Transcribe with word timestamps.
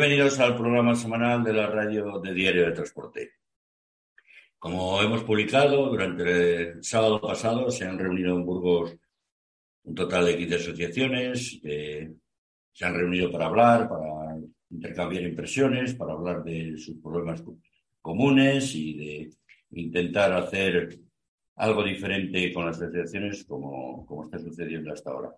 Bienvenidos 0.00 0.40
al 0.40 0.56
programa 0.56 0.94
semanal 0.94 1.44
de 1.44 1.52
la 1.52 1.66
radio 1.66 2.18
de 2.20 2.32
Diario 2.32 2.64
de 2.64 2.72
Transporte. 2.72 3.32
Como 4.58 5.02
hemos 5.02 5.22
publicado, 5.24 5.90
durante 5.90 6.70
el 6.70 6.82
sábado 6.82 7.20
pasado 7.20 7.70
se 7.70 7.84
han 7.84 7.98
reunido 7.98 8.34
en 8.34 8.46
Burgos 8.46 8.96
un 9.82 9.94
total 9.94 10.24
de 10.24 10.38
15 10.38 10.54
asociaciones, 10.54 11.60
se 11.60 12.84
han 12.86 12.94
reunido 12.94 13.30
para 13.30 13.44
hablar, 13.44 13.90
para 13.90 14.38
intercambiar 14.70 15.22
impresiones, 15.22 15.92
para 15.92 16.14
hablar 16.14 16.44
de 16.44 16.78
sus 16.78 16.96
problemas 16.96 17.44
comunes 18.00 18.74
y 18.74 18.96
de 18.96 19.30
intentar 19.72 20.32
hacer 20.32 20.98
algo 21.56 21.84
diferente 21.84 22.54
con 22.54 22.64
las 22.64 22.80
asociaciones 22.80 23.44
como, 23.44 24.06
como 24.06 24.24
está 24.24 24.38
sucediendo 24.38 24.94
hasta 24.94 25.10
ahora. 25.10 25.36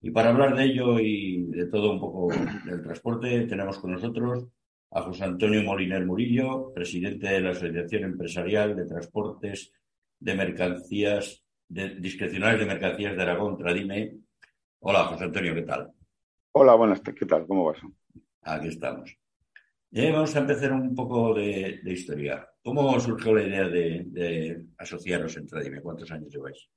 Y 0.00 0.10
para 0.10 0.30
hablar 0.30 0.54
de 0.54 0.64
ello 0.64 0.98
y 1.00 1.44
de 1.46 1.66
todo 1.66 1.92
un 1.92 2.00
poco 2.00 2.28
del 2.64 2.82
transporte, 2.82 3.46
tenemos 3.46 3.78
con 3.78 3.92
nosotros 3.92 4.46
a 4.90 5.02
José 5.02 5.24
Antonio 5.24 5.62
Moliner 5.62 6.04
Murillo, 6.04 6.72
presidente 6.72 7.28
de 7.28 7.40
la 7.40 7.50
Asociación 7.50 8.04
Empresarial 8.04 8.76
de 8.76 8.86
Transportes 8.86 9.72
de 10.18 10.34
Mercancías, 10.34 11.44
de, 11.68 11.96
discrecionales 11.96 12.60
de 12.60 12.66
Mercancías 12.66 13.16
de 13.16 13.22
Aragón, 13.22 13.56
Tradime. 13.56 14.16
Hola, 14.80 15.04
José 15.04 15.24
Antonio, 15.24 15.54
¿qué 15.54 15.62
tal? 15.62 15.90
Hola, 16.52 16.74
buenas, 16.74 17.00
¿qué 17.00 17.26
tal? 17.26 17.46
¿Cómo 17.46 17.64
vas? 17.64 17.78
Aquí 18.42 18.68
estamos. 18.68 19.16
Y 19.90 20.10
vamos 20.10 20.36
a 20.36 20.40
empezar 20.40 20.72
un 20.72 20.94
poco 20.94 21.34
de, 21.34 21.80
historia. 21.84 22.46
¿Cómo 22.62 22.98
surgió 23.00 23.34
la 23.34 23.42
idea 23.42 23.68
de, 23.68 24.04
de 24.06 24.66
asociaros 24.78 25.36
en 25.36 25.46
Tradime? 25.46 25.80
¿Cuántos 25.80 26.10
años 26.10 26.32
lleváis? 26.32 26.68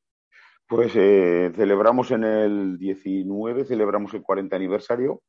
Pues 0.70 0.92
eh, 0.96 1.52
celebramos 1.56 2.12
en 2.12 2.24
el 2.24 2.78
19, 2.78 3.66
celebramos 3.66 4.14
el 4.14 4.22
40 4.22 4.56
aniversario, 4.56 5.24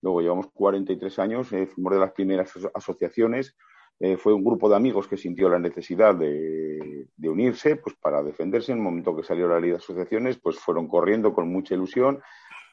luego 0.00 0.22
llevamos 0.22 0.46
43 0.50 1.18
años, 1.18 1.52
eh, 1.52 1.66
fuimos 1.66 1.92
de 1.92 1.98
las 1.98 2.12
primeras 2.12 2.54
asociaciones, 2.72 3.54
eh, 4.00 4.16
fue 4.16 4.32
un 4.32 4.42
grupo 4.42 4.66
de 4.66 4.76
amigos 4.76 5.06
que 5.06 5.18
sintió 5.18 5.50
la 5.50 5.58
necesidad 5.58 6.14
de, 6.14 7.06
unirse 7.18 7.76
pues, 7.76 7.96
para 7.96 8.22
defenderse. 8.22 8.72
En 8.72 8.78
el 8.78 8.84
momento 8.84 9.14
que 9.14 9.24
salió 9.24 9.46
la 9.46 9.60
ley 9.60 9.72
de 9.72 9.76
asociaciones, 9.76 10.38
pues 10.38 10.58
fueron 10.58 10.88
corriendo 10.88 11.34
con 11.34 11.52
mucha 11.52 11.74
ilusión 11.74 12.22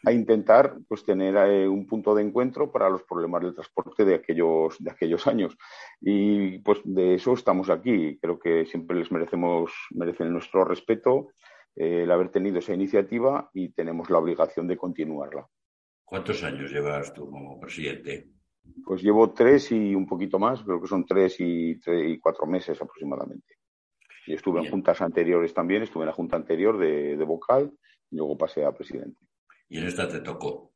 a 0.05 0.13
intentar 0.13 0.77
pues, 0.87 1.03
tener 1.03 1.35
un 1.67 1.85
punto 1.85 2.15
de 2.15 2.23
encuentro 2.23 2.71
para 2.71 2.89
los 2.89 3.03
problemas 3.03 3.41
del 3.41 3.55
transporte 3.55 4.05
de 4.05 4.15
aquellos, 4.15 4.81
de 4.81 4.91
aquellos 4.91 5.27
años. 5.27 5.57
Y 5.99 6.59
pues 6.59 6.79
de 6.85 7.15
eso 7.15 7.33
estamos 7.33 7.69
aquí. 7.69 8.17
Creo 8.21 8.39
que 8.39 8.65
siempre 8.67 8.95
les 8.99 9.11
merecemos, 9.11 9.73
merecen 9.91 10.31
nuestro 10.31 10.63
respeto 10.63 11.27
eh, 11.27 11.53
el 11.75 12.09
haber 12.09 12.29
tenido 12.29 12.59
esa 12.59 12.73
iniciativa 12.73 13.49
y 13.53 13.69
tenemos 13.69 14.09
la 14.09 14.19
obligación 14.19 14.67
de 14.67 14.77
continuarla. 14.77 15.47
¿Cuántos 16.03 16.43
años 16.43 16.71
llevas 16.71 17.13
tú 17.13 17.29
como 17.29 17.59
presidente? 17.59 18.29
Pues 18.83 19.01
llevo 19.01 19.33
tres 19.33 19.71
y 19.71 19.93
un 19.93 20.05
poquito 20.05 20.39
más, 20.39 20.61
creo 20.63 20.81
que 20.81 20.87
son 20.87 21.05
tres 21.05 21.35
y, 21.39 21.79
cuatro 22.19 22.45
meses 22.47 22.81
aproximadamente. 22.81 23.55
Y 24.27 24.33
estuve 24.33 24.61
en 24.61 24.71
juntas 24.71 25.01
anteriores 25.01 25.53
también, 25.53 25.83
estuve 25.83 26.03
en 26.03 26.07
la 26.07 26.13
junta 26.13 26.35
anterior 26.35 26.77
de, 26.77 27.15
de 27.15 27.25
vocal 27.25 27.71
y 28.09 28.17
luego 28.17 28.37
pasé 28.37 28.65
a 28.65 28.71
presidente. 28.71 29.19
¿Y 29.69 29.79
en 29.79 29.85
esta 29.85 30.07
te 30.07 30.19
tocó? 30.19 30.74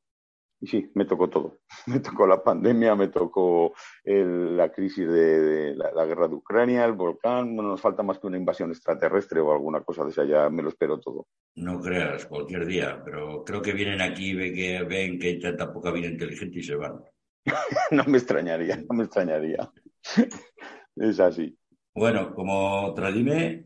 Y 0.61 0.67
sí, 0.67 0.91
me 0.93 1.05
tocó 1.05 1.29
todo. 1.29 1.59
Me 1.87 1.99
tocó 1.99 2.27
la 2.27 2.43
pandemia, 2.43 2.95
me 2.95 3.07
tocó 3.07 3.73
la 4.03 4.71
crisis 4.71 5.07
de, 5.07 5.73
la, 5.75 6.05
guerra 6.05 6.27
de 6.27 6.35
Ucrania, 6.35 6.85
el 6.85 6.93
volcán. 6.93 7.55
No 7.55 7.63
nos 7.63 7.81
falta 7.81 8.03
más 8.03 8.19
que 8.19 8.27
una 8.27 8.37
invasión 8.37 8.69
extraterrestre 8.69 9.39
o 9.39 9.51
alguna 9.51 9.81
cosa 9.81 10.03
de 10.03 10.11
esa, 10.11 10.25
ya 10.25 10.49
me 10.49 10.61
lo 10.61 10.69
espero 10.69 10.99
todo. 10.99 11.27
No 11.55 11.79
creas, 11.79 12.25
cualquier 12.25 12.65
día, 12.65 13.01
pero 13.03 13.43
creo 13.43 13.61
que 13.61 13.73
vienen 13.73 14.01
aquí, 14.01 14.33
ven 14.33 14.53
que, 14.53 14.83
ven 14.83 15.19
que 15.19 15.27
hay 15.27 15.39
tanta 15.39 15.71
poca 15.71 15.91
vida 15.91 16.07
inteligente 16.07 16.59
y 16.59 16.63
se 16.63 16.75
van. 16.75 17.01
no 17.91 18.03
me 18.05 18.17
extrañaría, 18.17 18.77
no 18.77 18.95
me 18.95 19.03
extrañaría. 19.05 19.71
es 20.95 21.19
así. 21.19 21.57
Bueno, 21.95 22.33
como 22.33 22.93
Tradime, 22.93 23.65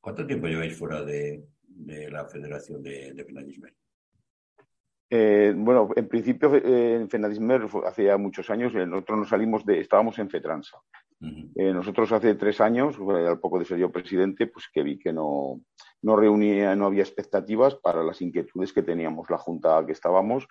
¿cuánto 0.00 0.26
tiempo 0.26 0.46
lleváis 0.46 0.76
fuera 0.76 1.02
de, 1.04 1.44
la 2.10 2.26
Federación 2.28 2.82
de, 2.82 3.12
de 3.14 3.24
eh, 5.08 5.54
bueno, 5.56 5.88
en 5.94 6.08
principio 6.08 6.54
eh, 6.56 6.96
en 6.96 7.08
Fenadismer 7.08 7.66
hacía 7.86 8.16
muchos 8.16 8.50
años, 8.50 8.74
eh, 8.74 8.86
nosotros 8.86 9.18
nos 9.18 9.28
salimos 9.28 9.64
de, 9.64 9.80
estábamos 9.80 10.18
en 10.18 10.28
Fetransa. 10.28 10.78
nosotros 11.20 12.10
hace 12.12 12.34
tres 12.34 12.60
años, 12.60 12.96
al 12.98 13.38
poco 13.38 13.58
de 13.58 13.64
ser 13.64 13.78
yo 13.78 13.90
presidente, 13.90 14.48
pues 14.48 14.68
que 14.72 14.82
vi 14.82 14.98
que 14.98 15.12
no, 15.12 15.60
no 16.02 16.16
reunía, 16.16 16.74
no 16.74 16.86
había 16.86 17.02
expectativas 17.02 17.76
para 17.76 18.02
las 18.02 18.20
inquietudes 18.20 18.72
que 18.72 18.82
teníamos 18.82 19.30
la 19.30 19.38
junta 19.38 19.84
que 19.86 19.92
estábamos. 19.92 20.46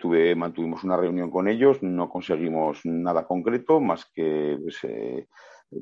tuve, 0.00 0.34
mantuvimos 0.34 0.82
una 0.84 0.96
reunión 0.96 1.30
con 1.30 1.46
ellos, 1.46 1.82
no 1.82 2.08
conseguimos 2.08 2.80
nada 2.84 3.26
concreto, 3.26 3.80
más 3.80 4.06
que 4.14 4.58
pues, 4.62 4.80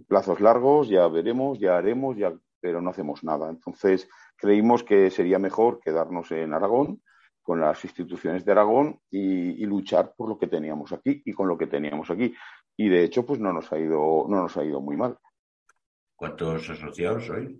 plazos 0.08 0.41
largos, 0.41 0.88
ya 0.88 1.06
veremos, 1.08 1.60
ya 1.60 1.78
haremos, 1.78 2.16
ya, 2.16 2.34
pero 2.60 2.80
no 2.80 2.91
hacemos 2.91 3.22
nada. 3.22 3.48
Entonces 3.48 4.08
creímos 4.36 4.82
que 4.82 5.10
sería 5.10 5.38
mejor 5.38 5.78
quedarnos 5.80 6.32
en 6.32 6.53
Aragón 6.53 7.00
con 7.47 7.61
las 7.61 7.84
instituciones 7.84 8.45
de 8.45 8.51
Aragón 8.51 8.99
y, 9.09 9.65
luchar 9.67 10.15
por 10.17 10.29
lo 10.29 10.37
que 10.37 10.49
teníamos 10.49 10.93
aquí 10.93 11.23
y 11.25 11.33
con 11.33 11.47
lo 11.47 11.57
que 11.57 11.69
teníamos 11.69 12.11
aquí. 12.11 12.34
Y 12.77 12.89
de 12.89 13.05
hecho, 13.05 13.25
pues 13.25 13.39
no 13.39 13.53
nos 13.53 13.73
ha 13.73 13.79
ido, 13.79 14.27
no 14.29 14.43
nos 14.43 14.57
ha 14.57 14.65
ido 14.65 14.81
muy 14.81 14.97
mal. 14.97 15.17
¿Cuántos 16.17 16.69
asociados 16.69 17.31
hoy? 17.31 17.57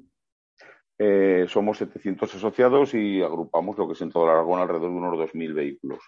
Eh, 0.99 1.47
somos 1.49 1.79
700 1.79 2.35
asociados 2.35 2.95
y 2.95 3.23
agrupamos 3.23 3.79
lo 3.79 3.87
que 3.87 3.93
es 3.93 4.01
en 4.01 4.11
todo 4.11 4.25
el 4.25 4.31
Aragón 4.31 4.61
alrededor 4.61 4.91
de 4.91 4.97
unos 4.97 5.19
2.000 5.33 5.55
vehículos. 5.55 6.01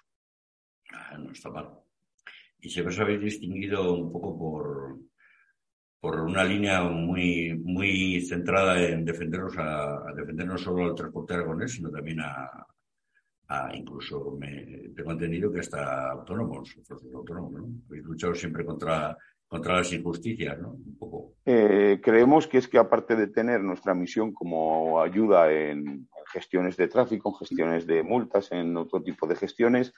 Ah, 0.92 1.16
no 1.16 1.30
está 1.30 1.48
mal. 1.48 1.70
Y 2.58 2.68
siempre 2.68 2.92
os 2.92 2.98
habéis 2.98 3.20
distinguido 3.20 3.94
un 3.94 4.10
poco 4.10 4.36
por, 4.36 4.98
por 6.00 6.20
una 6.22 6.42
línea 6.42 6.82
muy, 6.82 7.56
muy 7.62 8.22
centrada 8.22 8.82
en 8.82 9.04
defendernos 9.04 9.56
a, 9.56 10.12
defender 10.16 10.48
no 10.48 10.58
solo 10.58 10.86
al 10.86 10.96
transporte 10.96 11.34
aragonés, 11.34 11.74
sino 11.74 11.90
también 11.90 12.18
a, 12.20 12.66
incluso 13.74 14.36
me, 14.38 14.90
tengo 14.94 15.12
entendido 15.12 15.50
que 15.52 15.60
hasta 15.60 16.10
autónomos, 16.10 16.76
autónomos, 17.14 17.52
¿no? 17.52 17.68
Habéis 17.88 18.04
luchado 18.04 18.34
siempre 18.34 18.64
contra, 18.64 19.16
contra 19.46 19.76
las 19.76 19.92
injusticias, 19.92 20.58
¿no? 20.58 20.72
Un 20.72 20.96
poco. 20.98 21.34
Eh, 21.44 22.00
creemos 22.02 22.46
que 22.46 22.58
es 22.58 22.68
que 22.68 22.78
aparte 22.78 23.16
de 23.16 23.28
tener 23.28 23.62
nuestra 23.62 23.94
misión 23.94 24.32
como 24.32 25.00
ayuda 25.00 25.50
en 25.50 26.08
gestiones 26.32 26.76
de 26.76 26.88
tráfico, 26.88 27.30
en 27.30 27.46
gestiones 27.46 27.86
de 27.86 28.02
multas, 28.02 28.52
en 28.52 28.76
otro 28.76 29.02
tipo 29.02 29.26
de 29.26 29.36
gestiones, 29.36 29.94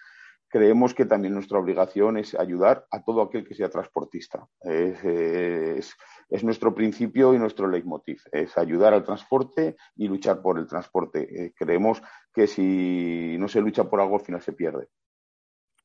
creemos 0.51 0.95
que 0.95 1.07
también 1.07 1.33
nuestra 1.33 1.59
obligación 1.59 2.19
es 2.19 2.35
ayudar 2.35 2.85
a 2.91 3.03
todo 3.03 3.23
aquel 3.23 3.47
que 3.47 3.55
sea 3.55 3.71
transportista. 3.71 4.47
Es, 4.63 5.97
nuestro 6.43 6.75
principio 6.75 7.35
y 7.35 7.39
nuestro 7.39 7.69
leitmotiv, 7.69 8.21
es 8.33 8.57
ayudar 8.59 8.93
al 8.93 9.05
transporte 9.05 9.77
y 9.97 10.09
luchar 10.09 10.43
por 10.43 10.59
el 10.59 10.67
transporte. 10.67 11.47
Eh, 11.47 11.53
creemos 11.57 12.03
que 12.33 12.47
si 12.47 13.37
no 13.39 13.49
se 13.49 13.61
lucha 13.61 13.85
por 13.85 14.01
algo, 14.01 14.17
al 14.17 14.25
final 14.25 14.41
se 14.41 14.53
pierde. 14.53 14.89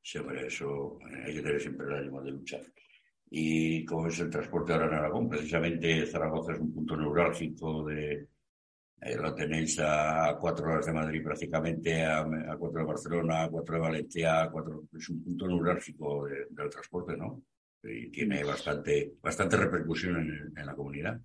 Sí, 0.02 0.20
eso 0.46 1.00
eh, 1.02 1.24
hay 1.26 1.36
que 1.36 1.42
tener 1.42 1.60
siempre 1.60 1.88
el 1.88 1.96
ánimo 1.96 2.22
de 2.22 2.32
luchar. 2.32 2.62
Y 3.30 3.84
como 3.86 4.08
es 4.08 4.20
el 4.20 4.30
transporte 4.30 4.74
ahora 4.74 4.86
en 4.86 4.94
Aragón, 4.94 5.28
precisamente 5.28 6.06
Zaragoza 6.06 6.54
es 6.54 6.60
un 6.60 6.74
punto 6.74 6.96
neurálgico 6.96 7.86
de, 7.86 8.28
eh, 9.02 9.18
lo 9.18 9.36
tenéis 9.36 9.78
a 9.80 10.38
cuatro 10.40 10.68
horas 10.68 10.86
de 10.86 10.94
Madrid 10.94 11.24
prácticamente, 11.24 12.03
a, 12.03 12.26
cuatro 12.58 12.80
de 12.80 12.86
Barcelona, 12.86 13.44
a 13.44 13.50
cuatro 13.50 13.76
de 13.76 13.82
Valencia, 13.82 14.44
a 14.44 14.50
cuatro, 14.50 14.86
es 14.98 15.09
un 15.09 15.24
punto 15.24 15.48
neurálgico 15.48 16.26
del 16.26 16.70
transporte, 16.70 17.18
¿no? 17.18 17.44
Y 17.84 18.09
tiene 18.09 18.44
bastante, 18.44 19.14
bastante 19.22 19.58
repercusión 19.58 20.52
en, 20.56 20.66
la 20.66 20.74
comunidad. 20.74 21.20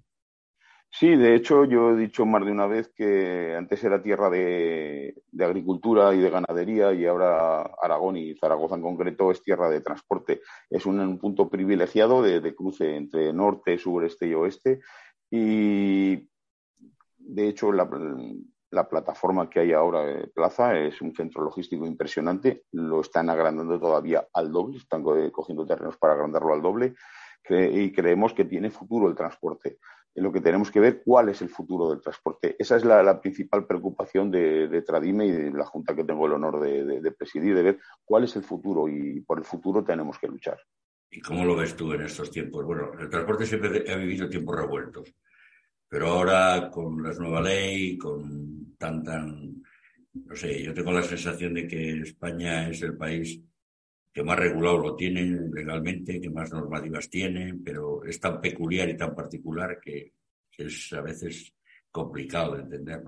Sí, 0.93 1.15
de 1.17 1.37
hecho 1.37 1.65
yo 1.65 1.91
he 1.91 1.97
dicho 1.97 2.27
más 2.27 2.45
de 2.45 2.51
una 2.51 2.67
vez 2.67 2.93
que 2.95 3.55
antes 3.57 3.83
era 3.85 4.03
tierra 4.03 4.29
de, 4.29 5.15
agricultura 5.39 6.13
y 6.15 6.19
de 6.19 6.31
ganadería 6.31 6.93
y 6.93 7.07
ahora 7.07 7.63
Aragón 7.81 8.17
y 8.17 8.35
Zaragoza 8.35 8.75
en 8.75 8.83
concreto 8.83 9.31
es 9.31 9.43
tierra 9.43 9.71
de 9.71 9.81
transporte. 9.81 10.41
Es 10.69 10.87
un, 10.87 11.19
punto 11.19 11.49
privilegiado 11.49 12.23
de, 12.23 12.55
cruce 12.55 12.97
entre 12.97 13.33
norte, 13.33 13.79
sur, 13.79 14.05
este 14.05 14.27
y 14.27 14.35
oeste 14.35 14.81
y 15.31 16.29
de 17.31 17.49
hecho, 17.49 17.71
la, 17.73 17.89
plataforma 18.89 19.49
que 19.49 19.61
hay 19.61 19.73
ahora 19.73 20.05
de 20.05 20.27
Plaza 20.29 20.77
es 20.77 21.01
un 21.01 21.15
centro 21.15 21.45
logístico 21.45 21.87
impresionante. 21.87 22.65
Lo 22.73 23.03
están 23.03 23.31
agrandando 23.31 23.79
todavía 23.79 24.27
al 24.33 24.51
doble, 24.51 24.79
están 24.79 25.05
cogiendo 25.05 25.65
terrenos 25.65 25.97
para 25.97 26.15
agrandarlo 26.15 26.53
al 26.53 26.63
doble 26.63 26.95
y 27.49 27.93
creemos 27.93 28.35
que 28.35 28.45
tiene 28.45 28.71
futuro 28.71 29.09
el 29.09 29.15
transporte. 29.15 29.79
En 30.15 30.25
lo 30.25 30.33
que 30.33 30.41
tenemos 30.41 30.71
que 30.71 30.81
ver 30.81 31.03
cuál 31.05 31.29
es 31.29 31.41
el 31.41 31.49
futuro 31.49 31.91
del 31.91 32.01
transporte. 32.01 32.57
Esa 32.59 32.77
es 32.77 32.85
la, 32.85 33.21
principal 33.21 33.67
preocupación 33.67 34.31
de, 34.31 34.83
Tradime 34.87 35.27
y 35.27 35.31
de 35.31 35.51
la 35.53 35.65
Junta 35.65 35.95
que 35.95 36.05
tengo 36.05 36.27
el 36.27 36.33
honor 36.33 36.61
de, 36.61 37.13
presidir, 37.13 37.55
de 37.55 37.63
ver 37.63 37.79
cuál 38.05 38.25
es 38.25 38.35
el 38.37 38.43
futuro 38.43 38.89
y 38.89 39.21
por 39.21 39.39
el 39.39 39.45
futuro 39.45 39.85
tenemos 39.85 40.19
que 40.19 40.27
luchar. 40.27 40.59
¿Y 41.11 41.21
cómo 41.21 41.45
lo 41.45 41.57
ves 41.57 41.77
tú 41.77 41.93
en 41.93 42.03
estos 42.03 42.31
tiempos? 42.31 42.65
Bueno, 42.65 42.93
el 42.99 43.09
transporte 43.09 43.47
siempre 43.47 43.85
ha 43.91 43.97
vivido 43.97 44.29
tiempos 44.29 44.57
revueltos. 44.57 45.13
Pero 45.89 46.09
ahora 46.09 46.71
con 46.71 47.03
la 47.03 47.13
nueva 47.15 47.41
ley, 47.41 47.99
con 47.99 48.77
tan, 48.79 49.03
no 49.05 50.37
sé, 50.37 50.63
yo 50.63 50.73
tengo 50.73 50.93
la 50.93 51.03
sensación 51.03 51.55
de 51.55 51.67
que 51.67 52.01
España 52.01 52.69
es 52.69 52.83
el 52.83 52.97
país 52.97 53.43
que 54.13 54.23
más 54.23 54.39
regulado 54.39 54.79
lo 54.79 54.97
tienen 54.97 55.51
legalmente, 55.53 56.21
que 56.21 56.31
más 56.31 56.53
normativas 56.53 57.09
tienen, 57.09 57.63
pero 57.63 58.05
es 58.05 58.19
tan 58.19 58.41
peculiar 58.41 58.89
y 58.89 58.97
tan 58.97 59.15
particular 59.15 59.79
que, 59.81 60.13
es 60.59 60.93
a 60.93 61.01
veces 61.01 61.55
complicado 61.91 62.57
de. 62.57 63.03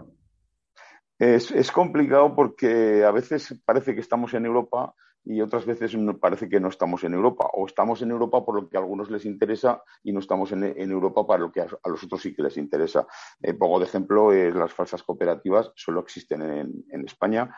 Es, 1.18 1.50
es, 1.50 1.70
complicado 1.70 2.34
porque 2.34 3.04
a 3.04 3.10
veces 3.10 3.54
parece 3.64 3.94
que 3.94 4.00
estamos 4.00 4.32
en 4.34 4.46
Europa 4.46 4.94
y 5.24 5.40
otras 5.40 5.64
veces 5.64 5.96
parece 6.20 6.48
que 6.48 6.58
no 6.58 6.68
estamos 6.68 7.04
en 7.04 7.14
Europa. 7.14 7.48
O 7.52 7.66
estamos 7.66 8.02
en 8.02 8.10
Europa 8.10 8.44
por 8.44 8.56
lo 8.56 8.68
que 8.68 8.76
a 8.76 8.80
algunos 8.80 9.10
les 9.10 9.24
interesa 9.24 9.82
y 10.02 10.12
no 10.12 10.20
estamos 10.20 10.50
en, 10.52 10.64
Europa 10.90 11.26
para 11.26 11.40
lo 11.40 11.52
que 11.52 11.60
a, 11.60 11.66
los 11.84 12.02
otros 12.04 12.22
sí 12.22 12.34
que 12.34 12.42
les 12.42 12.56
interesa. 12.56 13.06
Eh, 13.40 13.54
pongo 13.54 13.78
de 13.78 13.86
ejemplo, 13.86 14.32
eh, 14.32 14.52
las 14.52 14.72
falsas 14.72 15.02
cooperativas 15.02 15.72
solo 15.76 16.00
existen 16.00 16.42
en, 16.42 17.04
España. 17.04 17.54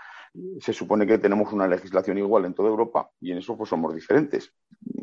Se 0.60 0.72
supone 0.72 1.06
que 1.06 1.18
tenemos 1.18 1.52
una 1.52 1.68
legislación 1.68 2.18
igual 2.18 2.44
en 2.44 2.54
toda 2.54 2.68
Europa 2.68 3.10
y 3.20 3.30
en 3.30 3.38
eso 3.38 3.56
pues 3.56 3.70
somos 3.70 3.94
diferentes. 3.94 4.52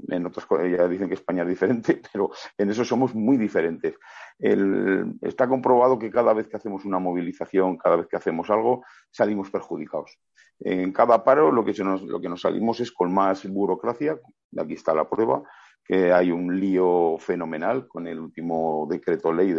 En 0.10 0.26
otras 0.26 0.46
ya 0.50 0.88
dicen 0.88 1.08
que 1.08 1.14
España 1.14 1.44
es 1.44 1.50
diferente, 1.50 2.02
pero 2.12 2.32
en 2.58 2.70
eso 2.70 2.84
somos 2.84 3.16
muy 3.16 3.38
diferentes. 3.38 3.96
está 5.22 5.48
comprobado 5.48 5.98
que 5.98 6.12
cada 6.12 6.34
vez 6.34 6.48
que 6.48 6.58
hacemos 6.58 6.84
una 6.84 7.00
movilización, 7.00 7.78
cada 7.78 7.96
vez 7.96 8.08
que 8.08 8.18
hacemos 8.18 8.50
algo, 8.50 8.84
salimos 9.10 9.50
perjudicados. 9.50 10.18
En 10.60 10.92
cada 10.92 11.24
paro 11.24 11.52
lo 11.52 11.64
que, 11.64 11.74
nos, 11.84 12.04
lo 12.04 12.20
que 12.20 12.30
nos 12.30 12.42
salimos 12.42 12.80
es 12.82 12.92
con 12.92 13.14
más 13.14 13.48
burocracia, 13.48 14.20
aquí 14.58 14.74
está 14.74 14.94
la 14.94 15.10
prueba, 15.10 15.44
que 15.84 16.12
hay 16.12 16.32
un 16.32 16.60
lío 16.60 17.18
fenomenal 17.18 17.88
con 17.88 18.06
el 18.08 18.20
último 18.20 18.88
decreto 18.90 19.34
ley 19.34 19.54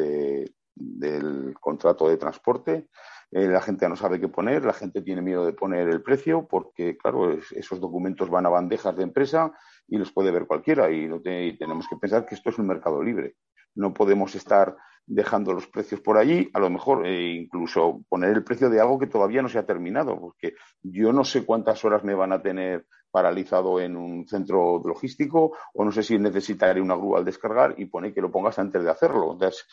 del 0.74 1.54
contrato 1.60 2.08
de 2.08 2.16
transporte. 2.16 2.88
Eh, 3.32 3.48
la 3.48 3.62
gente 3.62 3.88
no 3.88 3.96
sabe 3.96 4.20
qué 4.20 4.28
poner, 4.28 4.62
la 4.62 4.74
gente 4.74 5.00
tiene 5.00 5.22
miedo 5.22 5.46
de 5.46 5.54
poner 5.54 5.88
el 5.88 6.02
precio 6.02 6.46
porque, 6.46 6.98
claro, 6.98 7.32
esos 7.32 7.80
documentos 7.80 8.28
van 8.28 8.44
a 8.44 8.50
bandejas 8.50 8.94
de 8.94 9.04
empresa 9.04 9.52
y 9.88 9.96
los 9.96 10.12
puede 10.12 10.30
ver 10.30 10.46
cualquiera 10.46 10.90
y, 10.90 11.08
tenemos 11.56 11.88
que 11.88 11.96
pensar 11.96 12.26
que 12.26 12.34
esto 12.34 12.50
es 12.50 12.58
un 12.58 12.66
mercado 12.66 13.02
libre. 13.02 13.36
No 13.74 13.94
podemos 13.94 14.34
estar 14.34 14.76
dejando 15.06 15.54
los 15.54 15.66
precios 15.66 16.00
por 16.02 16.18
allí, 16.18 16.50
a 16.52 16.60
lo 16.60 16.68
mejor 16.68 17.06
eh, 17.06 17.32
incluso 17.32 18.02
poner 18.08 18.36
el 18.36 18.44
precio 18.44 18.68
de 18.68 18.80
algo 18.80 18.98
que 18.98 19.06
todavía 19.06 19.40
no 19.40 19.48
se 19.48 19.58
ha 19.58 19.66
terminado, 19.66 20.20
porque 20.20 20.54
yo 20.82 21.12
no 21.12 21.24
sé 21.24 21.46
cuántas 21.46 21.82
horas 21.86 22.04
me 22.04 22.14
van 22.14 22.32
a 22.32 22.42
tener 22.42 22.86
paralizado 23.12 23.78
en 23.78 23.96
un 23.96 24.26
centro 24.26 24.82
logístico 24.84 25.52
o 25.74 25.84
no 25.84 25.92
sé 25.92 26.02
si 26.02 26.18
necesitaré 26.18 26.80
una 26.80 26.96
grúa 26.96 27.18
al 27.18 27.24
descargar 27.24 27.74
y 27.76 27.84
pone 27.84 28.12
que 28.12 28.22
lo 28.22 28.32
pongas 28.32 28.58
antes 28.58 28.82
de 28.82 28.90
hacerlo. 28.90 29.38
es, 29.46 29.66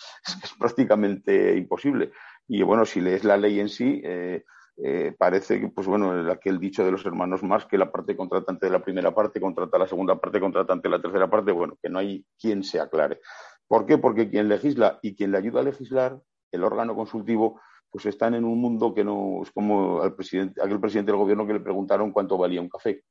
prácticamente 0.60 1.56
imposible. 1.56 2.12
Y 2.50 2.64
bueno, 2.64 2.84
si 2.84 3.00
lees 3.00 3.24
la 3.24 3.38
ley 3.38 3.60
en 3.60 3.70
sí, 3.70 4.02
eh, 4.04 4.44
eh, 4.78 5.16
parece 5.18 5.62
que, 5.62 5.68
pues 5.68 5.86
bueno, 5.86 6.32
aquel 6.32 6.60
dicho 6.60 6.84
de 6.84 6.92
los 6.92 7.06
hermanos 7.06 7.44
más 7.44 7.66
que 7.68 7.78
la 7.78 7.92
parte 7.92 8.18
contratante 8.18 8.66
de 8.66 8.72
la 8.72 8.84
primera 8.84 9.14
parte 9.14 9.40
contrata 9.40 9.78
la 9.78 9.88
segunda 9.88 10.20
parte, 10.20 10.40
contratante 10.40 10.90
la 10.90 11.00
tercera 11.00 11.30
parte, 11.30 11.52
bueno, 11.52 11.78
que 11.82 11.90
no 11.90 12.00
hay 12.00 12.26
quien 12.40 12.64
se 12.64 12.80
aclare. 12.80 13.20
¿Por 13.68 13.86
qué? 13.86 14.00
Porque 14.00 14.32
quien 14.32 14.50
legisla 14.50 14.98
y 15.04 15.16
quien 15.16 15.32
le 15.32 15.38
ayuda 15.38 15.62
a 15.62 15.64
legislar, 15.64 16.20
el 16.52 16.64
órgano 16.64 16.96
consultivo, 16.96 17.62
pues 17.92 18.08
están 18.08 18.34
en 18.34 18.46
un 18.46 18.60
mundo 18.60 18.96
que 18.96 19.04
no 19.04 19.42
es 19.44 19.52
como 19.52 20.02
al 20.02 20.16
presidente, 20.16 20.60
aquel 20.60 20.80
presidente 20.80 21.12
del 21.12 21.20
gobierno 21.20 21.46
que 21.46 21.54
le 21.54 21.60
preguntaron 21.60 22.12
cuánto 22.12 22.36
valía 22.36 22.62
un 22.62 22.70
café. 22.70 23.04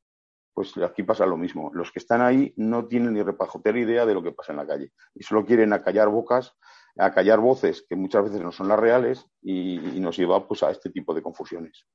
Pues 0.53 0.77
aquí 0.79 1.05
pasa 1.05 1.27
lo 1.27 1.37
mismo. 1.37 1.71
Los 1.73 1.93
que 1.93 2.01
están 2.01 2.23
ahí 2.23 2.53
no 2.57 2.87
tienen 2.87 3.15
ni 3.15 3.23
repajotera 3.23 3.79
idea 3.79 4.05
de 4.05 4.15
lo 4.15 4.23
que 4.23 4.33
pasa 4.33 4.51
en 4.51 4.59
la 4.59 4.67
calle 4.67 4.91
y 5.15 5.23
solo 5.23 5.45
quieren 5.45 5.73
acallar 5.73 6.09
bocas, 6.09 6.57
acallar 6.99 7.41
voces 7.41 7.85
que 7.89 7.97
muchas 7.97 8.25
veces 8.25 8.41
no 8.41 8.53
son 8.53 8.69
las 8.69 8.79
reales 8.79 9.27
y, 9.43 9.79
nos 10.01 10.17
lleva 10.17 10.47
pues 10.47 10.63
a 10.63 10.71
este 10.71 10.91
tipo 10.91 11.15
de 11.15 11.23
confusiones. 11.23 11.87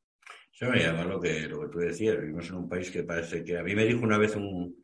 Me 0.62 0.80
llama 0.80 1.04
lo 1.04 1.20
que, 1.20 1.42
lo 1.48 1.62
que 1.62 1.68
tú 1.68 1.80
decías. 1.80 2.20
Vivimos 2.20 2.48
en 2.50 2.56
un 2.56 2.70
país 2.70 2.90
que 2.90 3.04
parece 3.04 3.44
que 3.44 3.58
a 3.58 3.64
mí 3.64 3.76
me 3.76 3.86
dijo 3.86 4.04
una 4.04 4.18
vez 4.18 4.36
un, 4.36 4.84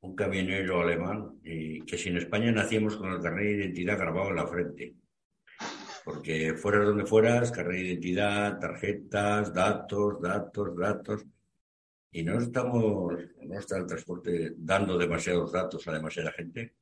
un 0.00 0.16
camionero 0.16 0.80
alemán, 0.80 1.40
que 1.42 1.98
si 1.98 2.08
en 2.08 2.16
España 2.16 2.50
nacíamos 2.50 2.96
con 2.96 3.12
el 3.12 3.20
carnet 3.20 3.44
de 3.44 3.64
identidad 3.64 3.98
grabado 3.98 4.30
en 4.30 4.36
la 4.36 4.46
frente. 4.46 4.94
Porque 6.04 6.54
fueras 6.54 6.86
donde 6.86 7.04
fueras, 7.04 7.50
carnet 7.50 7.78
de 7.78 7.86
identidad, 7.88 8.58
tarjetas, 8.58 9.52
datos, 9.52 10.20
datos, 10.20 10.76
datos. 10.76 11.24
Y 12.10 12.22
no 12.22 12.38
estamos, 12.38 13.14
no 13.42 13.58
está 13.58 13.76
el 13.78 13.86
transporte 13.86 14.54
dando 14.56 14.96
demasiados 14.96 15.52
datos 15.52 15.86
a 15.86 15.92
demasiada 15.92 16.32
gente. 16.32 16.76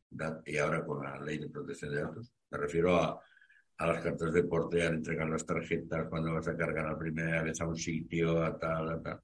Y 0.47 0.59
ahora 0.59 0.85
con 0.85 1.03
la 1.03 1.19
ley 1.21 1.39
de 1.39 1.49
protección 1.49 1.91
de 1.93 2.03
datos. 2.03 2.33
Me 2.51 2.59
refiero 2.59 2.97
a, 2.97 3.21
a 3.79 3.87
las 3.87 4.03
cartas 4.03 4.33
de 4.33 4.45
porte, 4.45 4.83
a 4.83 4.87
entregar 4.87 5.29
las 5.29 5.45
tarjetas 5.45 6.07
cuando 6.09 6.35
vas 6.35 6.47
a 6.47 6.57
cargar 6.57 6.87
la 6.87 6.99
primera 6.99 7.43
vez 7.43 7.61
a 7.61 7.67
un 7.67 7.77
sitio, 7.77 8.43
a 8.43 8.57
tal, 8.59 8.91
a 8.91 9.03
tal. 9.03 9.21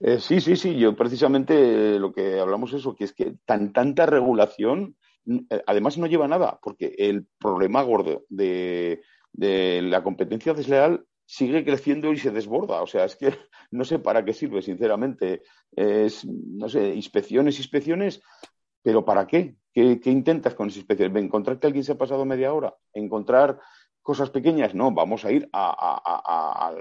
Eh, 0.00 0.20
sí, 0.20 0.40
sí, 0.40 0.56
sí. 0.56 0.78
Yo 0.78 0.94
precisamente 0.94 1.98
lo 1.98 2.12
que 2.12 2.38
hablamos 2.38 2.72
es 2.72 2.80
eso, 2.80 2.94
que 2.94 3.04
es 3.04 3.12
que 3.12 3.36
tan 3.44 3.72
tanta 3.72 4.06
regulación, 4.06 4.96
eh, 5.26 5.62
además 5.66 5.96
no 5.96 6.06
lleva 6.06 6.28
nada, 6.28 6.58
porque 6.62 6.94
el 6.98 7.26
problema 7.38 7.82
gordo 7.82 8.24
de, 8.28 9.00
la 9.32 10.02
competencia 10.02 10.54
desleal 10.54 11.06
sigue 11.26 11.64
creciendo 11.64 12.12
y 12.12 12.18
se 12.18 12.30
desborda. 12.30 12.80
O 12.80 12.86
sea, 12.86 13.04
es 13.04 13.16
que 13.16 13.36
no 13.70 13.84
sé 13.84 13.98
para 13.98 14.24
qué 14.24 14.32
sirve, 14.32 14.62
sinceramente. 14.62 15.42
Es, 15.72 16.24
no 16.24 16.68
sé, 16.68 16.94
inspecciones, 16.94 17.58
inspecciones, 17.58 18.22
pero 18.82 19.04
¿para 19.04 19.26
qué? 19.26 19.56
¿Qué, 19.72 20.00
intentas 20.06 20.54
con 20.54 20.68
esas 20.68 20.78
inspecciones? 20.78 21.22
¿Encontrar 21.22 21.58
que 21.58 21.66
alguien 21.66 21.84
se 21.84 21.92
ha 21.92 21.98
pasado 21.98 22.24
media 22.24 22.54
hora? 22.54 22.74
¿Encontrar 22.94 23.60
cosas 24.06 24.30
pequeñas, 24.30 24.72
no, 24.72 24.92
vamos 24.92 25.24
a 25.24 25.32
ir 25.32 25.48
al 25.52 26.76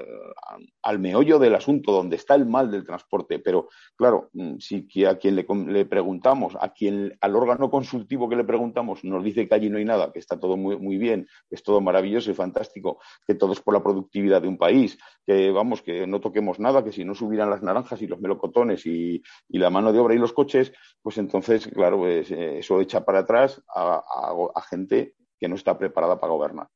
meollo 0.99 1.39
del 1.39 1.55
asunto, 1.55 1.91
donde 1.91 2.17
está 2.17 2.35
el 2.35 2.45
mal 2.45 2.69
del 2.69 2.85
transporte. 2.85 3.39
Pero 3.39 3.67
claro, 3.95 4.29
mm, 4.33 4.57
si 4.59 5.05
a 5.05 5.17
quien 5.17 5.35
le, 5.35 5.85
preguntamos, 5.85 6.55
a 6.61 6.69
quien 6.69 7.17
al 7.19 7.35
órgano 7.35 7.71
consultivo 7.71 8.29
que 8.29 8.35
le 8.35 8.43
preguntamos 8.43 9.03
nos 9.03 9.23
dice 9.23 9.47
que 9.47 9.55
allí 9.55 9.71
no 9.71 9.79
hay 9.79 9.85
nada, 9.85 10.13
que 10.13 10.19
está 10.19 10.39
todo 10.39 10.55
muy, 10.55 10.77
muy 10.77 10.97
bien, 10.97 11.27
que 11.49 11.55
es 11.55 11.63
todo 11.63 11.81
maravilloso 11.81 12.29
y 12.29 12.35
fantástico, 12.35 12.99
que 13.25 13.33
todo 13.33 13.53
es 13.53 13.59
por 13.59 13.73
la 13.73 13.81
productividad 13.81 14.43
de 14.43 14.47
un 14.47 14.59
país, 14.59 14.99
que 15.25 15.49
vamos, 15.49 15.81
que 15.81 16.05
no 16.05 16.21
toquemos 16.21 16.59
nada, 16.59 16.83
que 16.83 16.91
si 16.91 17.05
no 17.05 17.15
subieran 17.15 17.49
las 17.49 17.63
naranjas 17.63 18.03
y 18.03 18.07
los 18.07 18.21
melocotones 18.21 18.85
y, 18.85 19.23
la 19.49 19.71
mano 19.71 19.91
de 19.91 19.97
obra 19.97 20.13
y 20.13 20.19
los 20.19 20.33
coches, 20.33 20.71
pues 21.01 21.17
entonces, 21.17 21.67
claro, 21.69 21.97
pues, 21.97 22.29
eh, 22.29 22.59
eso 22.59 22.81
echa 22.81 23.03
para 23.03 23.19
atrás 23.19 23.63
a 23.73 24.61
gente 24.69 25.15
que 25.39 25.47
no 25.47 25.55
está 25.55 25.75
preparada 25.75 26.19
para 26.19 26.33
gobernar. 26.33 26.67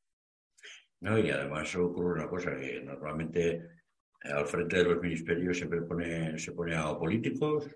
No, 1.00 1.18
y 1.18 1.30
además 1.30 1.74
ocurre 1.76 2.20
una 2.20 2.28
cosa 2.28 2.54
que 2.56 2.82
normalmente 2.82 3.50
eh, 4.22 4.32
al 4.32 4.46
frente 4.46 4.76
de 4.78 4.84
los 4.84 5.02
ministerios 5.02 5.56
siempre 5.56 5.82
pone, 5.82 6.38
se 6.38 6.52
pone 6.52 6.76
a 6.76 6.96
políticos 6.98 7.68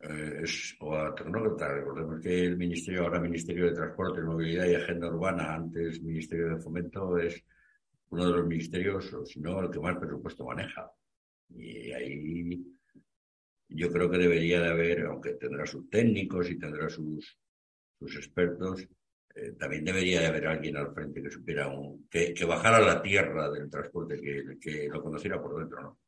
eh, 0.00 0.44
o 0.80 0.96
a 0.96 1.14
tecnócratas. 1.14 1.72
Recordemos 1.74 2.20
que 2.20 2.44
el 2.46 2.56
ministerio, 2.56 3.04
ahora 3.04 3.20
Ministerio 3.20 3.66
de 3.66 3.76
Transporte, 3.76 4.22
Movilidad 4.22 4.66
y 4.66 4.74
Agenda 4.74 5.08
Urbana, 5.08 5.54
antes 5.54 6.02
Ministerio 6.02 6.48
de 6.48 6.60
Fomento, 6.60 7.16
es 7.18 7.44
uno 8.08 8.26
de 8.26 8.32
los 8.32 8.46
ministerios, 8.46 9.12
o 9.14 9.24
si 9.24 9.40
no, 9.40 9.60
el 9.60 9.70
que 9.70 9.78
más 9.78 9.96
presupuesto 9.96 10.44
maneja. 10.44 10.90
Y 11.50 11.92
ahí 11.92 12.64
yo 13.68 13.90
creo 13.92 14.10
que 14.10 14.18
debería 14.18 14.60
de 14.60 14.68
haber, 14.68 15.06
aunque 15.06 15.34
tendrá 15.34 15.64
sus 15.64 15.88
técnicos 15.88 16.50
y 16.50 16.58
tendrá 16.58 16.88
sus, 16.88 17.38
sus 18.00 18.16
expertos, 18.16 18.88
eh, 19.34 19.52
también 19.58 19.84
debería 19.84 20.20
de 20.20 20.26
haber 20.26 20.46
alguien 20.46 20.76
al 20.76 20.92
frente 20.92 21.22
que 21.22 21.30
supiera 21.30 21.68
un, 21.68 22.08
que, 22.08 22.34
bajara 22.46 22.80
la 22.80 23.00
tierra 23.00 23.50
del 23.50 23.70
transporte, 23.70 24.20
que, 24.20 24.58
que, 24.60 24.88
lo 24.88 25.02
conociera 25.02 25.40
por 25.40 25.58
dentro, 25.58 25.82
¿no? 25.82 25.98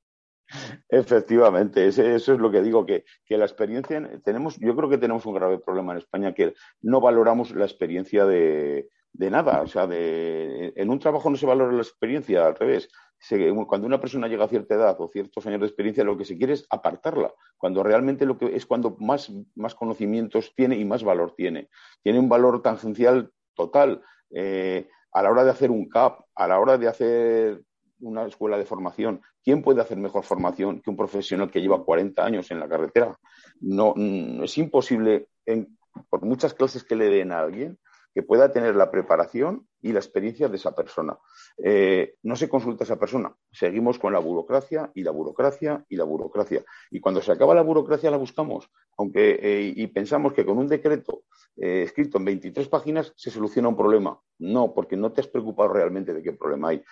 Efectivamente, 0.88 1.86
eso 1.86 2.02
es 2.02 2.28
lo 2.28 2.50
que 2.50 2.60
digo, 2.60 2.84
que, 2.84 3.04
que, 3.24 3.38
la 3.38 3.44
experiencia, 3.44 4.20
tenemos, 4.22 4.58
yo 4.58 4.76
creo 4.76 4.90
que 4.90 4.98
tenemos 4.98 5.24
un 5.24 5.34
grave 5.34 5.58
problema 5.58 5.92
en 5.92 5.98
España, 5.98 6.34
que 6.34 6.54
no 6.82 7.00
valoramos 7.00 7.52
la 7.52 7.64
experiencia 7.64 8.26
de, 8.26 8.88
de 9.12 9.30
nada, 9.30 9.62
o 9.62 9.66
sea, 9.66 9.86
de, 9.86 10.72
en 10.76 10.90
un 10.90 10.98
trabajo 10.98 11.30
no 11.30 11.36
se 11.36 11.46
valora 11.46 11.72
la 11.72 11.82
experiencia, 11.82 12.46
al 12.46 12.56
revés, 12.56 12.88
cuando 13.66 13.86
una 13.86 14.00
persona 14.00 14.26
llega 14.26 14.44
a 14.44 14.48
cierta 14.48 14.74
edad 14.74 14.96
o 14.98 15.08
ciertos 15.08 15.46
años 15.46 15.60
de 15.60 15.66
experiencia, 15.66 16.04
lo 16.04 16.16
que 16.16 16.24
se 16.24 16.36
quiere 16.36 16.54
es 16.54 16.66
apartarla, 16.70 17.32
cuando 17.56 17.82
realmente 17.82 18.26
lo 18.26 18.36
que 18.36 18.56
es 18.56 18.66
cuando 18.66 18.96
más, 18.98 19.32
más 19.54 19.74
conocimientos 19.74 20.52
tiene 20.54 20.76
y 20.76 20.84
más 20.84 21.04
valor 21.04 21.34
tiene. 21.36 21.68
Tiene 22.02 22.18
un 22.18 22.28
valor 22.28 22.62
tangencial 22.62 23.32
total. 23.54 24.02
Eh, 24.30 24.88
a 25.12 25.22
la 25.22 25.30
hora 25.30 25.44
de 25.44 25.50
hacer 25.50 25.70
un 25.70 25.88
CAP, 25.88 26.20
a 26.34 26.48
la 26.48 26.58
hora 26.58 26.78
de 26.78 26.88
hacer 26.88 27.62
una 28.00 28.26
escuela 28.26 28.58
de 28.58 28.64
formación, 28.64 29.20
¿quién 29.44 29.62
puede 29.62 29.80
hacer 29.80 29.98
mejor 29.98 30.24
formación 30.24 30.80
que 30.80 30.90
un 30.90 30.96
profesional 30.96 31.50
que 31.50 31.60
lleva 31.60 31.84
40 31.84 32.24
años 32.24 32.50
en 32.50 32.58
la 32.58 32.68
carretera? 32.68 33.16
No, 33.60 33.92
mm, 33.94 34.42
es 34.42 34.58
imposible, 34.58 35.28
por 36.08 36.22
muchas 36.22 36.54
clases 36.54 36.82
que 36.82 36.96
le 36.96 37.08
den 37.08 37.30
a 37.30 37.40
alguien, 37.40 37.78
que 38.14 38.22
pueda 38.22 38.50
tener 38.52 38.74
la 38.74 38.90
preparación 38.90 39.68
y 39.82 39.92
la 39.92 39.98
experiencia 39.98 40.48
de 40.48 40.56
esa 40.56 40.74
persona. 40.74 41.18
Eh, 41.58 42.14
no 42.22 42.36
se 42.36 42.48
consulta 42.48 42.84
a 42.84 42.86
esa 42.86 42.98
persona. 42.98 43.34
Seguimos 43.50 43.98
con 43.98 44.12
la 44.12 44.20
burocracia 44.20 44.90
y 44.94 45.02
la 45.02 45.10
burocracia 45.10 45.84
y 45.88 45.96
la 45.96 46.04
burocracia. 46.04 46.64
Y 46.90 47.00
cuando 47.00 47.20
se 47.20 47.32
acaba 47.32 47.54
la 47.54 47.62
burocracia 47.62 48.10
la 48.10 48.16
buscamos, 48.16 48.70
aunque 48.96 49.38
eh, 49.42 49.72
y 49.74 49.86
pensamos 49.88 50.32
que 50.32 50.46
con 50.46 50.58
un 50.58 50.68
decreto 50.68 51.24
eh, 51.56 51.82
escrito 51.82 52.18
en 52.18 52.24
23 52.24 52.68
páginas 52.68 53.12
se 53.16 53.30
soluciona 53.30 53.68
un 53.68 53.76
problema. 53.76 54.18
No, 54.38 54.72
porque 54.72 54.96
no 54.96 55.12
te 55.12 55.20
has 55.20 55.28
preocupado 55.28 55.72
realmente 55.72 56.14
de 56.14 56.22
qué 56.22 56.32
problema 56.32 56.70
hay. 56.70 56.82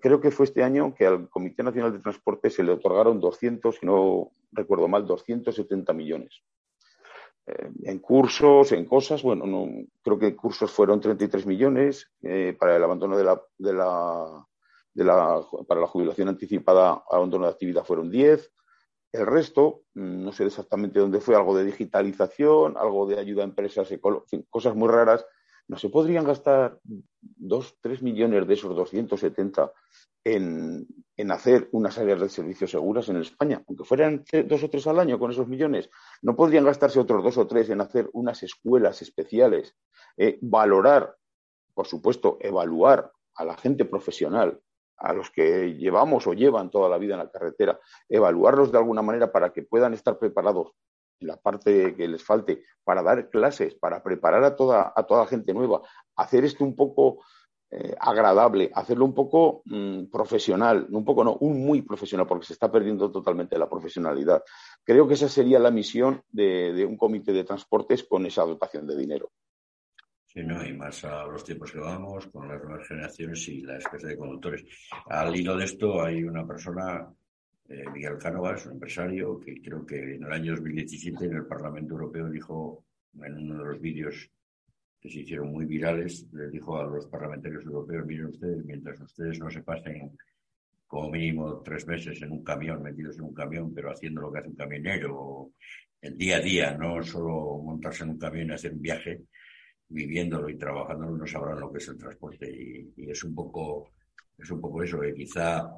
Creo 0.00 0.20
que 0.20 0.30
fue 0.30 0.46
este 0.46 0.62
año 0.62 0.94
que 0.94 1.06
al 1.06 1.28
Comité 1.28 1.62
Nacional 1.62 1.92
de 1.92 2.00
Transporte 2.00 2.50
se 2.50 2.62
le 2.62 2.72
otorgaron 2.72 3.20
200, 3.20 3.76
si 3.76 3.86
no 3.86 4.32
recuerdo 4.50 4.88
mal, 4.88 5.06
270 5.06 5.92
millones. 5.92 6.42
Eh, 7.46 7.70
en 7.84 7.98
cursos, 8.00 8.72
en 8.72 8.84
cosas, 8.84 9.22
bueno, 9.22 9.46
no, 9.46 9.68
creo 10.02 10.18
que 10.18 10.34
cursos 10.34 10.70
fueron 10.70 11.00
33 11.00 11.46
millones, 11.46 12.10
eh, 12.22 12.56
para 12.58 12.76
el 12.76 12.82
abandono 12.82 13.16
de 13.16 13.24
la, 13.24 13.40
de 13.58 13.72
la, 13.72 14.46
de 14.92 15.04
la, 15.04 15.40
para 15.68 15.80
la 15.80 15.86
jubilación 15.86 16.28
anticipada, 16.28 17.04
abandono 17.10 17.46
de 17.46 17.52
actividad 17.52 17.84
fueron 17.84 18.10
10, 18.10 18.52
el 19.12 19.26
resto, 19.26 19.82
mm, 19.94 20.24
no 20.24 20.32
sé 20.32 20.44
exactamente 20.44 20.98
dónde 20.98 21.20
fue, 21.20 21.36
algo 21.36 21.56
de 21.56 21.64
digitalización, 21.64 22.76
algo 22.76 23.06
de 23.06 23.18
ayuda 23.18 23.42
a 23.42 23.46
empresas, 23.46 23.88
cosas 24.50 24.74
muy 24.74 24.88
raras. 24.88 25.24
¿No 25.68 25.76
se 25.76 25.88
podrían 25.88 26.24
gastar 26.24 26.78
dos, 27.20 27.76
tres 27.80 28.02
millones 28.02 28.46
de 28.46 28.54
esos 28.54 28.74
270 28.74 29.72
en, 30.24 30.86
en 31.16 31.30
hacer 31.30 31.68
unas 31.72 31.98
áreas 31.98 32.20
de 32.20 32.28
servicios 32.28 32.70
seguras 32.70 33.08
en 33.08 33.16
España? 33.16 33.62
Aunque 33.66 33.84
fueran 33.84 34.24
dos 34.46 34.62
o 34.62 34.70
tres 34.70 34.86
al 34.86 35.00
año 35.00 35.18
con 35.18 35.30
esos 35.30 35.48
millones, 35.48 35.90
¿no 36.22 36.36
podrían 36.36 36.64
gastarse 36.64 37.00
otros 37.00 37.24
dos 37.24 37.36
o 37.38 37.46
tres 37.46 37.68
en 37.70 37.80
hacer 37.80 38.08
unas 38.12 38.42
escuelas 38.42 39.02
especiales? 39.02 39.74
Eh, 40.16 40.38
valorar, 40.40 41.16
por 41.74 41.86
supuesto, 41.86 42.38
evaluar 42.40 43.10
a 43.34 43.44
la 43.44 43.56
gente 43.56 43.84
profesional 43.84 44.60
a 44.98 45.12
los 45.12 45.30
que 45.30 45.74
llevamos 45.74 46.26
o 46.26 46.32
llevan 46.32 46.70
toda 46.70 46.88
la 46.88 46.98
vida 46.98 47.14
en 47.14 47.20
la 47.20 47.30
carretera, 47.30 47.78
evaluarlos 48.08 48.72
de 48.72 48.78
alguna 48.78 49.02
manera 49.02 49.30
para 49.30 49.52
que 49.52 49.62
puedan 49.62 49.92
estar 49.94 50.18
preparados 50.18 50.72
la 51.20 51.36
parte 51.36 51.94
que 51.94 52.08
les 52.08 52.22
falte, 52.22 52.62
para 52.84 53.02
dar 53.02 53.28
clases, 53.30 53.74
para 53.74 54.02
preparar 54.02 54.44
a 54.44 54.56
toda, 54.56 54.92
a 54.94 55.02
toda 55.04 55.26
gente 55.26 55.52
nueva, 55.52 55.82
hacer 56.16 56.44
esto 56.44 56.64
un 56.64 56.76
poco 56.76 57.24
eh, 57.70 57.94
agradable, 57.98 58.70
hacerlo 58.74 59.04
un 59.04 59.14
poco 59.14 59.62
mm, 59.64 60.04
profesional, 60.06 60.86
un 60.90 61.04
poco 61.04 61.24
no, 61.24 61.36
un 61.40 61.64
muy 61.64 61.82
profesional, 61.82 62.26
porque 62.26 62.46
se 62.46 62.52
está 62.52 62.70
perdiendo 62.70 63.10
totalmente 63.10 63.58
la 63.58 63.68
profesionalidad. 63.68 64.42
Creo 64.84 65.08
que 65.08 65.14
esa 65.14 65.28
sería 65.28 65.58
la 65.58 65.70
misión 65.70 66.22
de 66.28 66.86
un 66.88 66.96
comité 66.96 67.32
de 67.32 67.44
transportes 67.44 68.04
con 68.04 68.24
esa 68.26 68.44
dotación 68.44 68.86
de 68.86 68.96
dinero. 68.96 69.30
Sí, 70.36 70.42
¿no? 70.42 70.62
y 70.62 70.74
más 70.74 71.02
a 71.02 71.24
los 71.24 71.42
tiempos 71.42 71.72
que 71.72 71.78
vamos, 71.78 72.26
con 72.26 72.46
las 72.46 72.62
nuevas 72.62 72.86
generaciones 72.86 73.48
y 73.48 73.62
la 73.62 73.78
escasez 73.78 74.10
de 74.10 74.18
conductores. 74.18 74.66
Al 75.06 75.34
hilo 75.34 75.56
de 75.56 75.64
esto 75.64 76.02
hay 76.02 76.24
una 76.24 76.46
persona, 76.46 77.10
eh, 77.68 77.84
Miguel 77.92 78.18
Cánovas, 78.18 78.66
un 78.66 78.72
empresario, 78.72 79.38
que 79.40 79.60
creo 79.60 79.84
que 79.84 80.14
en 80.14 80.24
el 80.24 80.32
año 80.32 80.52
2017 80.52 81.24
en 81.24 81.34
el 81.34 81.46
Parlamento 81.46 81.94
Europeo 81.94 82.28
dijo, 82.28 82.84
en 83.22 83.38
uno 83.38 83.58
de 83.58 83.64
los 83.70 83.80
vídeos 83.80 84.30
que 85.00 85.10
se 85.10 85.20
hicieron 85.20 85.52
muy 85.52 85.64
virales, 85.64 86.26
les 86.32 86.50
dijo 86.50 86.78
a 86.78 86.84
los 86.84 87.06
parlamentarios 87.06 87.64
europeos, 87.64 88.06
miren 88.06 88.26
ustedes, 88.26 88.64
mientras 88.64 89.00
ustedes 89.00 89.38
no 89.38 89.50
se 89.50 89.62
pasen 89.62 90.16
como 90.86 91.10
mínimo 91.10 91.60
tres 91.62 91.86
meses 91.86 92.20
en 92.22 92.32
un 92.32 92.44
camión, 92.44 92.82
metidos 92.82 93.18
en 93.18 93.24
un 93.24 93.34
camión, 93.34 93.74
pero 93.74 93.90
haciendo 93.90 94.20
lo 94.20 94.32
que 94.32 94.38
hace 94.38 94.48
un 94.48 94.56
camionero, 94.56 95.50
el 96.00 96.16
día 96.16 96.36
a 96.36 96.40
día, 96.40 96.76
no 96.76 97.02
solo 97.02 97.60
montarse 97.62 98.04
en 98.04 98.10
un 98.10 98.18
camión 98.18 98.48
y 98.48 98.52
hacer 98.52 98.72
un 98.72 98.82
viaje, 98.82 99.22
viviéndolo 99.88 100.48
y 100.48 100.56
trabajándolo 100.56 101.16
no 101.16 101.26
sabrán 101.26 101.60
lo 101.60 101.70
que 101.70 101.78
es 101.78 101.88
el 101.88 101.96
transporte 101.96 102.50
y, 102.50 103.10
es 103.10 103.22
un 103.24 103.34
poco 103.34 103.92
es 104.36 104.50
un 104.50 104.60
poco 104.60 104.82
eso 104.82 105.00
que 105.00 105.14
quizá 105.14 105.70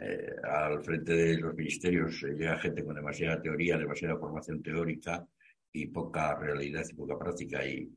eh, 0.00 0.34
al 0.42 0.82
frente 0.82 1.12
de 1.14 1.38
los 1.38 1.54
ministerios 1.54 2.22
llega 2.22 2.58
gente 2.58 2.84
con 2.84 2.94
demasiada 2.94 3.40
teoría 3.40 3.76
demasiada 3.76 4.16
formación 4.16 4.62
teórica 4.62 5.26
y 5.72 5.86
poca 5.88 6.34
realidad 6.36 6.84
y 6.90 6.94
poca 6.94 7.18
práctica. 7.18 7.66
Y, 7.66 7.92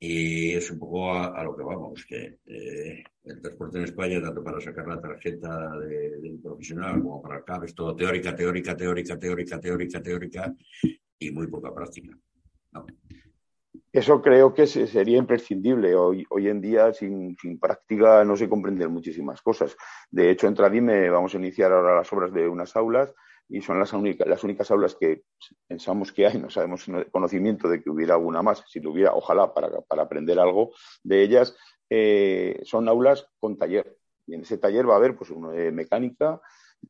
y 0.00 0.52
es 0.52 0.70
un 0.70 0.78
poco 0.78 1.12
a, 1.12 1.42
lo 1.42 1.56
que 1.56 1.62
vamos 1.64 2.04
que 2.06 2.38
eh, 2.46 3.02
el 3.24 3.40
transporte 3.40 3.78
en 3.78 3.84
España 3.84 4.22
tanto 4.22 4.44
para 4.44 4.60
sacar 4.60 4.86
la 4.86 5.00
tarjeta 5.00 5.76
de, 5.80 6.30
un 6.30 6.40
profesional 6.40 7.02
como 7.02 7.20
para 7.20 7.38
acá 7.38 7.60
es 7.64 7.74
todo 7.74 7.96
teórica 7.96 8.34
teórica 8.34 8.76
teórica 8.76 9.18
teórica 9.18 9.58
teórica 9.58 10.00
teórica 10.00 10.54
y 11.18 11.30
muy 11.32 11.48
poca 11.48 11.74
práctica 11.74 12.16
eso 13.98 14.22
creo 14.22 14.54
que 14.54 14.66
sería 14.66 15.18
imprescindible. 15.18 15.94
Hoy, 15.94 16.26
en 16.48 16.60
día, 16.60 16.92
sin, 16.92 17.36
práctica, 17.60 18.24
no 18.24 18.36
se 18.36 18.48
comprenden 18.48 18.92
muchísimas 18.92 19.42
cosas. 19.42 19.76
De 20.10 20.30
hecho, 20.30 20.46
en 20.46 20.54
Tradime 20.54 21.10
vamos 21.10 21.34
a 21.34 21.38
iniciar 21.38 21.72
ahora 21.72 21.96
las 21.96 22.12
obras 22.12 22.32
de 22.32 22.48
unas 22.48 22.76
aulas 22.76 23.12
y 23.48 23.60
son 23.60 23.78
las, 23.78 23.92
únicas, 23.92 24.26
las 24.26 24.44
únicas 24.44 24.70
aulas 24.70 24.94
que 24.94 25.24
pensamos 25.66 26.12
que 26.12 26.26
hay, 26.26 26.38
no 26.38 26.50
sabemos 26.50 26.86
conocimiento 27.10 27.68
de 27.68 27.82
que 27.82 27.90
hubiera 27.90 28.14
alguna 28.14 28.42
más, 28.42 28.62
si 28.68 28.78
lo 28.78 28.92
hubiera, 28.92 29.14
ojalá, 29.14 29.52
para, 29.52 29.68
aprender 30.02 30.38
algo 30.38 30.72
de 31.02 31.22
ellas, 31.22 31.56
eh, 31.90 32.60
son 32.64 32.88
aulas 32.88 33.26
con 33.40 33.58
taller. 33.58 33.96
Y 34.26 34.34
en 34.34 34.42
ese 34.42 34.58
taller 34.58 34.88
va 34.88 34.94
a 34.94 34.98
haber 34.98 35.16
pues, 35.16 35.30
uno 35.30 35.50
de 35.50 35.72
mecánica, 35.72 36.40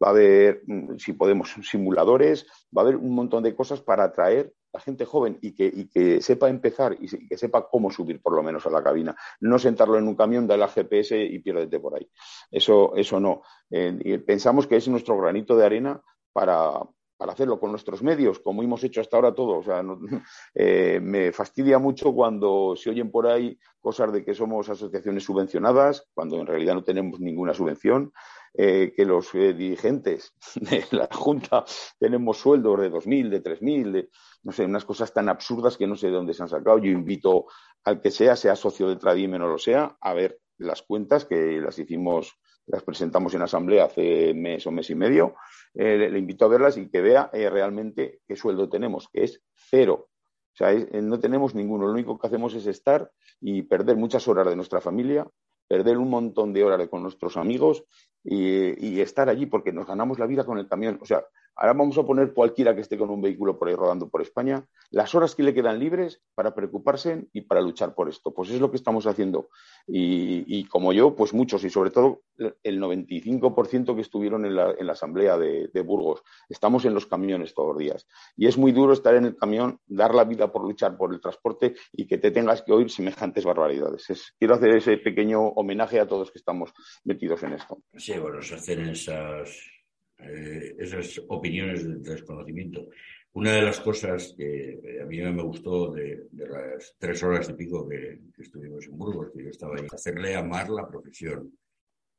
va 0.03 0.09
a 0.09 0.11
haber, 0.11 0.63
mm, 0.67 0.99
si 0.99 1.13
podemos, 1.13 1.55
simuladores, 1.63 2.47
va 2.77 2.83
a 2.83 2.85
haber 2.85 2.97
un 2.97 3.15
montón 3.15 3.43
de 3.43 3.55
cosas 3.55 3.81
para 3.81 4.05
atraer 4.05 4.53
a 4.73 4.81
gente 4.81 5.05
joven 5.05 5.39
y 5.41 5.53
que, 5.53 5.89
que 5.89 6.21
sepa 6.21 6.49
empezar 6.49 6.97
y 7.01 7.27
que 7.27 7.39
sepa 7.39 7.69
cómo 7.69 7.91
subir 7.91 8.21
por 8.21 8.35
lo 8.35 8.43
menos 8.43 8.67
a 8.67 8.71
la 8.71 8.83
cabina. 8.83 9.17
No 9.41 9.59
sentarlo 9.59 9.99
en 9.99 10.09
un 10.09 10.15
camión, 10.15 10.47
darle 10.47 10.67
la 10.67 10.69
GPS 10.69 11.19
y 11.23 11.39
piérdete 11.39 11.81
por 11.81 11.97
ahí. 11.97 12.09
Eso, 12.51 12.95
eso 12.97 13.21
no. 13.21 13.43
Eh, 13.71 14.19
pensamos 14.27 14.67
que 14.67 14.77
es 14.77 14.89
nuestro 14.89 15.17
granito 15.19 15.57
de 15.57 15.67
arena 15.67 16.03
para, 16.33 16.81
para 17.19 17.33
hacerlo 17.33 17.59
con 17.59 17.73
nuestros 17.73 18.03
medios, 18.03 18.39
como 18.39 18.63
hemos 18.63 18.83
hecho 18.85 19.01
hasta 19.01 19.17
ahora 19.17 19.35
todo. 19.35 19.59
O 19.59 19.63
sea, 19.63 19.83
eh, 20.55 21.01
me 21.03 21.33
fastidia 21.33 21.79
mucho 21.79 22.15
cuando 22.15 22.75
se 22.77 22.91
oyen 22.91 23.11
por 23.11 23.27
ahí 23.27 23.59
cosas 23.81 24.13
de 24.13 24.25
que 24.25 24.35
somos 24.35 24.69
asociaciones 24.69 25.25
subvencionadas, 25.25 26.09
cuando 26.15 26.41
en 26.41 26.47
realidad 26.47 26.75
no 26.75 26.85
tenemos 26.85 27.21
ninguna 27.21 27.53
subvención, 27.53 28.13
eh, 28.55 28.93
que 28.97 29.05
los 29.05 29.35
eh, 29.35 29.53
dirigentes 29.53 30.33
de 30.55 30.85
la 30.93 31.09
Junta 31.13 31.65
tenemos 31.99 32.39
sueldos 32.39 32.81
de 32.81 32.91
2.000, 32.91 33.29
de 33.31 33.43
3.000, 33.43 33.93
de, 33.93 34.11
no 34.45 34.53
sé, 34.53 34.65
unas 34.65 34.85
cosas 34.85 35.13
tan 35.13 35.29
absurdas 35.29 35.77
que 35.77 35.87
no 35.87 35.97
sé 35.97 36.07
de 36.07 36.15
dónde 36.15 36.35
se 36.35 36.45
han 36.45 36.49
sacado. 36.49 36.79
Yo 36.79 36.91
invito 36.91 37.47
al 37.85 38.01
que 38.01 38.13
sea, 38.13 38.37
sea 38.37 38.55
socio 38.55 38.89
de 38.89 38.97
Tradime 38.97 39.37
o 39.37 39.41
no 39.41 39.49
lo 39.49 39.59
sea, 39.59 39.97
a 40.01 40.15
ver 40.15 40.39
las 40.57 40.83
cuentas 40.83 41.25
que 41.25 41.61
las 41.61 41.79
hicimos, 41.79 42.39
las 42.69 42.83
presentamos 42.83 43.35
en 43.35 43.43
asamblea 43.43 43.85
hace 43.85 44.33
mes 44.35 44.67
o 44.67 44.71
mes 44.71 44.89
y 44.91 44.95
medio. 44.95 45.35
Eh, 45.75 46.09
le, 46.11 46.19
invito 46.19 46.45
a 46.45 46.49
verlas 46.49 46.77
y 46.77 46.89
que 46.89 47.01
vea 47.01 47.31
realmente 47.33 48.21
qué 48.27 48.37
sueldo 48.37 48.69
tenemos, 48.69 49.09
que 49.13 49.25
es 49.25 49.43
cero. 49.55 50.09
O 50.53 50.57
sea, 50.59 50.75
no 51.03 51.21
tenemos 51.21 51.55
ninguno. 51.55 51.87
Lo 51.87 51.93
único 51.93 52.19
que 52.19 52.27
hacemos 52.27 52.55
es 52.55 52.67
estar 52.67 53.11
y 53.41 53.63
perder 53.63 53.97
muchas 53.97 54.27
horas 54.27 54.47
de 54.47 54.57
nuestra 54.57 54.81
familia, 54.81 55.27
perder 55.69 55.99
un 55.99 56.11
montón 56.11 56.53
de 56.53 56.65
horas 56.65 56.89
con 56.89 57.03
nuestros 57.03 57.37
amigos 57.37 57.85
y, 58.25 59.01
estar 59.01 59.29
allí 59.29 59.47
porque 59.47 59.73
nos 59.73 59.87
ganamos 59.87 60.19
la 60.19 60.27
vida 60.27 60.45
con 60.45 60.59
el 60.59 60.67
camión. 60.67 60.99
O 61.01 61.05
sea, 61.05 61.25
ahora 61.59 61.73
vamos 61.73 61.99
a 61.99 62.05
poner 62.05 62.33
cualquiera 62.33 62.75
que 62.75 62.83
esté 62.83 62.97
con 62.97 63.11
un 63.11 63.21
vehículo 63.21 63.59
por 63.59 63.69
ahí 63.69 63.75
rodando 63.75 64.09
por 64.09 64.23
España, 64.23 64.65
las 64.91 65.15
horas 65.15 65.35
que 65.35 65.43
le 65.43 65.53
quedan 65.53 65.79
libres 65.79 66.23
para 66.35 66.55
preocuparse 66.55 67.27
y 67.33 67.43
para 67.43 67.61
luchar 67.61 67.95
por 67.95 68.09
esto. 68.09 68.33
Pues 68.33 68.51
es 68.51 68.61
lo 68.61 68.71
que 68.71 68.77
estamos 68.77 69.07
haciendo. 69.07 69.49
Y, 69.87 70.65
como 70.65 70.93
yo, 70.93 71.17
pues 71.17 71.35
muchos 71.35 71.65
y 71.65 71.71
sobre 71.71 71.91
todo 71.91 72.23
el 72.63 72.81
95% 72.81 73.95
que 73.95 74.01
estuvieron 74.01 74.47
en 74.47 74.55
la, 74.55 74.93
asamblea 74.93 75.37
de, 75.37 75.83
Burgos. 75.83 76.23
Estamos 76.49 76.85
en 76.85 76.95
los 76.95 77.07
camiones 77.07 77.55
todos 77.55 77.71
los 77.71 77.79
días. 77.79 78.07
Y 78.37 78.47
es 78.47 78.57
muy 78.57 78.73
duro 78.73 78.93
estar 78.93 79.15
en 79.15 79.25
el 79.25 79.37
camión, 79.37 79.81
dar 79.87 80.15
la 80.15 80.25
vida 80.25 80.53
por 80.53 80.63
luchar 80.63 80.97
por 80.97 81.13
el 81.13 81.21
transporte 81.21 81.75
y 81.93 82.07
que 82.07 82.19
te 82.19 82.31
tengas 82.31 82.63
que 82.63 82.73
oír 82.73 82.91
semejantes 82.91 83.45
barbaridades. 83.45 84.07
quiero 84.39 84.55
hacer 84.55 84.77
ese 84.77 84.97
pequeño 84.99 85.41
homenaje 85.41 85.99
a 85.99 86.07
todos 86.07 86.31
que 86.31 86.39
estamos 86.39 86.73
metidos 87.05 87.43
en 87.43 87.55
esto. 87.55 87.79
Sí, 87.97 88.19
bueno, 88.19 88.43
se 88.43 88.57
hacen 88.57 88.81
esas, 88.89 89.78
eh, 90.19 90.75
esas 90.79 91.21
opiniones 91.29 91.85
de 91.85 91.99
desconocimiento. 91.99 92.89
Una 93.33 93.53
de 93.53 93.63
las 93.63 93.81
cosas 93.81 94.35
que 94.37 94.99
a 95.01 95.05
mí 95.05 95.21
me 95.21 95.43
gustó 95.43 95.93
de, 95.93 96.27
las 96.33 96.95
tres 96.99 97.23
horas 97.23 97.49
y 97.51 97.55
pico 97.55 97.89
que, 97.89 98.21
estuvimos 98.39 98.87
en 98.87 98.99
Burgos, 98.99 99.31
que 99.33 99.45
yo 99.45 99.51
estaba 99.51 99.77
ahí, 99.77 99.87
hacerle 99.93 100.35
amar 100.35 100.71
la 100.71 100.89
profesión. 100.89 101.53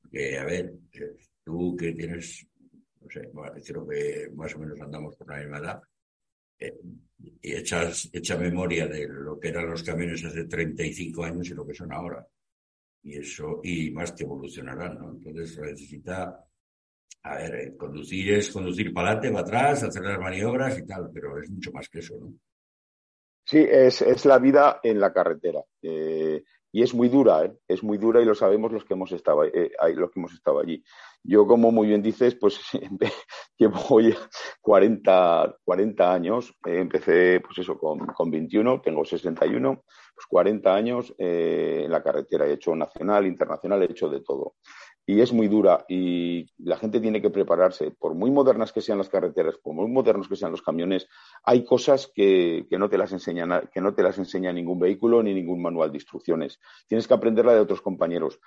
Que, 0.10 0.38
a 0.38 0.46
ver, 0.46 0.74
tú 1.44 1.76
que 1.76 1.92
tienes, 1.92 2.48
no 3.02 3.10
sé, 3.10 3.30
creo 3.66 3.88
que 3.88 4.30
más 4.34 4.56
o 4.56 4.60
menos 4.60 4.80
andamos 4.80 5.16
por 5.16 5.30
la 5.30 5.40
misma 5.40 5.58
edad, 5.58 5.82
eh, 6.60 6.80
y 7.42 7.54
echas, 7.54 8.10
echa 8.14 8.38
memoria 8.38 8.88
de 8.88 9.08
lo 9.08 9.40
que 9.40 9.50
eran 9.50 9.70
los 9.70 9.84
camiones 9.84 10.24
hace 10.24 10.46
35 10.46 11.24
años 11.24 11.50
y 11.50 11.54
lo 11.54 11.66
que 11.66 11.74
son 11.74 11.92
ahora 11.92 12.26
y 13.04 13.18
eso, 13.18 13.62
y 13.64 13.92
más 13.92 14.12
que 14.12 14.24
evolucionarán, 14.24 15.00
¿no? 15.00 15.12
Entonces 15.12 15.58
necesita, 15.58 16.46
a 17.24 17.36
ver, 17.36 17.56
eh, 17.56 17.78
conducir 17.78 18.34
es 18.34 18.52
conducir 18.52 18.94
para 18.94 19.12
adelante, 19.12 19.32
para 19.32 19.42
atrás, 19.42 19.84
hacer 19.84 20.04
las 20.04 20.20
maniobras 20.20 20.78
y 20.78 20.86
tal, 20.86 21.10
pero 21.14 21.40
es 21.40 21.50
mucho 21.50 21.72
más 21.72 21.90
que 21.90 22.00
eso, 22.00 22.16
¿no? 22.20 22.34
Sí, 23.50 23.66
es, 23.68 24.04
es 24.04 24.26
la 24.26 24.38
vida 24.38 24.80
en 24.84 25.00
la 25.00 25.12
carretera. 25.12 25.64
Eh, 25.82 26.44
y 26.72 26.84
es 26.84 26.94
muy 26.94 27.10
dura, 27.10 27.46
¿eh? 27.46 27.54
es 27.68 27.82
muy 27.82 27.98
dura 27.98 28.22
y 28.22 28.26
lo 28.26 28.36
sabemos 28.36 28.72
los 28.72 28.86
que 28.86 28.94
hemos 28.94 29.12
estado, 29.12 29.44
eh, 29.44 29.72
los 29.96 30.12
que 30.12 30.20
hemos 30.20 30.34
estado 30.34 30.60
allí. 30.60 30.84
Yo, 31.24 31.48
como 31.48 31.72
muy 31.72 31.88
bien 31.88 32.04
dices, 32.04 32.36
pues 32.36 32.60
llevo 33.58 33.80
40, 34.62 35.58
40 35.64 36.14
años, 36.14 36.54
empecé 36.64 37.42
pues 37.42 37.58
eso 37.58 37.76
con, 37.76 38.06
con, 38.06 38.30
21, 38.30 38.82
tengo 38.82 39.04
61, 39.04 39.84
pues 40.14 40.28
40 40.28 40.76
años 40.76 41.16
en 41.18 41.90
la 41.90 42.04
carretera, 42.04 42.46
he 42.46 42.54
hecho 42.54 42.76
nacional, 42.76 43.26
internacional, 43.26 43.82
he 43.82 43.86
hecho 43.86 44.10
de 44.10 44.22
todo. 44.22 44.58
Y 45.10 45.22
es 45.22 45.34
muy 45.34 45.48
dura 45.48 45.86
y 45.88 46.46
la 46.60 46.78
gente 46.78 47.00
tiene 47.00 47.20
que 47.20 47.32
prepararse. 47.32 47.90
Por 47.90 48.14
muy 48.14 48.30
modernas 48.30 48.72
que 48.72 48.80
sean 48.80 49.00
las 49.00 49.10
carreteras, 49.10 49.58
por 49.58 49.74
muy 49.74 49.88
modernos 49.88 50.28
que 50.28 50.36
sean 50.36 50.52
los 50.52 50.62
camiones, 50.62 51.08
hay 51.44 51.66
cosas 51.66 52.12
que, 52.14 52.68
no, 52.70 52.90
te 52.90 52.98
las 53.00 53.12
enseñan, 53.12 53.68
que 53.74 53.82
no 53.82 53.96
te 53.96 54.04
las 54.04 54.20
enseña 54.20 54.54
ningún 54.54 54.78
vehículo 54.78 55.24
ni 55.24 55.34
ningún 55.34 55.64
manual 55.64 55.92
de 55.92 55.98
instrucciones. 55.98 56.60
Tienes 56.88 57.08
que 57.08 57.16
aprenderla 57.16 57.56
de 57.56 57.60
otros 57.60 57.82
compañeros. 57.82 58.40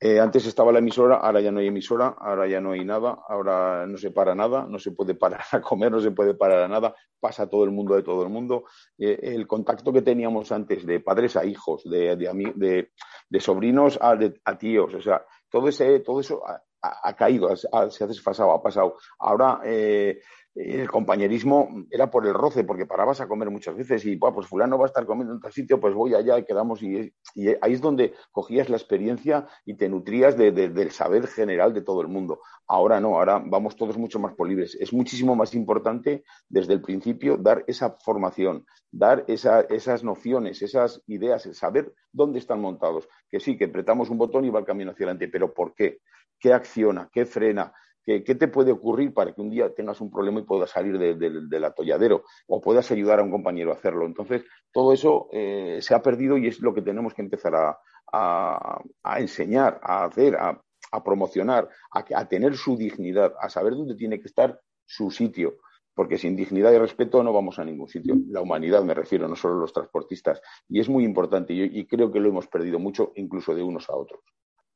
Eh, 0.00 0.18
antes 0.18 0.46
estaba 0.46 0.72
la 0.72 0.78
emisora, 0.78 1.16
ahora 1.16 1.42
ya 1.42 1.52
no 1.52 1.60
hay 1.60 1.66
emisora, 1.66 2.16
ahora 2.18 2.46
ya 2.46 2.62
no 2.62 2.72
hay 2.72 2.84
nada, 2.84 3.18
ahora 3.28 3.86
no 3.86 3.98
se 3.98 4.10
para 4.10 4.34
nada, 4.34 4.66
no 4.66 4.78
se 4.78 4.92
puede 4.92 5.14
parar 5.14 5.42
a 5.52 5.60
comer, 5.60 5.92
no 5.92 6.00
se 6.00 6.12
puede 6.12 6.32
parar 6.32 6.62
a 6.62 6.68
nada, 6.68 6.94
pasa 7.20 7.48
todo 7.48 7.64
el 7.64 7.72
mundo 7.72 7.94
de 7.94 8.02
todo 8.02 8.22
el 8.22 8.30
mundo. 8.30 8.64
Eh, 8.96 9.18
el 9.22 9.46
contacto 9.46 9.92
que 9.92 10.00
teníamos 10.00 10.50
antes 10.50 10.86
de 10.86 11.00
padres 11.00 11.36
a 11.36 11.44
hijos, 11.44 11.82
de, 11.84 12.16
de, 12.16 13.40
sobrinos 13.40 13.98
a, 14.00 14.18
a 14.44 14.58
tíos, 14.58 14.94
o 14.94 15.02
sea, 15.02 15.22
todo, 15.50 15.68
ese, 15.68 16.00
todo 16.00 16.20
eso 16.20 16.42
ha, 16.82 17.16
caído, 17.16 17.54
se 17.56 18.04
ha 18.04 18.06
desfasado, 18.06 18.52
ha 18.52 18.62
pasado. 18.62 18.96
Ahora 19.18 19.60
eh, 19.64 20.20
el 20.56 20.90
compañerismo 20.90 21.68
era 21.90 22.10
por 22.10 22.26
el 22.26 22.32
roce, 22.32 22.64
porque 22.64 22.86
parabas 22.86 23.20
a 23.20 23.28
comer 23.28 23.50
muchas 23.50 23.76
veces 23.76 24.06
y, 24.06 24.16
pues 24.16 24.46
fulano 24.46 24.78
va 24.78 24.84
a 24.84 24.86
estar 24.86 25.04
comiendo 25.04 25.34
en 25.34 25.40
tal 25.40 25.52
sitio, 25.52 25.78
pues 25.78 25.94
voy 25.94 26.14
allá 26.14 26.38
y 26.38 26.44
quedamos. 26.44 26.82
Y, 26.82 27.12
ahí 27.60 27.72
es 27.72 27.80
donde 27.82 28.14
cogías 28.32 28.70
la 28.70 28.78
experiencia 28.78 29.46
y 29.66 29.74
te 29.76 29.88
nutrías 29.88 30.36
del 30.36 30.90
saber 30.90 31.26
general 31.26 31.74
de 31.74 31.82
todo 31.82 32.00
el 32.00 32.08
mundo. 32.08 32.40
Ahora 32.66 33.00
no, 33.00 33.18
ahora 33.18 33.42
vamos 33.44 33.76
todos 33.76 33.98
mucho 33.98 34.18
más 34.18 34.34
polibres. 34.34 34.74
Es 34.80 34.94
muchísimo 34.94 35.36
más 35.36 35.54
importante 35.54 36.24
desde 36.48 36.72
el 36.72 36.80
principio 36.80 37.36
dar 37.36 37.62
esa 37.66 37.96
formación, 38.02 38.64
dar 38.90 39.26
esas 39.28 40.02
nociones, 40.04 40.62
esas 40.62 41.02
ideas, 41.06 41.42
saber 41.52 41.92
dónde 42.12 42.38
están 42.38 42.62
montados. 42.62 43.06
Que 43.36 43.40
sí, 43.40 43.54
que 43.54 43.66
apretamos 43.66 44.08
un 44.08 44.16
botón 44.16 44.46
y 44.46 44.50
va 44.50 44.60
el 44.60 44.64
camino 44.64 44.92
hacia 44.92 45.04
adelante, 45.04 45.28
pero 45.28 45.52
¿por 45.52 45.74
qué? 45.74 45.98
¿Qué 46.38 46.54
acciona? 46.54 47.10
¿Qué 47.12 47.26
frena? 47.26 47.70
¿Qué, 48.02 48.22
te 48.22 48.48
puede 48.48 48.72
ocurrir 48.72 49.12
para 49.12 49.34
que 49.34 49.42
un 49.42 49.50
día 49.50 49.74
tengas 49.74 50.00
un 50.00 50.10
problema 50.10 50.40
y 50.40 50.44
puedas 50.44 50.70
salir 50.70 50.98
del 50.98 51.64
atolladero 51.64 52.24
o 52.46 52.62
puedas 52.62 52.90
ayudar 52.90 53.18
a 53.18 53.22
un 53.22 53.30
compañero 53.30 53.72
a 53.72 53.74
hacerlo? 53.74 54.06
Entonces, 54.06 54.42
todo 54.72 54.94
eso 54.94 55.28
eh, 55.32 55.80
se 55.82 55.94
ha 55.94 56.00
perdido 56.00 56.38
y 56.38 56.46
es 56.46 56.60
lo 56.60 56.72
que 56.72 56.80
tenemos 56.80 57.12
que 57.12 57.20
empezar 57.20 57.76
a, 58.10 58.80
enseñar, 59.18 59.80
a 59.82 60.06
hacer, 60.06 60.34
a, 60.36 61.04
promocionar, 61.04 61.68
a, 61.90 62.24
tener 62.26 62.56
su 62.56 62.74
dignidad, 62.74 63.34
a 63.38 63.50
saber 63.50 63.74
dónde 63.74 63.96
tiene 63.96 64.18
que 64.18 64.28
estar 64.28 64.58
su 64.86 65.10
sitio 65.10 65.58
porque 65.96 66.18
sin 66.18 66.36
dignidad 66.36 66.74
y 66.74 66.78
respeto 66.78 67.22
no 67.22 67.32
vamos 67.32 67.58
a 67.58 67.64
ningún 67.64 67.88
sitio. 67.88 68.14
La 68.28 68.42
humanidad 68.42 68.84
me 68.84 68.92
refiero, 68.92 69.26
no 69.26 69.34
solo 69.34 69.54
los 69.56 69.72
transportistas. 69.72 70.42
Y 70.68 70.78
es 70.78 70.90
muy 70.90 71.04
importante 71.04 71.54
y 71.54 71.86
creo 71.86 72.12
que 72.12 72.20
lo 72.20 72.28
hemos 72.28 72.46
perdido 72.48 72.78
mucho, 72.78 73.12
incluso 73.16 73.54
de 73.54 73.62
unos 73.62 73.88
a 73.88 73.96
otros. 73.96 74.20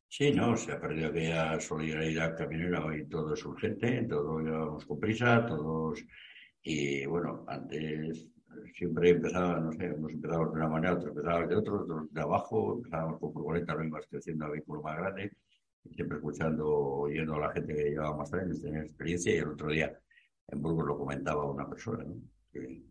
Sí, 0.08 0.32
no, 0.32 0.56
se 0.56 0.72
ha 0.72 0.80
perdido 0.80 1.10
aquella 1.10 1.60
solidaridad 1.60 2.36
camionera, 2.36 2.84
hoy 2.84 3.06
todo 3.06 3.34
es 3.34 3.44
urgente, 3.44 4.06
todo 4.08 4.40
llevamos 4.40 4.84
con 4.84 4.98
prisa, 4.98 5.46
todos, 5.46 6.02
y 6.62 7.06
bueno, 7.06 7.44
antes 7.46 8.26
siempre 8.74 9.10
empezaba, 9.10 9.60
no 9.60 9.70
sé, 9.72 9.84
hemos 9.84 10.10
empezado 10.10 10.46
de 10.46 10.50
una 10.50 10.68
manera, 10.68 10.94
otros 10.94 11.10
empezábamos 11.10 11.48
de 11.50 11.56
otro, 11.56 11.82
otros 11.82 12.12
de 12.12 12.20
abajo, 12.22 12.76
empezábamos 12.78 13.20
con 13.20 13.32
furgoneta, 13.32 13.74
lo 13.74 13.84
ibas 13.84 14.06
creciendo 14.10 14.46
a 14.46 14.50
vehículo 14.50 14.82
más 14.82 14.96
grande, 14.96 15.30
siempre 15.94 16.16
escuchando, 16.16 16.66
oyendo 16.66 17.34
a 17.36 17.40
la 17.40 17.52
gente 17.52 17.72
que 17.72 17.90
llevaba 17.90 18.16
más 18.16 18.34
años, 18.34 18.60
tenía 18.60 18.80
experiencia, 18.80 19.32
y 19.32 19.38
el 19.38 19.48
otro 19.48 19.70
día 19.70 19.96
en 20.52 20.62
Burgos 20.62 20.86
lo 20.86 20.98
comentaba 20.98 21.50
una 21.50 21.68
persona, 21.68 22.04
¿no? 22.04 22.16
que, 22.52 22.82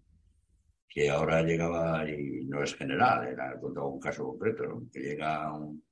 que 0.87 1.09
ahora 1.09 1.41
llegaba, 1.43 2.09
y 2.09 2.45
no 2.45 2.63
es 2.63 2.75
general, 2.75 3.27
era 3.27 3.59
contaba 3.59 3.87
un 3.87 3.99
caso 3.99 4.25
concreto, 4.25 4.63
¿no? 4.65 4.83
que 4.91 4.99
llega 4.99 5.53
un 5.53 5.83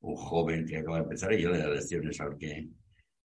un 0.00 0.16
joven 0.16 0.66
que 0.66 0.78
acaba 0.78 0.98
de 0.98 1.02
empezar 1.04 1.32
y 1.32 1.42
yo 1.42 1.50
le 1.50 1.58
da 1.58 1.68
lecciones 1.68 2.20
al 2.20 2.36
que 2.36 2.68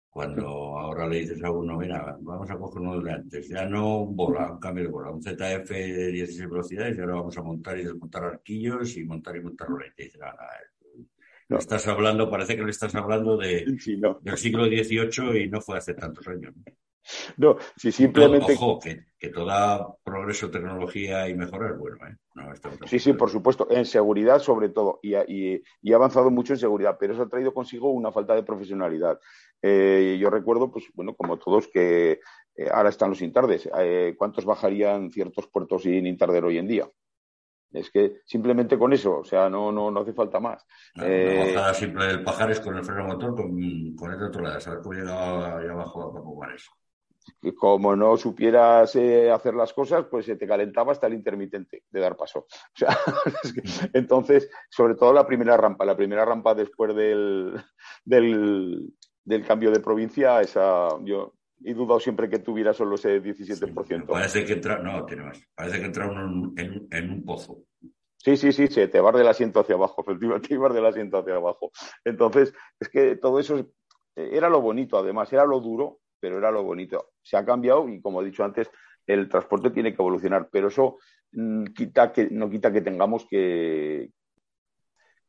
cuando 0.09 0.47
ahora 0.47 1.07
le 1.07 1.19
dices 1.19 1.43
a 1.43 1.51
uno, 1.51 1.77
mira, 1.77 2.17
vamos 2.21 2.49
a 2.49 2.57
coger 2.57 2.81
uno 2.81 2.99
de 2.99 3.11
antes, 3.11 3.47
ya 3.47 3.65
no 3.65 3.99
un 3.99 4.15
bola, 4.15 4.51
un 4.51 4.59
cambio 4.59 4.85
de 4.85 4.89
bola, 4.89 5.11
un 5.11 5.21
ZF 5.21 5.69
de 5.69 6.11
16 6.11 6.49
velocidades 6.49 6.97
y 6.97 7.01
ahora 7.01 7.15
vamos 7.15 7.37
a 7.37 7.43
montar 7.43 7.77
y 7.77 7.83
desmontar 7.83 8.23
arquillos 8.23 8.97
y 8.97 9.05
montar 9.05 9.35
y 9.37 9.41
montar 9.41 9.67
roletes. 9.67 9.99
Y 9.99 10.03
dices, 10.05 10.21
no, 11.47 11.57
estás 11.57 11.87
hablando, 11.87 12.29
parece 12.29 12.55
que 12.55 12.63
le 12.63 12.71
estás 12.71 12.93
hablando 12.95 13.37
de, 13.37 13.65
del 13.65 14.37
siglo 14.37 14.65
XVIII 14.65 15.43
y 15.43 15.49
no 15.49 15.61
fue 15.61 15.77
hace 15.77 15.93
tantos 15.93 16.27
años. 16.27 16.53
No, 16.55 16.63
si 17.75 17.91
simplemente. 17.91 18.53
Ojo, 18.53 18.79
que, 18.79 19.05
que 19.17 19.29
toda 19.29 19.95
progreso, 20.03 20.49
tecnología 20.49 21.27
y 21.27 21.35
mejora 21.35 21.71
es 21.71 21.77
bueno. 21.77 21.97
¿eh? 22.07 22.15
sí, 22.85 22.99
sí, 22.99 23.13
por 23.13 23.29
supuesto. 23.29 23.67
En 23.69 23.85
seguridad, 23.85 24.39
sobre 24.39 24.69
todo. 24.69 24.99
Y, 25.01 25.13
ha 25.13 25.95
avanzado 25.95 26.31
mucho 26.31 26.53
en 26.53 26.59
seguridad, 26.59 26.97
pero 26.99 27.13
eso 27.13 27.23
ha 27.23 27.29
traído 27.29 27.53
consigo 27.53 27.91
una 27.91 28.11
falta 28.11 28.35
de 28.35 28.43
profesionalidad. 28.43 29.19
Eh, 29.61 30.17
yo 30.19 30.29
recuerdo, 30.29 30.71
pues 30.71 30.85
bueno, 30.93 31.15
como 31.15 31.37
todos, 31.37 31.67
que 31.67 32.21
eh, 32.55 32.69
ahora 32.71 32.89
están 32.89 33.09
los 33.09 33.21
intardes. 33.21 33.69
¿Cuántos 34.17 34.45
bajarían 34.45 35.11
ciertos 35.11 35.47
puertos 35.47 35.83
sin 35.83 36.07
intarder 36.07 36.45
hoy 36.45 36.57
en 36.57 36.67
día? 36.67 36.89
Es 37.71 37.91
que 37.91 38.21
simplemente 38.25 38.79
con 38.79 38.93
eso, 38.93 39.19
o 39.19 39.23
sea, 39.23 39.47
no, 39.47 39.71
no, 39.71 39.91
no 39.91 39.99
hace 39.99 40.13
falta 40.13 40.39
más. 40.39 40.65
la 40.95 41.05
bajada 41.05 41.73
simple 41.73 42.05
del 42.05 42.23
pajar 42.23 42.49
es 42.49 42.59
con 42.61 42.75
el 42.75 42.83
freno 42.83 43.05
motor, 43.05 43.35
con, 43.35 43.95
con 43.95 44.11
el 44.11 44.23
otro 44.23 44.41
lado. 44.41 44.59
¿Sabes 44.59 44.79
cómo 44.81 44.95
llega 44.95 45.57
ahí 45.57 45.67
abajo 45.67 46.03
a 46.03 46.13
Papo 46.13 46.39
y 46.45 46.88
como 47.57 47.95
no 47.95 48.17
supieras 48.17 48.95
eh, 48.95 49.31
hacer 49.31 49.53
las 49.53 49.73
cosas, 49.73 50.05
pues 50.09 50.25
se 50.25 50.35
te 50.35 50.47
calentaba 50.47 50.91
hasta 50.91 51.07
el 51.07 51.13
intermitente 51.13 51.83
de 51.89 51.99
dar 51.99 52.15
paso. 52.15 52.47
O 52.75 52.77
sea, 52.77 52.97
entonces, 53.93 54.49
sobre 54.69 54.95
todo 54.95 55.13
la 55.13 55.25
primera 55.25 55.57
rampa, 55.57 55.85
la 55.85 55.95
primera 55.95 56.25
rampa 56.25 56.53
después 56.53 56.95
del, 56.95 57.53
del, 58.05 59.45
cambio 59.47 59.71
de 59.71 59.79
provincia, 59.79 60.41
esa 60.41 60.89
yo 61.03 61.33
he 61.63 61.73
dudado 61.73 61.99
siempre 61.99 62.29
que 62.29 62.39
tuviera 62.39 62.73
solo 62.73 62.95
ese 62.95 63.21
17%. 63.21 64.05
parece 64.05 64.45
que 64.45 64.53
entra, 64.53 64.79
no, 64.79 65.05
tiene 65.05 65.23
más. 65.23 65.41
Parece 65.53 65.79
que 65.79 65.85
entra 65.85 66.09
uno 66.09 66.53
en, 66.57 66.87
en, 66.89 67.11
un 67.11 67.25
pozo. 67.25 67.63
Sí, 68.17 68.35
sí, 68.37 68.51
sí, 68.51 68.67
se 68.67 68.87
te 68.87 68.99
va 68.99 69.11
del 69.11 69.27
asiento 69.27 69.59
hacia 69.59 69.75
abajo, 69.75 70.03
efectivamente, 70.07 70.49
te 70.49 70.57
vas 70.57 70.73
del 70.73 70.85
asiento 70.85 71.17
hacia 71.19 71.35
abajo. 71.35 71.71
Entonces, 72.03 72.53
es 72.79 72.89
que 72.89 73.15
todo 73.17 73.39
eso 73.39 73.65
era 74.15 74.49
lo 74.49 74.61
bonito, 74.61 74.97
además, 74.97 75.31
era 75.31 75.45
lo 75.45 75.59
duro, 75.59 75.98
pero 76.19 76.37
era 76.37 76.51
lo 76.51 76.63
bonito. 76.63 77.11
Se 77.21 77.37
ha 77.37 77.45
cambiado 77.45 77.87
y, 77.89 78.01
como 78.01 78.21
he 78.21 78.25
dicho 78.25 78.43
antes, 78.43 78.69
el 79.05 79.27
transporte 79.27 79.71
tiene 79.71 79.93
que 79.93 80.01
evolucionar, 80.01 80.49
pero 80.51 80.67
eso 80.67 80.97
mm, 81.31 81.65
quita 81.75 82.11
que, 82.11 82.29
no 82.29 82.49
quita 82.49 82.71
que 82.71 82.81
tengamos 82.81 83.25
que, 83.27 84.11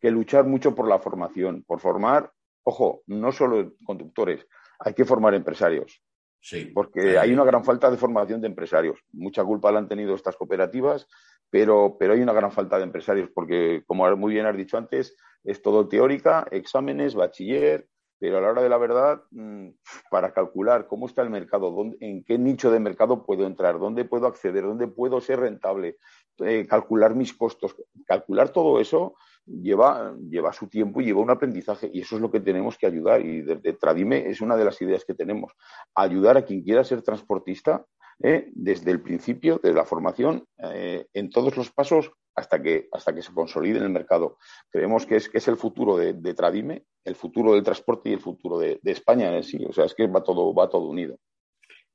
que 0.01 0.11
luchar 0.11 0.45
mucho 0.45 0.75
por 0.75 0.89
la 0.89 0.99
formación, 0.99 1.63
por 1.67 1.81
formar, 1.81 2.33
ojo, 2.63 3.03
no 3.07 3.33
solo 3.33 3.75
conductores, 3.85 4.47
hay 4.79 4.95
que 4.95 5.05
formar 5.05 5.35
empresarios. 5.35 6.03
Sí. 6.43 6.67
Porque 6.75 7.19
hay 7.19 7.33
una 7.33 7.45
gran 7.45 7.65
falta 7.65 7.91
de 7.91 7.99
formación 7.99 8.41
de 8.41 8.47
empresarios. 8.47 8.99
Mucha 9.13 9.45
culpa 9.45 9.71
la 9.71 9.79
han 9.79 9.89
tenido 9.89 10.15
estas 10.15 10.37
cooperativas, 10.37 11.07
pero, 11.51 11.97
pero 11.99 12.15
hay 12.15 12.21
una 12.21 12.33
gran 12.33 12.51
falta 12.51 12.79
de 12.79 12.85
empresarios, 12.85 13.29
porque, 13.35 13.83
como 13.87 14.17
muy 14.17 14.33
bien 14.33 14.47
has 14.47 14.57
dicho 14.57 14.79
antes, 14.79 15.17
es 15.45 15.61
todo 15.61 15.89
teórica, 15.89 16.47
exámenes, 16.51 17.15
bachiller, 17.15 17.87
pero 18.21 18.37
a 18.37 18.41
la 18.43 18.51
hora 18.51 18.63
de 18.63 18.69
la 18.69 18.77
verdad, 18.77 19.23
mm, 19.31 19.69
para 20.11 20.33
calcular 20.33 20.87
cómo 20.87 21.07
está 21.07 21.23
el 21.23 21.31
mercado, 21.31 21.71
dónde, 21.71 21.97
en 22.01 22.23
qué 22.23 22.39
nicho 22.39 22.71
de 22.71 22.79
mercado 22.79 23.25
puedo 23.25 23.47
entrar, 23.47 23.79
dónde 23.79 24.05
puedo 24.05 24.27
acceder, 24.27 24.63
dónde 24.63 24.87
puedo 24.87 25.23
ser 25.23 25.41
rentable, 25.41 25.97
eh, 26.39 26.67
calcular 26.69 27.15
mis 27.15 27.33
costos, 27.33 27.75
calcular 28.07 28.51
todo 28.51 28.79
eso 28.79 29.15
lleva, 29.47 30.15
lleva 30.29 30.53
su 30.53 30.69
tiempo 30.69 31.01
y 31.01 31.07
lleva 31.07 31.21
un 31.21 31.31
aprendizaje 31.31 31.91
y 31.93 32.03
eso 32.03 32.17
es 32.17 32.23
lo 32.23 32.31
que 32.31 32.41
tenemos 32.41 32.77
que 32.77 32.87
ayudar 32.87 33.25
y 33.25 33.41
desde 33.41 33.73
Tradime 33.73 34.29
es 34.29 34.43
una 34.43 34.57
de 34.57 34.67
las 34.67 34.81
ideas 34.83 35.05
que 35.05 35.15
tenemos, 35.15 35.53
ayudar 35.95 36.37
a 36.37 36.45
quien 36.45 36.63
quiera 36.63 36.85
ser 36.85 37.03
transportista 37.03 37.87
¿eh? 38.23 38.51
desde 38.55 38.91
el 38.91 39.01
principio 39.01 39.61
de 39.63 39.73
la 39.73 39.85
formación 39.85 40.45
eh, 40.59 41.07
en 41.13 41.31
todos 41.31 41.57
los 41.57 41.71
pasos 41.71 42.11
hasta 42.35 42.63
que, 42.63 42.89
hasta 42.93 43.15
que 43.15 43.23
se 43.23 43.33
consolide 43.33 43.79
en 43.79 43.85
el 43.85 43.91
mercado. 43.91 44.39
Creemos 44.71 45.07
que 45.07 45.17
es, 45.17 45.29
que 45.29 45.39
es 45.39 45.49
el 45.49 45.57
futuro 45.57 45.97
de, 45.97 46.35
Tradime, 46.35 46.85
el 47.05 47.17
futuro 47.17 47.55
del 47.55 47.63
transporte 47.63 48.11
y 48.11 48.13
el 48.13 48.21
futuro 48.21 48.59
de, 48.59 48.81
España 48.85 49.29
en 49.29 49.35
el 49.35 49.45
sí. 49.45 49.65
O 49.69 49.73
sea, 49.73 49.85
es 49.85 49.95
que 49.95 50.07
va 50.07 50.23
todo, 50.23 50.55
va 50.55 50.69
todo 50.69 50.89
unido. 50.89 51.19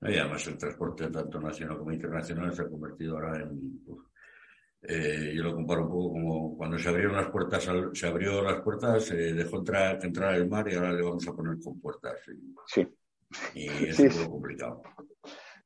Y 0.02 0.18
además 0.18 0.46
el 0.48 0.58
transporte 0.58 1.10
tanto 1.10 1.40
nacional 1.40 1.78
como 1.78 1.92
internacional 1.92 2.54
se 2.54 2.62
ha 2.62 2.70
convertido 2.70 3.16
ahora 3.16 3.42
en... 3.42 3.82
Eh, 4.88 5.34
yo 5.36 5.42
lo 5.42 5.56
comparo 5.56 5.82
un 5.82 5.88
poco 5.88 6.12
como 6.12 6.58
cuando 6.58 6.78
se 6.78 6.90
abrieron 6.90 7.16
las 7.16 7.32
puertas, 7.32 7.68
se 7.94 8.06
abrió 8.06 8.44
las 8.44 8.62
puertas, 8.62 9.04
se 9.06 9.16
dejó 9.34 9.58
entrar, 9.58 9.98
entrar 10.06 10.36
el 10.36 10.48
mar 10.48 10.72
y 10.72 10.76
ahora 10.76 10.94
le 10.94 11.02
vamos 11.02 11.28
a 11.28 11.34
poner 11.34 11.58
con 11.60 11.80
puertas. 11.80 12.20
Sí. 12.68 12.88
Y 13.56 13.68
es 13.68 13.98
un 13.98 14.10
poco 14.10 14.32
complicado. 14.34 14.84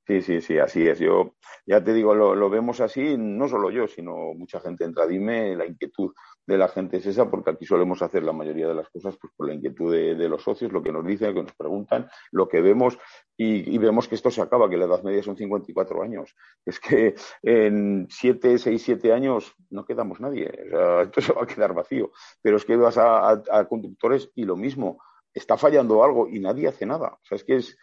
Sí, 0.09 0.23
sí, 0.23 0.41
sí, 0.41 0.57
así 0.57 0.87
es. 0.87 0.97
Yo 0.97 1.35
ya 1.67 1.83
te 1.83 1.93
digo, 1.93 2.15
lo, 2.15 2.49
vemos 2.49 2.81
así, 2.81 3.15
no 3.15 3.47
solo 3.47 3.69
yo, 3.69 3.87
sino 3.87 4.33
mucha 4.33 4.59
gente 4.59 4.83
entra. 4.83 5.05
Dime, 5.05 5.55
la 5.55 5.67
inquietud 5.67 6.15
de 6.47 6.57
la 6.57 6.67
gente 6.67 6.97
es 6.97 7.05
esa, 7.05 7.29
porque 7.29 7.51
aquí 7.51 7.67
solemos 7.67 8.01
hacer 8.01 8.23
la 8.23 8.33
mayoría 8.33 8.67
de 8.67 8.73
las 8.73 8.89
cosas 8.89 9.15
pues, 9.21 9.31
por 9.37 9.47
la 9.47 9.53
inquietud 9.53 9.93
de, 9.93 10.27
los 10.27 10.41
socios, 10.41 10.71
lo 10.71 10.81
que 10.81 10.91
nos 10.91 11.05
dicen, 11.05 11.27
lo 11.27 11.35
que 11.35 11.43
nos 11.43 11.53
preguntan, 11.53 12.09
lo 12.31 12.47
que 12.47 12.59
vemos, 12.59 12.97
y, 13.37 13.77
vemos 13.77 14.07
que 14.07 14.15
esto 14.15 14.31
se 14.31 14.41
acaba, 14.41 14.67
que 14.67 14.77
la 14.77 14.85
edad 14.85 15.03
media 15.03 15.21
son 15.21 15.37
54 15.37 16.01
años. 16.01 16.35
Es 16.65 16.79
que 16.79 17.13
en 17.43 18.07
7, 18.09 18.57
6, 18.57 18.81
7 18.81 19.13
años 19.13 19.53
no 19.69 19.85
quedamos 19.85 20.19
nadie. 20.19 20.51
esto 21.03 21.21
se 21.21 21.33
va 21.33 21.43
a 21.43 21.47
quedar 21.47 21.75
vacío. 21.75 22.09
Pero 22.41 22.57
es 22.57 22.65
que 22.65 22.75
vas 22.75 22.97
a 22.97 23.67
conductores 23.69 24.31
y 24.33 24.45
lo 24.45 24.55
mismo 24.55 24.97
está 25.33 25.57
fallando 25.57 26.03
algo 26.03 26.27
y 26.27 26.39
nadie 26.39 26.67
hace 26.67 26.85
nada. 26.85 27.09
O 27.21 27.25
sea, 27.25 27.35
es 27.35 27.43
que 27.43 27.57
es, 27.57 27.77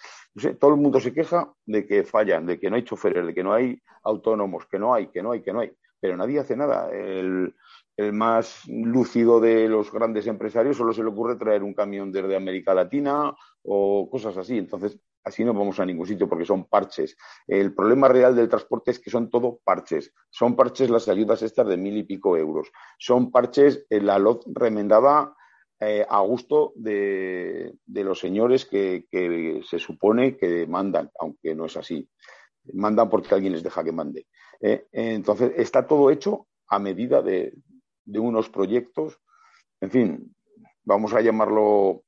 todo 0.58 0.72
el 0.72 0.80
mundo 0.80 1.00
se 1.00 1.12
queja 1.12 1.52
de 1.64 1.86
que 1.86 2.04
fallan, 2.04 2.46
de 2.46 2.58
que 2.58 2.70
no 2.70 2.76
hay 2.76 2.84
choferes, 2.84 3.26
de 3.26 3.34
que 3.34 3.42
no 3.42 3.52
hay 3.52 3.80
autónomos, 4.02 4.66
que 4.66 4.78
no 4.78 4.94
hay, 4.94 5.08
que 5.08 5.22
no 5.22 5.32
hay, 5.32 5.42
que 5.42 5.52
no 5.52 5.60
hay, 5.60 5.72
pero 6.00 6.16
nadie 6.16 6.38
hace 6.38 6.56
nada. 6.56 6.90
El, 6.90 7.54
el 7.96 8.12
más 8.12 8.66
lúcido 8.68 9.40
de 9.40 9.68
los 9.68 9.90
grandes 9.90 10.26
empresarios 10.26 10.76
solo 10.76 10.92
se 10.92 11.02
le 11.02 11.08
ocurre 11.08 11.36
traer 11.36 11.62
un 11.62 11.72
camión 11.72 12.12
desde 12.12 12.36
América 12.36 12.74
Latina 12.74 13.34
o 13.62 14.08
cosas 14.10 14.36
así. 14.36 14.58
Entonces, 14.58 15.00
así 15.24 15.44
no 15.44 15.54
vamos 15.54 15.80
a 15.80 15.86
ningún 15.86 16.06
sitio 16.06 16.28
porque 16.28 16.44
son 16.44 16.66
parches. 16.66 17.16
El 17.46 17.74
problema 17.74 18.08
real 18.08 18.36
del 18.36 18.48
transporte 18.48 18.90
es 18.90 18.98
que 18.98 19.10
son 19.10 19.30
todo 19.30 19.60
parches. 19.64 20.12
Son 20.30 20.54
parches 20.54 20.90
las 20.90 21.08
ayudas 21.08 21.42
estas 21.42 21.66
de 21.66 21.76
mil 21.78 21.96
y 21.96 22.04
pico 22.04 22.36
euros. 22.36 22.70
Son 22.98 23.30
parches 23.30 23.86
la 23.88 24.18
LOT 24.18 24.44
remendada 24.54 25.34
eh, 25.80 26.06
a 26.08 26.20
gusto 26.20 26.72
de, 26.74 27.74
los 27.86 28.18
señores 28.18 28.64
que, 28.64 29.04
se 29.68 29.78
supone 29.78 30.36
que 30.36 30.66
mandan, 30.66 31.10
aunque 31.18 31.54
no 31.54 31.66
es 31.66 31.76
así. 31.76 32.08
Mandan 32.72 33.08
porque 33.08 33.34
alguien 33.34 33.52
les 33.52 33.62
deja 33.62 33.84
que 33.84 33.92
mande. 33.92 34.26
Eh, 34.60 34.86
entonces, 34.92 35.52
está 35.56 35.86
todo 35.86 36.10
hecho 36.10 36.46
a 36.68 36.78
medida 36.78 37.22
de, 37.22 37.54
de 38.04 38.18
unos 38.18 38.48
proyectos, 38.48 39.20
en 39.80 39.90
fin, 39.90 40.34
vamos 40.84 41.12
a 41.12 41.20
llamarlo 41.20 42.02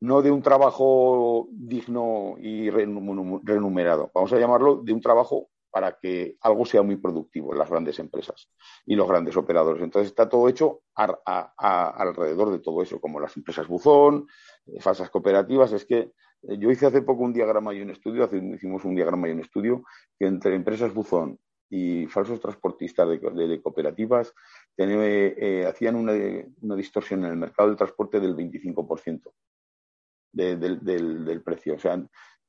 no 0.00 0.22
de 0.22 0.30
un 0.30 0.42
trabajo 0.42 1.48
digno 1.50 2.36
y 2.38 2.70
remunerado, 2.70 4.10
vamos 4.14 4.32
a 4.32 4.38
llamarlo 4.38 4.76
de 4.76 4.92
un 4.92 5.00
trabajo 5.00 5.48
para 5.70 5.98
que 6.00 6.36
algo 6.40 6.64
sea 6.64 6.82
muy 6.82 6.96
productivo 6.96 7.52
en 7.52 7.58
las 7.58 7.68
grandes 7.70 7.98
empresas 7.98 8.48
y 8.84 8.94
los 8.94 9.08
grandes 9.08 9.36
operadores. 9.36 9.82
Entonces 9.82 10.08
está 10.08 10.28
todo 10.28 10.48
hecho 10.48 10.82
alrededor 10.94 12.50
de 12.50 12.60
todo 12.60 12.82
eso, 12.82 13.00
como 13.00 13.20
las 13.20 13.36
empresas 13.36 13.66
buzón, 13.66 14.26
eh, 14.66 14.80
falsas 14.80 15.10
cooperativas. 15.10 15.72
Es 15.72 15.84
que 15.84 16.12
eh, 16.42 16.58
yo 16.58 16.70
hice 16.70 16.86
hace 16.86 17.02
poco 17.02 17.22
un 17.24 17.32
diagrama 17.32 17.74
y 17.74 17.82
un 17.82 17.90
estudio, 17.90 18.28
hicimos 18.54 18.84
un 18.84 18.94
diagrama 18.94 19.28
y 19.28 19.32
un 19.32 19.40
estudio 19.40 19.82
que 20.18 20.26
entre 20.26 20.54
empresas 20.54 20.94
buzón 20.94 21.38
y 21.68 22.06
falsos 22.06 22.40
transportistas 22.40 23.08
de, 23.08 23.60
cooperativas 23.60 24.32
eh, 24.76 25.66
hacían 25.68 25.96
una, 25.96 26.12
distorsión 26.76 27.24
en 27.24 27.32
el 27.32 27.36
mercado 27.36 27.68
del 27.68 27.76
transporte 27.76 28.20
del 28.20 28.36
25% 28.36 29.32
del, 30.32 31.42
precio. 31.44 31.74
O 31.74 31.78
sea, 31.78 32.02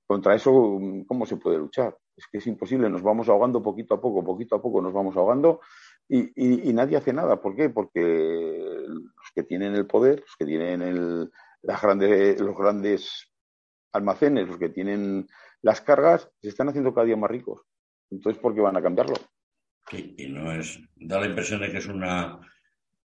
contra 0.08 0.34
eso, 0.36 0.80
¿cómo 1.06 1.26
se 1.26 1.36
puede 1.36 1.58
luchar? 1.58 1.96
Es 2.16 2.26
que 2.32 2.38
es 2.40 2.48
imposible, 2.48 2.90
nos 2.90 3.04
vamos 3.04 3.28
ahogando 3.30 3.62
poquito 3.62 3.96
a 3.96 4.02
poco, 4.02 4.24
poquito 4.24 4.56
a 4.56 4.62
poco 4.62 4.82
nos 4.82 4.94
vamos 4.94 5.16
ahogando 5.18 5.60
y, 6.10 6.72
nadie 6.74 6.98
hace 6.98 7.12
nada. 7.12 7.42
¿Por 7.42 7.56
qué? 7.56 7.70
Porque 7.70 8.86
los 8.88 9.32
que 9.36 9.44
tienen 9.44 9.76
el 9.76 9.86
poder, 9.86 10.22
los 10.22 10.36
que 10.38 10.46
tienen 10.46 11.30
las 11.62 11.82
grandes, 11.82 12.40
los 12.40 12.58
grandes 12.58 13.30
almacenes, 13.92 14.48
los 14.48 14.58
que 14.58 14.70
tienen 14.70 15.28
las 15.62 15.82
cargas, 15.82 16.32
se 16.42 16.48
están 16.48 16.70
haciendo 16.70 16.94
cada 16.94 17.06
día 17.06 17.18
más 17.18 17.30
ricos. 17.30 17.62
Entonces, 18.10 18.42
¿por 18.42 18.56
qué 18.56 18.62
van 18.62 18.78
a 18.78 18.82
cambiarlo? 18.82 19.16
y 19.92 20.28
no 20.28 20.52
es. 20.52 20.80
Da 20.96 21.20
la 21.20 21.28
impresión 21.28 21.62
de 21.62 21.72
que 21.72 21.78
es 21.78 21.88
una, 21.88 22.40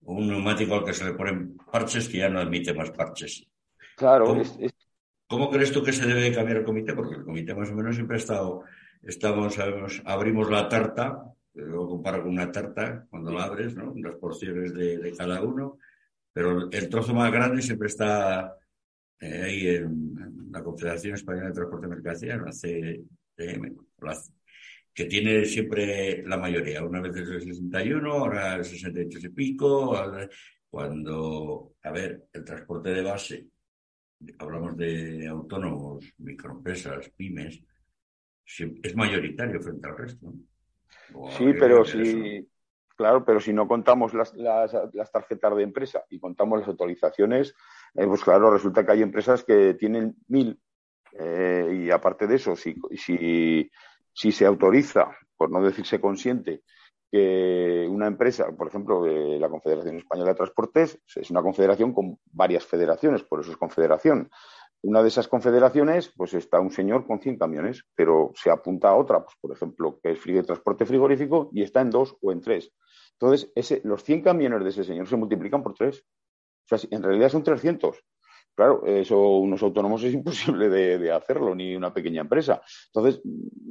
un 0.01 0.27
neumático 0.27 0.75
al 0.75 0.86
que 0.86 0.93
se 0.93 1.05
le 1.05 1.13
ponen 1.13 1.57
parches 1.71 2.07
que 2.07 2.19
ya 2.19 2.29
no 2.29 2.39
admite 2.39 2.73
más 2.73 2.91
parches. 2.91 3.47
Claro. 3.95 4.43
¿Cómo, 5.28 5.50
crees 5.50 5.72
tú 5.72 5.84
que 5.84 5.92
se 5.92 6.06
debe 6.06 6.34
cambiar 6.34 6.60
el 6.60 6.63
comité? 6.63 6.94
Porque 6.94 7.16
el 7.16 7.24
comité 7.24 7.54
más 7.54 7.70
o 7.70 7.76
menos 7.76 7.96
siempre 7.96 8.16
ha 8.16 8.20
estado. 8.20 8.63
Estamos, 9.04 9.58
abrimos 10.06 10.50
la 10.50 10.70
tarta, 10.70 11.22
lo 11.54 11.88
comparo 11.88 12.24
con 12.24 12.32
una 12.32 12.52
tarta 12.52 13.06
cuando 13.10 13.32
la 13.32 13.44
abres, 13.44 13.76
¿no? 13.76 13.94
Las 13.96 14.16
porciones 14.16 14.74
de, 14.74 15.13
cada 15.18 15.42
uno, 15.42 15.80
pero 16.32 16.72
el 16.72 16.90
trozo 16.90 17.13
más 17.13 17.32
grande 17.32 17.62
siempre 17.62 17.88
está 17.88 18.56
eh, 19.20 19.42
ahí 19.44 19.68
en, 19.68 20.52
la 20.52 20.63
Confederación 20.63 21.16
Española 21.16 21.48
de 21.48 21.54
Transporte 21.54 21.88
de 21.88 21.96
Mercancías, 21.96 22.42
la 22.42 22.52
CTM, 22.52 23.76
que 24.94 25.06
tiene 25.06 25.46
siempre 25.46 26.24
la 26.26 26.38
mayoría. 26.38 26.84
Una 26.84 27.02
vez 27.02 27.16
es 27.18 27.30
el 27.30 27.42
61, 27.42 28.12
ahora 28.12 28.56
el 28.56 28.63
68 28.63 29.20
y 29.24 29.30
pico. 29.30 29.94
Cuando, 30.70 31.76
a 31.84 31.92
ver, 31.92 32.28
el 32.34 32.44
transporte 32.44 32.90
de 32.90 33.02
base, 33.02 33.48
hablamos 34.39 34.77
de 34.77 35.27
autónomos, 35.27 36.13
microempresas, 36.17 37.10
pymes, 37.10 37.62
es 38.45 38.95
mayoritario 38.95 39.62
frente 39.62 39.88
al 39.88 39.97
resto. 39.97 40.34
Sí, 41.38 41.53
pero 41.60 41.84
si, 41.84 42.47
claro, 42.95 43.25
pero 43.25 43.39
si 43.39 43.53
no 43.53 43.67
contamos 43.67 44.13
las, 44.13 44.32
tarjetas 45.12 45.56
de 45.56 45.63
empresa 45.63 46.03
y 46.10 46.19
contamos 46.19 46.60
las 46.60 46.67
autorizaciones, 46.67 47.53
eh, 47.93 48.06
pues 48.06 48.23
claro, 48.23 48.51
resulta 48.51 48.86
que 48.86 48.93
hay 48.93 49.01
empresas 49.01 49.43
que 49.43 49.73
tienen 49.73 50.15
mil. 50.27 50.60
Eh, 51.19 51.84
y 51.86 51.91
aparte 51.91 52.27
de 52.27 52.36
eso, 52.36 52.56
si, 52.56 52.75
si 52.95 53.69
si 54.17 54.32
se 54.32 54.47
autoriza, 54.47 55.15
por 55.38 55.51
no 55.51 55.62
decirse 55.62 56.01
consciente, 56.01 56.63
que 57.12 57.88
una 57.89 58.08
empresa, 58.08 58.48
por 58.58 58.67
ejemplo, 58.67 59.06
la 59.06 59.50
Confederación 59.50 59.98
Española 59.98 60.32
de 60.32 60.36
Transportes, 60.36 61.00
es 61.15 61.32
una 61.32 61.41
confederación 61.41 61.93
con 61.93 62.20
varias 62.26 62.65
federaciones, 62.65 63.24
por 63.24 63.39
eso 63.39 63.52
es 63.52 63.58
confederación. 63.58 64.30
Una 64.82 65.02
de 65.02 65.08
esas 65.08 65.28
confederaciones, 65.28 66.13
pues 66.15 66.34
está 66.34 66.60
un 66.60 66.72
señor 66.72 67.08
con 67.08 67.20
100 67.20 67.38
camiones, 67.38 67.84
pero 67.96 68.32
se 68.36 68.52
apunta 68.52 68.89
a 68.89 68.96
otra, 68.96 69.24
pues 69.24 69.36
por 69.41 69.52
ejemplo, 69.52 70.00
que 70.02 70.12
es 70.12 70.24
de 70.24 70.43
transporte 70.43 70.86
frigorífico 70.86 71.50
y 71.52 71.63
está 71.63 71.82
en 71.82 71.89
dos 71.89 72.15
o 72.22 72.32
en 72.32 72.41
tres. 72.41 72.72
Entonces, 73.13 73.52
ese, 73.56 73.82
los 73.84 74.04
100 74.04 74.22
camiones 74.22 74.63
de 74.63 74.70
ese 74.70 74.84
señor 74.84 75.08
se 75.08 75.17
multiplican 75.17 75.63
por 75.63 75.74
tres. 75.74 76.06
O 76.70 76.78
sea, 76.78 76.89
en 76.91 77.02
realidad 77.02 77.30
son 77.30 77.43
300. 77.43 78.04
Claro, 78.58 78.84
eso 78.88 79.38
unos 79.38 79.62
autónomos 79.62 80.04
es 80.04 80.15
imposible 80.15 80.67
de, 80.67 81.12
hacerlo, 81.12 81.54
ni 81.54 81.76
una 81.76 81.93
pequeña 81.93 82.22
empresa. 82.22 82.60
Entonces, 82.88 83.22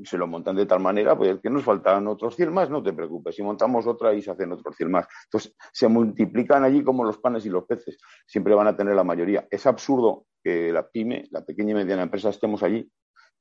se 0.05 0.17
lo 0.17 0.29
montan 0.29 0.55
de 0.55 0.65
tal 0.65 0.79
manera, 0.79 1.19
pues 1.19 1.41
que 1.43 1.51
nos 1.51 1.65
faltan 1.65 2.07
otros 2.07 2.37
100 2.37 2.53
más, 2.53 2.71
no 2.71 2.85
te 2.85 2.93
preocupes, 2.93 3.35
si 3.35 3.43
montamos 3.43 3.85
otra 3.89 4.15
y 4.15 4.23
se 4.23 4.31
hacen 4.31 4.53
otros 4.53 4.77
100 4.77 4.89
más. 4.93 5.09
Entonces, 5.25 5.57
se 5.73 5.89
multiplican 5.89 6.63
allí 6.63 6.85
como 6.85 7.03
los 7.03 7.19
panes 7.19 7.45
y 7.47 7.51
los 7.51 7.65
peces, 7.65 7.99
siempre 8.29 8.55
van 8.55 8.69
a 8.69 8.77
tener 8.77 8.95
la 8.95 9.03
mayoría. 9.03 9.49
Es 9.51 9.67
absurdo 9.67 10.27
que 10.41 10.71
la 10.71 10.89
pyme, 10.89 11.25
la 11.33 11.45
pequeña 11.45 11.73
y 11.73 11.75
mediana 11.75 12.05
empresa, 12.05 12.29
estemos 12.29 12.63
allí. 12.63 12.89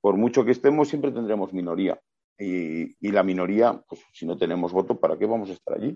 Por 0.01 0.17
mucho 0.17 0.45
que 0.45 0.51
estemos, 0.51 0.88
siempre 0.88 1.12
tendremos 1.12 1.53
minoría. 1.53 1.99
Y, 2.39 2.97
y 3.08 3.12
la 3.12 3.21
minoría, 3.21 3.84
pues 3.88 4.01
si 4.13 4.25
no 4.25 4.36
tenemos 4.36 4.73
voto, 4.73 4.99
¿para 4.99 5.15
qué 5.15 5.27
vamos 5.27 5.51
a 5.51 5.53
estar 5.53 5.77
allí? 5.77 5.95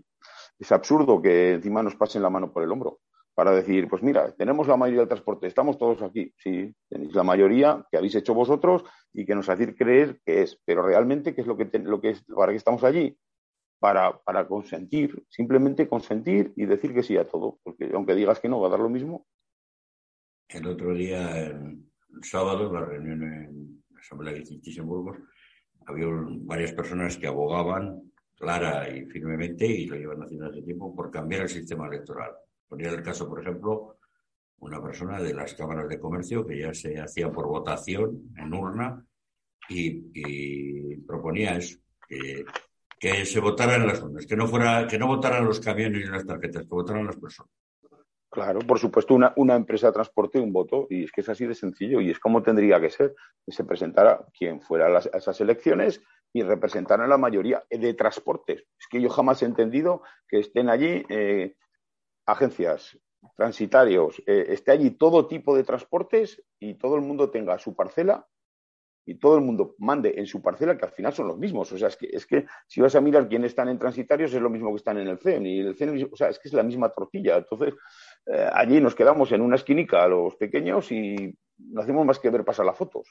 Es 0.59 0.71
absurdo 0.71 1.19
que 1.23 1.53
encima 1.53 1.81
nos 1.81 1.95
pasen 1.95 2.21
la 2.21 2.29
mano 2.29 2.53
por 2.53 2.61
el 2.61 2.71
hombro 2.71 2.99
para 3.39 3.51
decir, 3.51 3.87
pues 3.87 4.03
mira, 4.03 4.33
tenemos 4.33 4.67
la 4.67 4.75
mayoría 4.75 4.99
del 4.99 5.07
transporte, 5.07 5.47
estamos 5.47 5.77
todos 5.77 6.01
aquí. 6.01 6.33
Sí, 6.35 6.75
tenéis 6.89 7.15
la 7.15 7.23
mayoría 7.23 7.87
que 7.89 7.95
habéis 7.95 8.15
hecho 8.15 8.33
vosotros 8.33 8.83
y 9.13 9.25
que 9.25 9.33
nos 9.33 9.47
hacéis 9.47 9.77
creer 9.77 10.19
que 10.25 10.41
es. 10.41 10.59
Pero 10.65 10.85
realmente, 10.85 11.33
¿qué 11.33 11.39
es 11.39 11.47
lo 11.47 11.55
que, 11.55 11.69
lo 11.79 12.01
que 12.01 12.09
es, 12.09 12.23
para 12.23 12.51
qué 12.51 12.57
estamos 12.57 12.83
allí? 12.83 13.17
Para, 13.79 14.19
para 14.23 14.45
consentir, 14.45 15.23
simplemente 15.29 15.87
consentir 15.87 16.51
y 16.57 16.65
decir 16.65 16.93
que 16.93 17.01
sí 17.01 17.15
a 17.15 17.29
todo. 17.29 17.59
Porque 17.63 17.89
aunque 17.93 18.13
digas 18.13 18.41
que 18.41 18.49
no, 18.49 18.59
va 18.59 18.67
a 18.67 18.71
dar 18.71 18.81
lo 18.81 18.89
mismo. 18.89 19.25
El 20.49 20.67
otro 20.67 20.93
día, 20.93 21.47
el 21.47 21.79
sábado, 22.23 22.73
la 22.73 22.83
reunión 22.83 23.23
en 23.23 23.83
la 23.93 24.01
Asamblea 24.01 24.33
de 24.33 24.81
Burgos, 24.81 25.17
había 25.85 26.07
varias 26.41 26.73
personas 26.73 27.15
que 27.15 27.27
abogaban 27.27 28.01
clara 28.35 28.89
y 28.89 29.05
firmemente, 29.05 29.65
y 29.65 29.85
lo 29.85 29.95
llevan 29.95 30.23
haciendo 30.23 30.47
hace 30.47 30.61
tiempo, 30.61 30.93
por 30.93 31.09
cambiar 31.09 31.43
el 31.43 31.49
sistema 31.49 31.87
electoral 31.87 32.31
Ponía 32.69 32.91
el 32.91 33.01
caso, 33.01 33.27
por 33.27 33.41
ejemplo, 33.41 33.97
una 34.59 34.81
persona 34.81 35.19
de 35.19 35.33
las 35.33 35.55
cámaras 35.55 35.89
de 35.89 35.99
comercio 35.99 36.45
que 36.45 36.59
ya 36.59 36.73
se 36.73 36.99
hacía 36.99 37.31
por 37.31 37.47
votación 37.47 38.31
en 38.37 38.53
urna 38.53 39.03
y, 39.67 40.95
proponía 40.97 41.57
eso, 41.57 41.79
que, 42.07 43.25
se 43.25 43.39
votaran 43.39 43.87
las 43.87 44.01
urnas, 44.01 44.25
que 44.25 44.35
no 44.35 44.47
fuera, 44.47 44.85
que 44.87 44.99
no 44.99 45.07
votaran 45.07 45.45
los 45.45 45.59
camiones 45.59 46.05
y 46.05 46.11
las 46.11 46.25
tarjetas, 46.25 46.63
que 46.63 46.69
votaran 46.69 47.05
las 47.05 47.17
personas. 47.17 47.51
Claro, 48.31 48.59
por 48.59 48.77
supuesto, 48.77 49.15
una, 49.15 49.33
una, 49.37 49.55
empresa 49.55 49.87
de 49.87 49.93
transporte, 49.93 50.39
un 50.39 50.53
voto, 50.53 50.85
y 50.89 51.05
es 51.05 51.11
que 51.11 51.21
es 51.21 51.29
así 51.29 51.47
de 51.47 51.55
sencillo, 51.55 51.99
y 51.99 52.11
es 52.11 52.19
como 52.19 52.43
tendría 52.43 52.79
que 52.79 52.91
ser, 52.91 53.15
que 53.43 53.51
se 53.51 53.63
presentara 53.63 54.23
quien 54.37 54.61
fuera 54.61 54.85
a, 54.95 54.99
esas 54.99 55.41
elecciones 55.41 56.01
y 56.31 56.43
representara 56.43 57.07
la 57.07 57.17
mayoría 57.17 57.63
de 57.71 57.93
transportes. 57.95 58.65
Es 58.79 58.87
que 58.87 59.01
yo 59.01 59.09
jamás 59.09 59.41
he 59.41 59.45
entendido 59.45 60.03
que 60.27 60.39
estén 60.39 60.69
allí 60.69 61.03
eh, 61.09 61.55
agencias, 62.31 62.97
transitarios, 63.35 64.21
eh, 64.25 64.45
esté 64.49 64.71
allí 64.71 64.91
todo 64.91 65.27
tipo 65.27 65.55
de 65.55 65.63
transportes 65.63 66.41
y 66.59 66.75
todo 66.75 66.95
el 66.95 67.01
mundo 67.01 67.29
tenga 67.29 67.57
su 67.57 67.75
parcela 67.75 68.27
y 69.05 69.15
todo 69.15 69.35
el 69.37 69.41
mundo 69.41 69.75
mande 69.79 70.13
en 70.17 70.27
su 70.27 70.39
parcela, 70.41 70.77
que 70.77 70.85
al 70.85 70.91
final 70.91 71.11
son 71.13 71.27
los 71.27 71.37
mismos. 71.37 71.71
O 71.71 71.77
sea, 71.77 71.87
es 71.87 71.97
que, 71.97 72.09
es 72.11 72.27
que 72.27 72.45
si 72.67 72.79
vas 72.79 72.93
a 72.95 73.01
mirar 73.01 73.27
quiénes 73.27 73.51
están 73.51 73.67
en 73.69 73.79
transitarios, 73.79 74.31
es 74.33 74.41
lo 74.41 74.51
mismo 74.51 74.69
que 74.69 74.75
están 74.75 74.99
en 74.99 75.07
el 75.07 75.17
CEN. 75.17 75.47
Y 75.47 75.59
el 75.61 75.75
CEN, 75.75 76.09
o 76.11 76.15
sea, 76.15 76.29
es 76.29 76.37
que 76.37 76.47
es 76.47 76.53
la 76.53 76.61
misma 76.61 76.89
tortilla. 76.89 77.37
Entonces, 77.37 77.73
eh, 78.27 78.47
allí 78.53 78.79
nos 78.79 78.93
quedamos 78.93 79.31
en 79.31 79.41
una 79.41 79.55
esquinica 79.55 80.03
a 80.03 80.07
los 80.07 80.35
pequeños 80.35 80.91
y 80.91 81.35
no 81.57 81.81
hacemos 81.81 82.05
más 82.05 82.19
que 82.19 82.29
ver 82.29 82.45
pasar 82.45 82.67
las 82.67 82.77
fotos. 82.77 83.07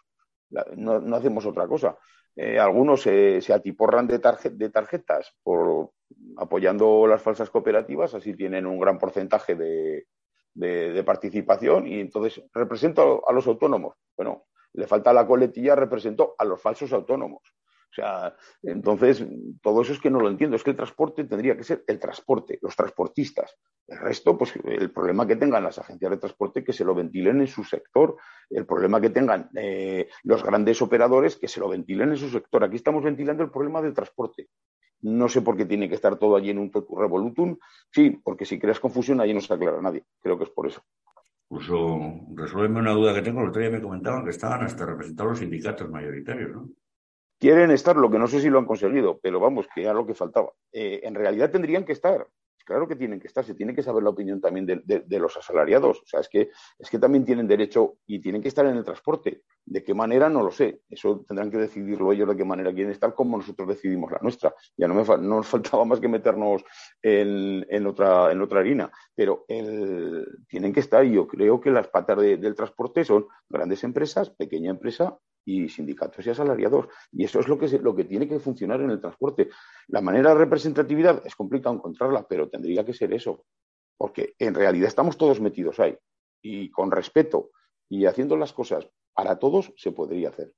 No, 0.76 1.16
hacemos 1.16 1.46
otra 1.46 1.66
cosa. 1.66 1.96
Eh, 2.36 2.58
algunos 2.58 3.02
se 3.02 3.52
atiporran 3.52 4.06
de, 4.06 4.18
de 4.18 4.70
tarjetas 4.70 5.34
por, 5.42 5.90
apoyando 6.36 7.06
las 7.06 7.22
falsas 7.22 7.50
cooperativas, 7.50 8.14
así 8.14 8.34
tienen 8.34 8.66
un 8.66 8.78
gran 8.78 8.98
porcentaje 8.98 9.54
de, 9.54 10.06
de, 10.54 11.04
participación 11.04 11.86
y 11.86 12.00
entonces 12.00 12.42
represento 12.52 13.28
a 13.28 13.32
los 13.32 13.46
autónomos. 13.46 13.96
Bueno, 14.16 14.46
le 14.74 14.86
falta 14.86 15.12
la 15.12 15.26
coletilla, 15.26 15.74
represento 15.74 16.34
a 16.38 16.44
los 16.44 16.60
falsos 16.60 16.92
autónomos. 16.92 17.42
O 17.90 17.94
sea, 17.94 18.36
entonces, 18.62 19.24
todo 19.62 19.82
eso 19.82 19.92
es 19.92 20.00
que 20.00 20.10
no 20.10 20.20
lo 20.20 20.28
entiendo. 20.28 20.56
Es 20.56 20.62
que 20.62 20.70
el 20.70 20.76
transporte 20.76 21.24
tendría 21.24 21.56
que 21.56 21.64
ser 21.64 21.84
el 21.86 21.98
transporte, 21.98 22.58
los 22.60 22.76
transportistas. 22.76 23.56
El 23.88 23.98
resto, 23.98 24.36
pues 24.36 24.52
el 24.64 24.90
problema 24.90 25.26
que 25.26 25.36
tengan 25.36 25.64
las 25.64 25.78
agencias 25.78 26.10
de 26.10 26.18
transporte, 26.18 26.62
que 26.62 26.74
se 26.74 26.84
lo 26.84 26.94
ventilen 26.94 27.40
en 27.40 27.46
su 27.46 27.64
sector. 27.64 28.16
El 28.50 28.66
problema 28.66 29.00
que 29.00 29.08
tengan 29.08 29.48
eh, 29.56 30.08
los 30.24 30.44
grandes 30.44 30.82
operadores, 30.82 31.36
que 31.36 31.48
se 31.48 31.58
lo 31.58 31.70
ventilen 31.70 32.10
en 32.10 32.18
su 32.18 32.28
sector. 32.28 32.62
Aquí 32.62 32.76
estamos 32.76 33.02
ventilando 33.02 33.42
el 33.42 33.50
problema 33.50 33.80
del 33.80 33.94
transporte. 33.94 34.48
No 35.00 35.28
sé 35.28 35.40
por 35.40 35.56
qué 35.56 35.64
tiene 35.64 35.88
que 35.88 35.94
estar 35.94 36.18
todo 36.18 36.36
allí 36.36 36.50
en 36.50 36.58
un 36.58 36.70
totu 36.70 36.96
revolutum. 36.96 37.56
Sí, 37.90 38.20
porque 38.22 38.44
si 38.44 38.58
creas 38.58 38.78
confusión, 38.78 39.22
allí 39.22 39.32
no 39.32 39.40
se 39.40 39.54
aclara 39.54 39.80
nadie. 39.80 40.04
Creo 40.20 40.36
que 40.36 40.44
es 40.44 40.50
por 40.50 40.66
eso. 40.66 40.82
Incluso, 41.50 42.26
resuélveme 42.34 42.80
una 42.80 42.92
duda 42.92 43.14
que 43.14 43.22
tengo. 43.22 43.40
El 43.40 43.48
otro 43.48 43.62
día 43.62 43.70
me 43.70 43.80
comentaban 43.80 44.24
que 44.24 44.30
estaban 44.30 44.64
hasta 44.64 44.84
representados 44.84 45.30
los 45.30 45.38
sindicatos 45.38 45.88
mayoritarios, 45.88 46.50
¿no? 46.50 46.68
Quieren 47.38 47.70
estar, 47.70 47.96
lo 47.96 48.10
que 48.10 48.18
no 48.18 48.26
sé 48.26 48.40
si 48.40 48.50
lo 48.50 48.58
han 48.58 48.66
conseguido, 48.66 49.20
pero 49.22 49.38
vamos, 49.38 49.68
que 49.72 49.82
era 49.82 49.94
lo 49.94 50.04
que 50.04 50.14
faltaba. 50.14 50.52
Eh, 50.72 51.00
en 51.04 51.14
realidad 51.14 51.52
tendrían 51.52 51.84
que 51.84 51.92
estar, 51.92 52.26
claro 52.68 52.86
que 52.86 52.96
tienen 52.96 53.18
que 53.18 53.28
estar, 53.28 53.42
se 53.46 53.54
tiene 53.54 53.74
que 53.74 53.82
saber 53.82 54.02
la 54.02 54.10
opinión 54.10 54.42
también 54.42 54.66
de, 54.66 55.18
los 55.18 55.34
asalariados. 55.38 56.00
O 56.00 56.06
sea, 56.06 56.20
es 56.20 56.28
que, 56.28 56.50
es 56.78 56.90
que 56.90 56.98
también 56.98 57.24
tienen 57.24 57.48
derecho 57.48 57.96
y 58.06 58.20
tienen 58.20 58.42
que 58.42 58.48
estar 58.48 58.66
en 58.66 58.76
el 58.76 58.84
transporte. 58.84 59.40
¿De 59.64 59.82
qué 59.82 59.94
manera? 59.94 60.28
No 60.28 60.42
lo 60.42 60.50
sé. 60.50 60.82
Eso 60.90 61.24
tendrán 61.26 61.50
que 61.50 61.56
decidirlo 61.56 62.12
ellos 62.12 62.28
de 62.28 62.36
qué 62.36 62.44
manera 62.44 62.74
quieren 62.74 62.92
estar, 62.92 63.14
como 63.14 63.38
nosotros 63.38 63.68
decidimos 63.68 64.12
la 64.12 64.18
nuestra. 64.20 64.54
Ya 64.76 64.86
no, 64.86 64.92
me, 64.92 65.02
no 65.02 65.36
nos 65.36 65.46
faltaba 65.54 65.86
más 65.86 65.98
que 65.98 66.08
meternos 66.08 66.62
en, 67.00 67.86
otra, 67.86 68.30
en 68.30 68.42
otra 68.42 68.60
harina. 68.60 68.92
Pero 69.14 69.46
tienen 69.48 70.74
que 70.74 70.80
estar 70.80 71.06
y 71.06 71.14
yo 71.14 71.26
creo 71.26 71.62
que 71.62 71.70
las 71.70 71.88
patas 71.88 72.18
del 72.18 72.54
transporte 72.54 73.02
son 73.02 73.26
grandes 73.48 73.82
empresas, 73.82 74.28
pequeña 74.28 74.70
empresa 74.72 75.18
y 75.48 75.66
sindicatos 75.66 76.26
y 76.26 76.30
asalariados. 76.30 76.88
Y 77.10 77.24
eso 77.24 77.40
es 77.40 77.48
lo 77.48 77.58
que, 77.58 77.66
lo 77.78 77.96
que 77.96 78.04
tiene 78.04 78.28
que 78.28 78.38
funcionar 78.38 78.82
en 78.82 78.90
el 78.90 79.00
transporte. 79.00 79.48
La 79.86 80.02
manera 80.02 80.30
de 80.30 80.40
representatividad 80.40 81.22
es 81.24 81.34
complicado 81.34 81.74
encontrarla, 81.74 82.26
pero 82.28 82.50
tendría 82.50 82.84
que 82.84 82.92
ser 82.92 83.14
eso, 83.14 83.46
porque 83.96 84.34
en 84.38 84.54
realidad 84.54 84.88
estamos 84.88 85.16
todos 85.16 85.40
metidos 85.40 85.80
ahí. 85.80 85.96
Y 86.42 86.70
con 86.70 86.90
respeto 86.90 87.50
y 87.88 88.04
haciendo 88.04 88.36
las 88.36 88.52
cosas 88.52 88.86
para 89.14 89.38
todos 89.38 89.72
se 89.76 89.92
podría 89.92 90.28
hacer. 90.28 90.52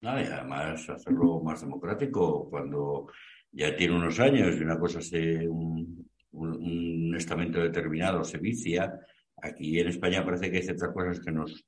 y 0.00 0.06
además 0.06 0.88
hacerlo 0.88 1.40
más 1.40 1.60
democrático 1.60 2.48
cuando 2.48 3.08
ya 3.52 3.76
tiene 3.76 3.94
unos 3.94 4.18
años 4.20 4.56
y 4.56 4.62
una 4.62 4.78
cosa 4.78 5.02
se, 5.02 5.46
un, 5.46 6.08
un 6.32 7.14
estamento 7.14 7.60
determinado 7.60 8.24
se 8.24 8.38
vicia. 8.38 8.98
Aquí 9.36 9.78
en 9.78 9.88
España 9.88 10.24
parece 10.24 10.50
que 10.50 10.56
hay 10.56 10.62
ciertas 10.62 10.92
cosas 10.94 11.20
que 11.20 11.30
nos 11.30 11.66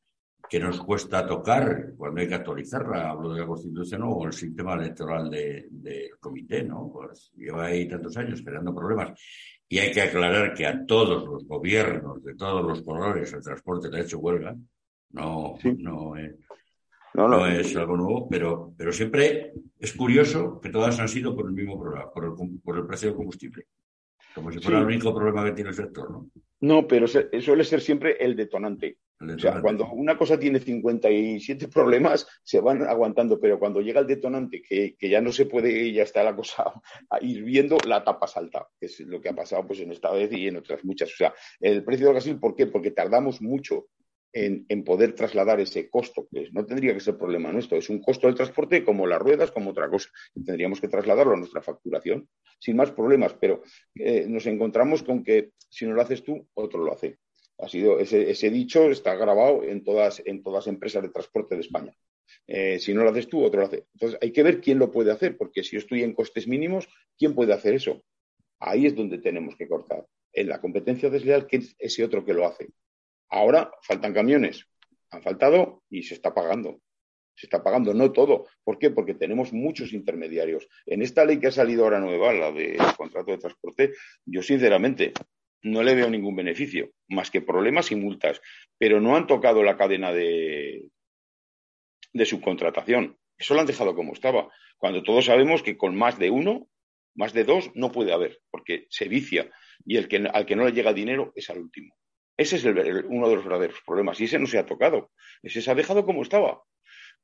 que 0.48 0.60
nos 0.60 0.80
cuesta 0.80 1.26
tocar 1.26 1.92
cuando 1.96 2.20
hay 2.20 2.28
que 2.28 2.34
actualizarla, 2.34 3.10
hablo 3.10 3.32
de 3.32 3.40
la 3.40 3.46
Constitución 3.46 4.02
o 4.04 4.24
el 4.24 4.32
sistema 4.32 4.74
electoral 4.74 5.30
del 5.30 6.10
comité, 6.20 6.62
¿no? 6.62 6.90
Pues 6.92 7.32
lleva 7.36 7.66
ahí 7.66 7.88
tantos 7.88 8.16
años 8.16 8.42
creando 8.44 8.74
problemas. 8.74 9.18
Y 9.68 9.78
hay 9.78 9.92
que 9.92 10.02
aclarar 10.02 10.54
que 10.54 10.66
a 10.66 10.86
todos 10.86 11.26
los 11.26 11.44
gobiernos 11.44 12.22
de 12.22 12.36
todos 12.36 12.64
los 12.64 12.82
colores 12.82 13.32
el 13.32 13.42
transporte 13.42 13.90
le 13.90 13.98
ha 13.98 14.02
hecho 14.02 14.18
huelga. 14.18 14.54
No, 15.10 15.54
no, 15.78 16.16
es, 16.16 16.34
no, 17.14 17.46
es 17.46 17.76
algo 17.76 17.96
nuevo, 17.96 18.28
pero, 18.28 18.72
pero 18.76 18.92
siempre 18.92 19.52
es 19.78 19.92
curioso 19.92 20.60
que 20.60 20.70
todas 20.70 20.98
han 21.00 21.08
sido 21.08 21.34
por 21.34 21.46
el 21.46 21.52
mismo 21.52 21.80
problema, 21.80 22.10
por 22.12 22.24
el, 22.24 22.60
por 22.62 22.76
el 22.76 22.86
precio 22.86 23.08
del 23.08 23.16
combustible. 23.16 23.66
Como 24.36 24.52
si 24.52 24.58
fuera 24.58 24.80
el 24.80 24.84
único 24.84 25.14
problema 25.14 25.46
que 25.46 25.52
tiene 25.52 25.70
el 25.70 25.76
sector, 25.76 26.10
¿no? 26.10 26.30
No, 26.60 26.86
pero 26.86 27.06
suele 27.08 27.64
ser 27.64 27.80
siempre 27.80 28.18
el 28.20 28.36
detonante. 28.36 28.98
O 29.18 29.38
sea, 29.38 29.62
cuando 29.62 29.90
una 29.92 30.18
cosa 30.18 30.38
tiene 30.38 30.60
57 30.60 31.68
problemas, 31.68 32.28
se 32.42 32.60
van 32.60 32.82
aguantando, 32.82 33.40
pero 33.40 33.58
cuando 33.58 33.80
llega 33.80 34.00
el 34.00 34.06
detonante, 34.06 34.60
que, 34.60 34.94
ya 35.00 35.22
no 35.22 35.32
se 35.32 35.46
puede, 35.46 35.90
ya 35.90 36.02
está 36.02 36.22
la 36.22 36.36
cosa 36.36 36.64
ir 37.22 37.42
viendo, 37.44 37.78
la 37.86 38.04
tapa 38.04 38.26
salta, 38.26 38.68
que 38.78 38.86
es 38.86 39.00
lo 39.00 39.18
que 39.18 39.30
ha 39.30 39.34
pasado 39.34 39.66
pues 39.66 39.80
en 39.80 39.92
esta 39.92 40.12
vez 40.12 40.30
y 40.32 40.48
en 40.48 40.58
otras 40.58 40.84
muchas. 40.84 41.10
O 41.14 41.16
sea, 41.16 41.34
el 41.60 41.82
precio 41.82 42.08
del 42.08 42.16
gasil, 42.16 42.38
¿por 42.38 42.54
qué? 42.54 42.66
Porque 42.66 42.90
tardamos 42.90 43.40
mucho 43.40 43.86
en, 44.32 44.84
poder 44.84 45.14
trasladar 45.14 45.60
ese 45.60 45.88
costo, 45.88 46.28
que 46.30 46.50
no 46.52 46.66
tendría 46.66 46.92
que 46.92 47.00
ser 47.00 47.16
problema 47.16 47.52
nuestro, 47.52 47.78
es 47.78 47.88
un 47.88 48.00
costo 48.00 48.26
del 48.26 48.36
transporte 48.36 48.84
como 48.84 49.06
las 49.06 49.20
ruedas, 49.20 49.50
como 49.50 49.70
otra 49.70 49.88
cosa, 49.88 50.10
tendríamos 50.44 50.80
que 50.80 50.88
trasladarlo 50.88 51.34
a 51.34 51.38
nuestra 51.38 51.62
facturación 51.62 52.28
sin 52.58 52.76
más 52.76 52.90
problemas, 52.90 53.34
pero 53.34 53.62
eh, 53.94 54.26
nos 54.28 54.46
encontramos 54.46 55.02
con 55.02 55.24
que 55.24 55.52
si 55.68 55.86
no 55.86 55.94
lo 55.94 56.02
haces 56.02 56.22
tú, 56.22 56.46
otro 56.54 56.84
lo 56.84 56.92
hace. 56.92 57.18
Ha 57.58 57.68
sido 57.68 57.98
ese, 57.98 58.50
dicho 58.50 58.90
está 58.90 59.14
grabado 59.14 59.62
en 59.62 59.82
todas 59.82 60.22
en 60.26 60.42
todas 60.42 60.66
empresas 60.66 61.02
de 61.02 61.08
transporte 61.08 61.54
de 61.54 61.62
España. 61.62 61.96
Eh, 62.46 62.78
si 62.78 62.92
no 62.92 63.02
lo 63.02 63.10
haces 63.10 63.28
tú, 63.28 63.42
otro 63.42 63.60
lo 63.60 63.66
hace. 63.66 63.86
Entonces 63.94 64.18
hay 64.20 64.30
que 64.30 64.42
ver 64.42 64.60
quién 64.60 64.78
lo 64.78 64.90
puede 64.90 65.10
hacer, 65.10 65.38
porque 65.38 65.62
si 65.62 65.72
yo 65.72 65.78
estoy 65.78 66.02
en 66.02 66.12
costes 66.12 66.46
mínimos, 66.46 66.86
¿quién 67.16 67.34
puede 67.34 67.54
hacer 67.54 67.74
eso? 67.74 68.04
Ahí 68.60 68.84
es 68.84 68.94
donde 68.94 69.18
tenemos 69.18 69.56
que 69.56 69.68
cortar. 69.68 70.06
En 70.32 70.48
la 70.48 70.60
competencia 70.60 71.08
desleal, 71.08 71.46
¿quién 71.46 71.62
es 71.62 71.74
ese 71.78 72.04
otro 72.04 72.24
que 72.24 72.34
lo 72.34 72.46
hace? 72.46 72.68
Ahora 73.30 73.70
faltan 73.82 74.14
camiones. 74.14 74.66
Han 75.10 75.22
faltado 75.22 75.82
y 75.90 76.02
se 76.02 76.14
está 76.14 76.34
pagando. 76.34 76.80
Se 77.34 77.46
está 77.46 77.62
pagando, 77.62 77.92
no 77.92 78.12
todo. 78.12 78.46
¿Por 78.64 78.78
qué? 78.78 78.90
Porque 78.90 79.14
tenemos 79.14 79.52
muchos 79.52 79.92
intermediarios. 79.92 80.68
En 80.86 81.02
esta 81.02 81.24
ley 81.24 81.38
que 81.38 81.48
ha 81.48 81.52
salido 81.52 81.84
ahora 81.84 82.00
nueva, 82.00 82.32
la 82.32 82.50
del 82.50 82.78
contrato 82.96 83.30
de 83.30 83.38
transporte, 83.38 83.92
yo 84.24 84.42
sinceramente 84.42 85.12
no 85.62 85.82
le 85.82 85.94
veo 85.94 86.08
ningún 86.08 86.36
beneficio, 86.36 86.92
más 87.08 87.30
que 87.30 87.42
problemas 87.42 87.92
y 87.92 87.96
multas. 87.96 88.40
Pero 88.78 89.00
no 89.00 89.16
han 89.16 89.26
tocado 89.26 89.62
la 89.62 89.76
cadena 89.76 90.12
de, 90.12 90.88
de 92.12 92.24
subcontratación. 92.24 93.18
Eso 93.36 93.54
lo 93.54 93.60
han 93.60 93.66
dejado 93.66 93.94
como 93.94 94.14
estaba. 94.14 94.48
Cuando 94.78 95.02
todos 95.02 95.26
sabemos 95.26 95.62
que 95.62 95.76
con 95.76 95.94
más 95.96 96.18
de 96.18 96.30
uno, 96.30 96.68
más 97.14 97.32
de 97.32 97.44
dos, 97.44 97.70
no 97.74 97.92
puede 97.92 98.12
haber, 98.12 98.40
porque 98.50 98.86
se 98.90 99.08
vicia. 99.08 99.50
Y 99.84 99.96
el 99.96 100.08
que, 100.08 100.16
al 100.32 100.46
que 100.46 100.56
no 100.56 100.64
le 100.64 100.72
llega 100.72 100.92
dinero 100.92 101.32
es 101.34 101.50
al 101.50 101.58
último. 101.58 101.94
Ese 102.36 102.56
es 102.56 102.64
uno 102.64 103.28
de 103.28 103.36
los 103.36 103.44
verdaderos 103.44 103.80
problemas 103.86 104.20
y 104.20 104.24
ese 104.24 104.38
no 104.38 104.46
se 104.46 104.58
ha 104.58 104.66
tocado. 104.66 105.10
Ese 105.42 105.62
se 105.62 105.70
ha 105.70 105.74
dejado 105.74 106.04
como 106.04 106.22
estaba. 106.22 106.62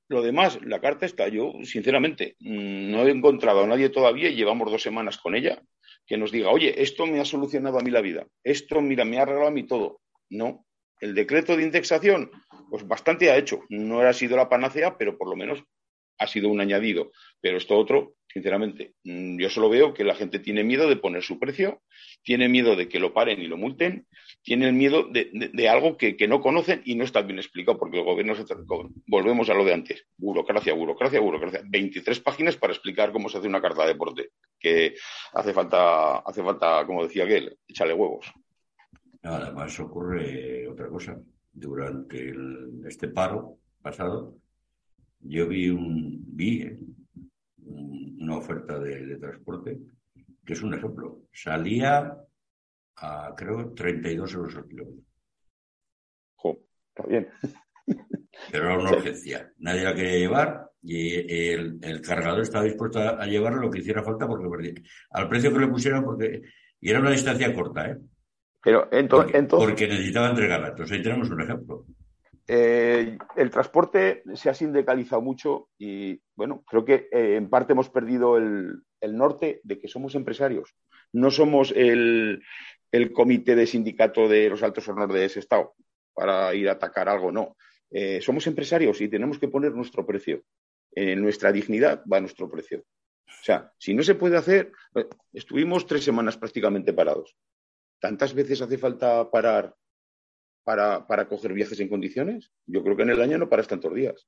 Lo 0.09 0.23
demás, 0.23 0.59
la 0.63 0.81
carta 0.81 1.07
está. 1.07 1.29
Yo, 1.29 1.53
sinceramente, 1.65 2.37
mm, 2.41 2.91
no 2.91 3.07
he 3.07 3.11
encontrado 3.11 3.65
a 3.65 3.67
nadie 3.67 3.89
todavía 3.89 4.29
y 4.29 4.37
llevamos 4.37 4.71
dos 4.71 4.83
semanas 4.83 5.19
con 5.19 5.35
ella 5.35 5.63
que 6.07 6.17
nos 6.17 6.33
diga, 6.33 6.51
oye, 6.51 6.83
esto 6.83 7.07
me 7.07 7.21
ha 7.21 7.25
solucionado 7.25 7.79
a 7.79 7.83
mí 7.83 7.91
la 7.91 8.01
vida. 8.01 8.27
Esto, 8.43 8.81
mira, 8.81 9.05
me 9.05 9.19
ha 9.19 9.23
arreglado 9.23 9.49
a 9.49 9.53
mí 9.53 9.67
todo. 9.67 10.01
No. 10.31 10.67
El 11.01 11.15
decreto 11.15 11.57
de 11.57 11.63
indexación, 11.63 12.31
pues 12.71 12.87
bastante 12.87 13.31
ha 13.31 13.37
hecho. 13.37 13.61
No 13.69 14.01
ha 14.01 14.13
sido 14.13 14.37
la 14.37 14.49
panacea, 14.49 14.97
pero 14.99 15.17
por 15.17 15.29
lo 15.29 15.37
menos 15.37 15.63
ha 16.19 16.27
sido 16.27 16.49
un 16.49 16.61
añadido. 16.61 17.13
Pero 17.41 17.57
esto 17.57 17.77
otro, 17.77 18.15
sinceramente, 18.33 18.95
mm, 19.05 19.39
yo 19.39 19.51
solo 19.51 19.69
veo 19.69 19.95
que 19.95 20.05
la 20.05 20.15
gente 20.15 20.39
tiene 20.39 20.65
miedo 20.65 20.89
de 20.89 20.97
poner 20.97 21.23
su 21.23 21.39
precio, 21.39 21.83
tiene 22.23 22.49
miedo 22.49 22.77
de 22.77 22.89
que 22.89 23.01
lo 23.01 23.13
paren 23.13 23.41
y 23.41 23.47
lo 23.47 23.57
multen, 23.57 24.07
tiene 24.43 24.73
miedo 24.73 25.05
de, 25.05 25.69
algo 25.69 25.97
que, 25.97 26.17
no 26.29 26.41
conocen 26.41 26.83
y 26.85 26.97
no 26.97 27.05
está 27.05 27.23
bien 27.23 27.39
explicado, 27.39 27.79
porque 27.79 27.99
el 27.99 28.05
gobierno 28.05 28.35
se 28.35 28.45
volvemos 29.07 29.49
a 29.49 29.55
lo 29.55 29.65
de 29.65 29.73
antes. 29.73 30.05
Burocracia, 30.17 30.75
burocracia, 30.75 31.21
burocracia. 31.21 31.63
23 31.65 32.21
páginas 32.21 32.57
para 32.57 32.73
explicar 32.73 33.13
cómo 33.13 33.29
se 33.29 33.39
hace 33.39 33.49
una 33.49 33.63
carta 33.63 33.83
de 33.83 33.89
deporte, 33.89 34.31
que 34.59 34.97
hace 35.33 35.53
falta, 35.53 36.19
hace 36.19 36.43
falta, 36.43 36.85
como 36.87 37.05
decía 37.05 37.25
aquel, 37.25 37.57
échale 37.69 37.95
huevos. 37.95 38.33
Además 39.23 39.79
ocurre 39.79 40.67
otra 40.69 40.89
cosa. 40.89 41.17
Durante 41.53 42.35
este 42.87 43.09
paro 43.09 43.59
pasado, 43.81 44.37
yo 45.21 45.47
vi 45.47 45.69
un 45.69 46.25
vi 46.27 46.63
eh, 46.63 46.79
una 47.65 48.39
oferta 48.39 48.79
de, 48.79 49.17
transporte 49.19 49.79
que 50.45 50.53
es 50.53 50.63
un 50.63 50.75
ejemplo. 50.75 51.23
Salía 51.33 52.17
a 53.03 53.35
creo 53.37 53.73
32 53.75 54.35
euros 54.35 54.57
al 54.57 54.69
kilómetro. 54.69 55.05
está 56.89 57.09
bien. 57.09 57.29
Pero 58.51 58.65
era 58.65 58.79
una 58.79 58.93
urgencia. 58.93 59.53
Nadie 59.59 59.85
la 59.85 59.95
quería 59.95 60.19
llevar 60.19 60.71
y 60.83 61.15
el, 61.53 62.01
cargador 62.01 62.43
estaba 62.43 62.65
dispuesto 62.65 62.99
a, 62.99 63.25
llevar 63.27 63.55
lo 63.55 63.71
que 63.71 63.81
hiciera 63.81 64.03
falta 64.03 64.27
porque 64.27 64.75
al 65.11 65.29
precio 65.29 65.53
que 65.53 65.61
le 65.61 65.69
pusieran 65.69 66.05
porque 66.05 66.43
y 66.81 66.91
era 66.91 66.99
una 66.99 67.13
distancia 67.13 67.55
corta, 67.55 67.91
¿eh? 67.91 67.97
Pero 68.63 68.89
entonces, 68.93 69.33
porque, 69.49 69.67
porque 69.67 69.89
necesitaba 69.89 70.31
entregarla. 70.31 70.69
Entonces 70.69 70.97
ahí 70.97 71.03
tenemos 71.03 71.31
un 71.31 71.43
ejemplo. 71.43 71.87
Eh, 72.47 73.17
el 73.37 73.51
transporte 73.51 74.23
se 74.35 74.51
ha 74.51 74.55
sindicalizado 74.55 75.23
mucho 75.23 75.69
y, 75.79 76.21
bueno, 76.35 76.63
creo 76.67 76.85
que 76.85 77.09
eh, 77.13 77.37
en 77.37 77.49
parte 77.49 77.73
hemos 77.73 77.89
perdido 77.89 78.37
el, 78.37 78.83
norte 79.01 79.61
de 79.65 79.81
que 79.81 79.89
somos 79.89 80.15
empresarios. 80.15 80.75
No 81.13 81.31
somos 81.31 81.73
el, 81.75 82.43
comité 83.13 83.55
de 83.55 83.67
sindicato 83.67 84.29
de 84.29 84.51
los 84.51 84.63
altos 84.63 84.87
honores 84.89 85.15
de 85.15 85.25
ese 85.25 85.41
Estado 85.41 85.75
para 86.15 86.55
ir 86.55 86.69
a 86.69 86.73
atacar 86.73 87.09
algo, 87.09 87.33
no. 87.33 87.57
Eh, 87.91 88.21
somos 88.21 88.47
empresarios 88.47 89.01
y 89.01 89.09
tenemos 89.09 89.39
que 89.39 89.49
poner 89.49 89.73
nuestro 89.73 90.07
precio. 90.07 90.43
En 90.95 91.23
nuestra 91.23 91.53
dignidad 91.53 92.05
va 92.11 92.21
nuestro 92.21 92.51
precio. 92.51 92.85
O 93.27 93.45
sea, 93.45 93.73
si 93.79 93.95
no 93.95 94.03
se 94.03 94.15
puede 94.15 94.37
hacer, 94.37 94.73
estuvimos 95.33 95.87
tres 95.87 96.05
semanas 96.05 96.37
prácticamente 96.37 96.93
parados. 96.93 97.35
¿Tantas 97.99 98.35
veces 98.35 98.61
hace 98.61 98.77
falta 98.77 99.31
parar 99.31 99.75
para, 100.65 101.07
para 101.07 101.29
coger 101.29 101.53
viajes 101.53 101.81
en 101.81 101.89
condiciones. 101.89 102.51
Yo 102.67 102.83
creo 102.83 102.97
que 102.97 103.03
en 103.03 103.11
el 103.11 103.21
año 103.21 103.39
no 103.39 103.49
paras 103.49 103.69
tantos 103.69 103.95
días 103.95 104.27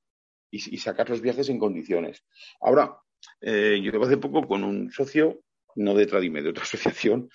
y, 0.51 0.77
sacar 0.77 1.09
los 1.09 1.21
viajes 1.21 1.49
en 1.49 1.59
condiciones. 1.59 2.23
Ahora, 2.61 2.97
eh, 3.41 3.79
yo 3.81 4.01
hace 4.03 4.17
poco 4.17 4.47
con 4.47 4.63
un 4.63 4.91
socio, 4.91 5.41
no 5.75 5.93
de 5.95 6.05
Tradime, 6.05 6.41
de 6.41 6.49
otra 6.49 6.63
asociación, 6.63 7.29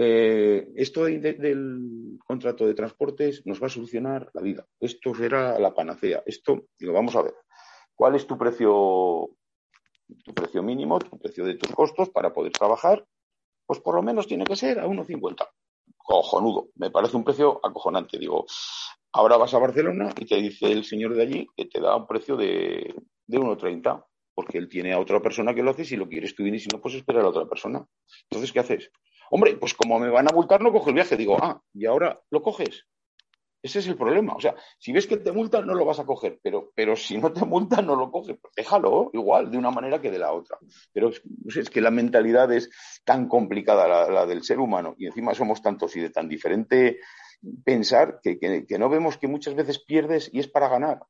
eh, 0.00 0.68
esto 0.76 1.06
del 1.06 2.18
contrato 2.24 2.64
de 2.64 2.74
transportes 2.74 3.44
nos 3.46 3.60
va 3.60 3.66
a 3.66 3.70
solucionar 3.70 4.30
la 4.32 4.42
vida. 4.42 4.64
Esto 4.78 5.12
será 5.12 5.58
la 5.58 5.74
panacea. 5.74 6.22
Esto, 6.24 6.66
digo, 6.78 6.92
vamos 6.92 7.16
a 7.16 7.22
ver, 7.22 7.34
¿cuál 7.96 8.14
es 8.14 8.24
tu 8.24 8.38
precio, 8.38 9.28
tu 10.24 10.34
precio 10.34 10.62
mínimo, 10.62 11.00
tu 11.00 11.18
precio 11.18 11.44
de 11.44 11.56
tus 11.56 11.72
costos 11.72 12.10
para 12.10 12.32
poder 12.32 12.52
trabajar? 12.52 13.04
Pues 13.66 13.80
por 13.80 13.96
lo 13.96 14.02
menos 14.04 14.28
tiene 14.28 14.44
que 14.44 14.54
ser 14.54 14.78
a 14.78 14.86
1,50 14.86 15.48
cojonudo. 15.96 16.68
Me 16.76 16.92
parece 16.92 17.16
un 17.16 17.24
precio 17.24 17.58
acojonante. 17.66 18.20
Digo, 18.20 18.46
ahora 19.12 19.36
vas 19.36 19.52
a 19.52 19.58
Barcelona 19.58 20.14
y 20.16 20.26
te 20.26 20.36
dice 20.36 20.70
el 20.70 20.84
señor 20.84 21.16
de 21.16 21.22
allí 21.22 21.46
que 21.56 21.64
te 21.64 21.80
da 21.80 21.96
un 21.96 22.06
precio 22.06 22.36
de, 22.36 22.94
de 23.26 23.38
1,30 23.38 24.04
porque 24.32 24.58
él 24.58 24.68
tiene 24.68 24.92
a 24.92 25.00
otra 25.00 25.20
persona 25.20 25.52
que 25.52 25.64
lo 25.64 25.72
hace 25.72 25.84
si 25.84 25.96
lo 25.96 26.08
quieres 26.08 26.36
tú 26.36 26.46
y 26.46 26.56
si 26.60 26.68
no, 26.68 26.80
pues 26.80 26.94
esperar 26.94 27.22
a 27.22 27.24
la 27.24 27.30
otra 27.30 27.48
persona. 27.48 27.84
Entonces, 28.30 28.52
¿qué 28.52 28.60
haces? 28.60 28.92
Hombre, 29.30 29.56
pues 29.56 29.74
como 29.74 29.98
me 29.98 30.10
van 30.10 30.28
a 30.30 30.34
multar, 30.34 30.60
no 30.60 30.72
cojo 30.72 30.88
el 30.90 30.94
viaje. 30.94 31.16
Digo, 31.16 31.36
ah, 31.40 31.60
y 31.72 31.86
ahora 31.86 32.20
lo 32.30 32.42
coges. 32.42 32.86
Ese 33.60 33.80
es 33.80 33.88
el 33.88 33.96
problema. 33.96 34.34
O 34.34 34.40
sea, 34.40 34.54
si 34.78 34.92
ves 34.92 35.06
que 35.06 35.16
te 35.16 35.32
multan, 35.32 35.66
no 35.66 35.74
lo 35.74 35.84
vas 35.84 35.98
a 35.98 36.06
coger, 36.06 36.38
pero, 36.42 36.70
pero 36.74 36.94
si 36.94 37.18
no 37.18 37.32
te 37.32 37.44
multan, 37.44 37.86
no 37.86 37.96
lo 37.96 38.10
coges. 38.10 38.36
Pues 38.40 38.54
déjalo 38.54 39.10
igual, 39.12 39.50
de 39.50 39.58
una 39.58 39.70
manera 39.70 40.00
que 40.00 40.10
de 40.10 40.18
la 40.18 40.32
otra. 40.32 40.58
Pero 40.92 41.10
es, 41.10 41.70
que 41.70 41.80
la 41.80 41.90
mentalidad 41.90 42.52
es 42.52 42.70
tan 43.04 43.28
complicada, 43.28 44.08
la, 44.08 44.26
del 44.26 44.44
ser 44.44 44.60
humano, 44.60 44.94
y 44.96 45.06
encima 45.06 45.34
somos 45.34 45.60
tantos 45.60 45.96
y 45.96 46.00
de 46.00 46.10
tan 46.10 46.28
diferente 46.28 47.00
pensar 47.64 48.20
que, 48.22 48.38
no 48.78 48.88
vemos 48.88 49.18
que 49.18 49.28
muchas 49.28 49.54
veces 49.54 49.84
pierdes 49.84 50.30
y 50.32 50.40
es 50.40 50.48
para 50.48 50.68
ganar. 50.68 51.02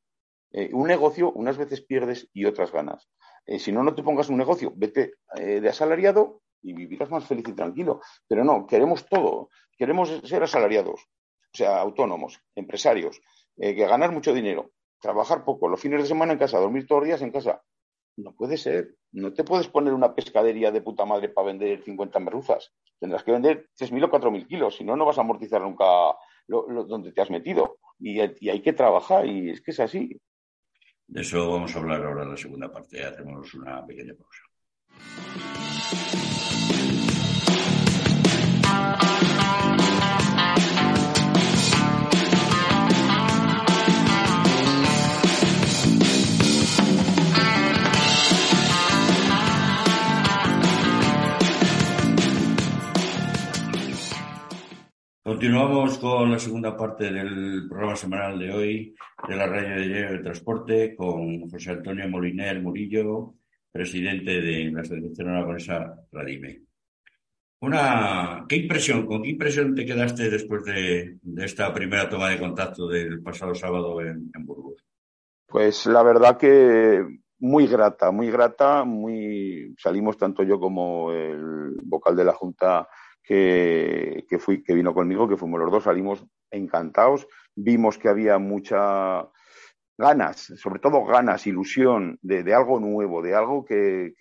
Eh, 0.50 0.70
un 0.72 0.88
negocio, 0.88 1.30
unas 1.32 1.58
veces 1.58 1.82
pierdes 1.82 2.30
y 2.32 2.46
otras 2.46 2.72
ganas. 2.72 3.08
Eh, 3.44 3.58
si 3.58 3.72
no, 3.72 3.82
no 3.82 3.94
te 3.94 4.02
pongas 4.02 4.30
un 4.30 4.38
negocio, 4.38 4.72
vete 4.74 5.14
eh, 5.36 5.60
de 5.60 5.68
asalariado 5.68 6.40
y 6.62 6.72
vivirás 6.72 7.10
más 7.10 7.26
feliz 7.26 7.48
y 7.48 7.52
tranquilo. 7.52 8.00
Pero 8.26 8.44
no, 8.44 8.66
queremos 8.66 9.06
todo. 9.06 9.48
Queremos 9.76 10.08
ser 10.24 10.42
asalariados 10.42 11.08
o 11.52 11.56
sea, 11.56 11.80
autónomos, 11.80 12.40
empresarios, 12.54 13.20
eh, 13.56 13.74
que 13.74 13.86
ganar 13.86 14.12
mucho 14.12 14.34
dinero, 14.34 14.72
trabajar 15.00 15.44
poco, 15.44 15.68
los 15.68 15.80
fines 15.80 16.02
de 16.02 16.08
semana 16.08 16.32
en 16.32 16.38
casa, 16.38 16.58
dormir 16.58 16.86
todos 16.86 17.02
los 17.02 17.08
días 17.08 17.22
en 17.22 17.32
casa. 17.32 17.62
No 18.16 18.34
puede 18.34 18.56
ser. 18.56 18.96
No 19.12 19.32
te 19.32 19.44
puedes 19.44 19.68
poner 19.68 19.94
una 19.94 20.14
pescadería 20.14 20.72
de 20.72 20.82
puta 20.82 21.04
madre 21.04 21.28
para 21.28 21.46
vender 21.46 21.82
50 21.84 22.18
merluzas. 22.18 22.72
Tendrás 22.98 23.22
que 23.22 23.32
vender 23.32 23.68
3.000 23.78 24.04
o 24.04 24.10
4.000 24.10 24.46
kilos, 24.46 24.76
si 24.76 24.84
no, 24.84 24.96
no 24.96 25.06
vas 25.06 25.18
a 25.18 25.20
amortizar 25.20 25.62
nunca 25.62 25.84
donde 26.46 27.12
te 27.12 27.20
has 27.20 27.30
metido. 27.30 27.78
Y, 27.98 28.20
y, 28.20 28.50
hay 28.50 28.60
que 28.60 28.72
trabajar, 28.72 29.24
y 29.24 29.50
es 29.50 29.60
que 29.60 29.70
es 29.70 29.80
así. 29.80 30.20
De 31.06 31.20
eso 31.20 31.50
vamos 31.50 31.74
a 31.74 31.78
hablar 31.78 32.04
ahora 32.04 32.24
en 32.24 32.30
la 32.30 32.36
segunda 32.36 32.72
parte. 32.72 33.04
Hacemos 33.04 33.54
una 33.54 33.86
pequeña 33.86 34.14
pausa. 34.14 34.47
Continuamos 55.38 55.98
con 55.98 56.32
la 56.32 56.38
segunda 56.40 56.76
parte 56.76 57.12
del 57.12 57.68
programa 57.68 57.94
semanal 57.94 58.38
de 58.40 58.50
hoy 58.50 58.96
de 59.28 59.36
la 59.36 59.46
Radio 59.46 59.76
de 59.76 59.86
Diario 59.86 60.16
de 60.16 60.24
Transporte 60.24 60.96
con 60.96 61.48
José 61.48 61.70
Antonio 61.70 62.08
Moliner 62.08 62.60
Murillo, 62.60 63.34
presidente 63.70 64.40
de 64.40 64.70
la 64.70 64.80
Asociación 64.80 65.28
Aragonesa 65.28 65.94
Radime. 66.12 66.62
Una, 67.60 68.44
¿qué 68.48 68.56
impresión, 68.56 69.04
con 69.06 69.22
qué 69.22 69.30
impresión 69.30 69.74
te 69.74 69.84
quedaste 69.84 70.30
después 70.30 70.64
de, 70.64 71.18
esta 71.38 71.72
primera 71.74 72.08
toma 72.08 72.30
de 72.30 72.38
contacto 72.38 72.86
del 72.86 73.20
pasado 73.22 73.54
sábado 73.54 74.00
en, 74.00 74.30
en, 74.34 74.46
Burgos? 74.46 74.84
Pues 75.46 75.86
la 75.86 76.02
verdad 76.04 76.36
que 76.38 77.04
muy 77.40 77.66
grata, 77.66 78.10
muy 78.10 78.30
grata, 78.30 78.84
muy 78.84 79.74
salimos 79.76 80.16
tanto 80.16 80.42
yo 80.42 80.60
como 80.60 81.12
el 81.12 81.76
vocal 81.82 82.14
de 82.14 82.24
la 82.24 82.32
Junta 82.32 82.88
que, 83.28 84.38
fui, 84.38 84.62
que 84.62 84.74
vino 84.74 84.94
conmigo, 84.94 85.28
que 85.28 85.36
fuimos 85.36 85.60
los 85.60 85.70
dos, 85.70 85.84
salimos 85.84 86.24
encantados, 86.50 87.26
vimos 87.54 87.98
que 87.98 88.08
había 88.08 88.38
mucha 88.38 89.28
ganas, 89.98 90.52
sobre 90.56 90.78
todo 90.78 91.04
ganas, 91.04 91.46
ilusión 91.46 92.18
de, 92.22 92.54
algo 92.54 92.78
nuevo, 92.78 93.20
de 93.20 93.34
algo 93.34 93.64
que, 93.64 94.14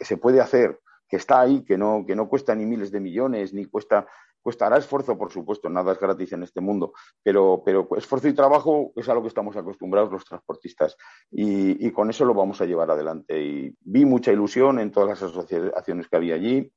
se 0.00 0.16
puede 0.16 0.40
hacer, 0.40 0.78
que 1.08 1.16
está 1.16 1.40
ahí, 1.40 1.64
que 1.64 1.76
no, 1.76 2.04
que 2.06 2.14
no 2.14 2.28
cuesta 2.28 2.54
ni 2.54 2.64
miles 2.64 2.92
de 2.92 3.00
millones, 3.00 3.52
ni 3.52 3.66
cuesta, 3.66 4.06
costará 4.40 4.78
esfuerzo, 4.78 5.18
por 5.18 5.32
supuesto, 5.32 5.68
nada 5.68 5.92
es 5.92 5.98
gratis 5.98 6.32
en 6.32 6.44
este 6.44 6.60
mundo, 6.60 6.92
pero, 7.22 7.62
esfuerzo 7.96 8.28
y 8.28 8.34
trabajo 8.34 8.92
es 8.94 9.08
a 9.08 9.14
lo 9.14 9.22
que 9.22 9.28
estamos 9.28 9.56
acostumbrados 9.56 10.12
los 10.12 10.24
transportistas 10.24 10.96
y, 11.30 11.90
con 11.90 12.08
eso 12.08 12.24
lo 12.24 12.32
vamos 12.32 12.60
a 12.60 12.64
llevar 12.64 12.90
adelante. 12.90 13.42
Y 13.42 13.76
vi 13.80 14.04
mucha 14.04 14.32
ilusión 14.32 14.78
en 14.78 14.92
todas 14.92 15.08
las 15.08 15.22
asociaciones 15.22 16.08
que 16.08 16.16
había 16.16 16.36
allí, 16.36 16.72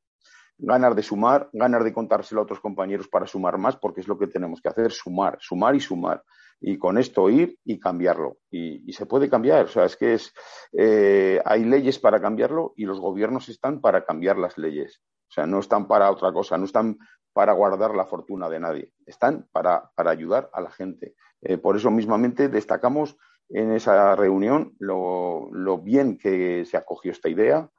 ganar 0.58 0.96
de 0.96 1.04
sumar, 1.04 1.50
ganar 1.54 1.84
de 1.84 1.94
contárselo 1.94 2.42
a 2.42 2.44
otros 2.46 2.62
compañeros 2.62 3.08
para 3.08 3.28
sumar 3.28 3.60
más, 3.60 3.76
porque 3.76 4.02
es 4.02 4.08
lo 4.08 4.18
que 4.18 4.28
tenemos 4.28 4.60
que 4.60 4.70
hacer, 4.70 4.92
sumar, 4.92 5.38
sumar 5.40 5.76
y 5.76 5.80
sumar. 5.80 6.24
Y 6.62 6.78
con 6.78 6.98
esto 6.98 7.30
ir 7.30 7.60
y 7.64 7.80
cambiarlo. 7.80 8.38
Y, 8.50 8.92
se 8.94 9.06
puede 9.06 9.30
cambiar. 9.30 9.66
O 9.66 9.68
sea, 9.68 9.86
es 9.86 9.96
que 9.96 10.14
es, 10.14 10.34
eh, 10.74 11.42
hay 11.46 11.66
leyes 11.66 12.00
para 12.00 12.22
cambiarlo 12.22 12.74
y 12.76 12.86
los 12.86 13.00
gobiernos 13.00 13.50
están 13.50 13.82
para 13.82 14.06
cambiar 14.06 14.38
las 14.38 14.58
leyes. 14.58 15.02
O 15.30 15.34
sea, 15.34 15.46
no 15.46 15.60
están 15.60 15.88
para 15.88 16.12
otra 16.12 16.32
cosa, 16.32 16.58
no 16.58 16.66
están 16.66 16.98
para 17.34 17.54
guardar 17.54 17.94
la 17.94 18.06
fortuna 18.06 18.48
de 18.48 18.60
nadie, 18.60 18.94
están 19.06 19.50
para, 19.52 19.92
para 19.96 20.12
ayudar 20.12 20.50
a 20.54 20.62
la 20.62 20.72
gente. 20.72 21.16
Eh, 21.42 21.58
por 21.58 21.76
eso 21.76 21.92
mismamente 21.92 22.48
destacamos 22.48 23.18
en 23.50 23.74
esa 23.74 24.16
reunión 24.16 24.74
lo, 24.80 25.50
lo 25.52 25.78
bien 25.80 26.18
que 26.18 26.64
se 26.66 26.78
acogió 26.78 27.12
esta 27.12 27.30
idea, 27.30 27.70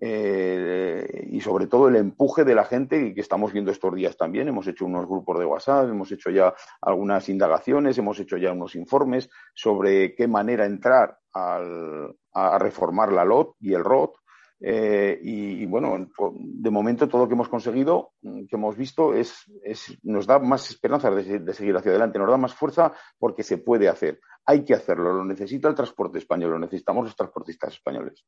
eh, 0.00 1.26
y 1.30 1.40
sobre 1.40 1.66
todo 1.66 1.88
el 1.88 1.96
empuje 1.96 2.44
de 2.44 2.54
la 2.54 2.64
gente 2.64 3.14
que 3.14 3.20
estamos 3.20 3.52
viendo 3.52 3.70
estos 3.70 3.94
días 3.94 4.16
también. 4.16 4.48
Hemos 4.48 4.66
hecho 4.66 4.86
unos 4.86 5.06
grupos 5.06 5.38
de 5.38 5.44
WhatsApp, 5.44 5.88
hemos 5.88 6.10
hecho 6.12 6.30
ya 6.30 6.54
algunas 6.80 7.28
indagaciones, 7.28 7.98
hemos 7.98 8.18
hecho 8.20 8.36
ya 8.36 8.52
unos 8.52 8.74
informes 8.74 9.28
sobre 9.54 10.14
qué 10.14 10.28
manera 10.28 10.66
entrar 10.66 11.18
a 11.32 12.58
reformar 12.58 13.12
la 13.12 13.24
LOT 13.24 13.56
y 13.60 13.74
el 13.74 13.84
ROT. 13.84 14.16
Eh, 14.60 15.20
y, 15.22 15.66
bueno, 15.66 16.08
de 16.34 16.70
momento 16.70 17.08
todo 17.08 17.22
lo 17.22 17.28
que 17.28 17.34
hemos 17.34 17.48
conseguido, 17.48 18.12
que 18.20 18.56
hemos 18.56 18.76
visto, 18.76 19.14
es, 19.14 19.44
nos 20.02 20.26
da 20.26 20.38
más 20.38 20.68
esperanza 20.70 21.10
de, 21.10 21.38
de, 21.40 21.54
seguir 21.54 21.76
hacia 21.76 21.90
adelante, 21.90 22.18
nos 22.18 22.30
da 22.30 22.36
más 22.36 22.54
fuerza 22.54 22.92
porque 23.18 23.42
se 23.42 23.58
puede 23.58 23.88
hacer. 23.88 24.20
Hay 24.44 24.64
que 24.64 24.74
hacerlo, 24.74 25.12
lo 25.12 25.24
necesita 25.24 25.68
el 25.68 25.74
transporte 25.74 26.18
español, 26.18 26.52
lo 26.52 26.58
necesitamos 26.58 27.04
los 27.04 27.16
transportistas 27.16 27.74
españoles. 27.74 28.24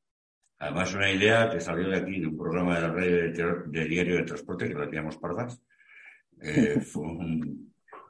Además, 0.60 0.94
una 0.94 1.10
idea 1.10 1.48
que 1.48 1.58
salió 1.58 1.88
de 1.88 1.96
aquí, 1.96 2.20
de 2.20 2.26
un 2.26 2.36
programa 2.36 2.74
de 2.74 2.80
la 2.82 2.92
red 2.92 3.34
de, 3.66 3.84
diario 3.86 4.16
de 4.16 4.24
transporte 4.24 4.68
que 4.68 4.74
lo 4.74 4.84
hacíamos 4.84 5.16
pardas. 5.16 5.58
Eh, 6.38 6.80
fue 6.84 7.04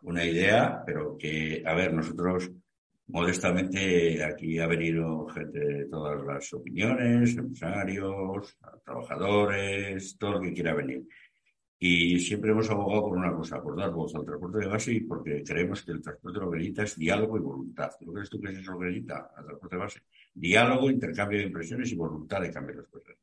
una 0.02 0.24
idea, 0.24 0.82
pero 0.84 1.16
que, 1.16 1.62
a 1.64 1.74
ver, 1.74 1.94
nosotros 1.94 2.50
modestamente 3.06 4.24
aquí 4.24 4.58
ha 4.58 4.66
venido 4.66 5.28
gente 5.28 5.60
de 5.60 5.84
todas 5.86 6.24
las 6.24 6.52
opiniones, 6.52 7.36
empresarios, 7.36 8.58
trabajadores, 8.84 10.18
todo 10.18 10.38
el 10.38 10.48
que 10.48 10.54
quiera 10.54 10.74
venir. 10.74 11.04
Y 11.82 12.18
siempre 12.20 12.50
hemos 12.50 12.70
abogado 12.70 13.08
por 13.08 13.16
una 13.16 13.32
cosa, 13.34 13.62
por 13.62 13.74
dar 13.76 13.90
voz 13.90 14.14
al 14.14 14.24
transporte 14.24 14.58
de 14.58 14.66
base 14.66 14.92
y 14.92 15.00
porque 15.00 15.42
creemos 15.42 15.82
que 15.82 15.92
el 15.92 16.02
transporte 16.02 16.38
lo 16.38 16.50
que 16.50 16.58
necesita 16.58 16.82
es 16.82 16.96
diálogo 16.96 17.38
y 17.38 17.40
voluntad. 17.40 17.90
¿Tú 17.98 18.12
crees 18.12 18.28
tú 18.28 18.38
que 18.38 18.52
es 18.52 18.58
eso 18.58 18.72
lo 18.72 18.78
que 18.80 18.86
necesita 18.86 19.32
al 19.34 19.46
transporte 19.46 19.76
de 19.76 19.80
base? 19.80 20.00
diálogo, 20.34 20.90
intercambio 20.90 21.38
de 21.38 21.46
impresiones 21.46 21.90
y 21.92 21.96
voluntad 21.96 22.40
de 22.40 22.50
cambiar 22.50 22.78
las 22.78 22.88
cosas. 22.88 23.16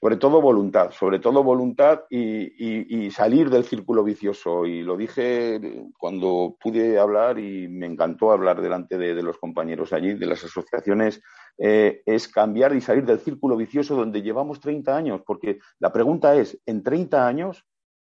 Sobre 0.00 0.16
todo 0.16 0.40
voluntad, 0.40 0.92
sobre 0.92 1.18
todo 1.18 1.42
voluntad 1.42 2.02
y, 2.08 3.10
salir 3.10 3.50
del 3.50 3.64
círculo 3.64 4.04
vicioso. 4.04 4.64
Y 4.64 4.82
lo 4.82 4.96
dije 4.96 5.60
cuando 5.98 6.56
pude 6.60 7.00
hablar 7.00 7.40
y 7.40 7.66
me 7.66 7.86
encantó 7.86 8.30
hablar 8.30 8.60
delante 8.60 8.96
de, 8.96 9.20
los 9.22 9.38
compañeros 9.38 9.92
allí, 9.92 10.14
de 10.14 10.26
las 10.26 10.44
asociaciones, 10.44 11.20
eh, 11.58 12.02
es 12.06 12.28
cambiar 12.28 12.76
y 12.76 12.80
salir 12.80 13.04
del 13.04 13.18
círculo 13.18 13.56
vicioso 13.56 13.96
donde 13.96 14.22
llevamos 14.22 14.60
30 14.60 14.96
años. 14.96 15.22
Porque 15.26 15.58
la 15.80 15.92
pregunta 15.92 16.36
es, 16.36 16.60
en 16.64 16.84
30 16.84 17.26
años, 17.26 17.66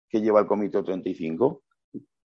¿qué 0.08 0.22
lleva 0.22 0.40
el 0.40 0.46
Comité 0.46 0.82
35? 0.82 1.62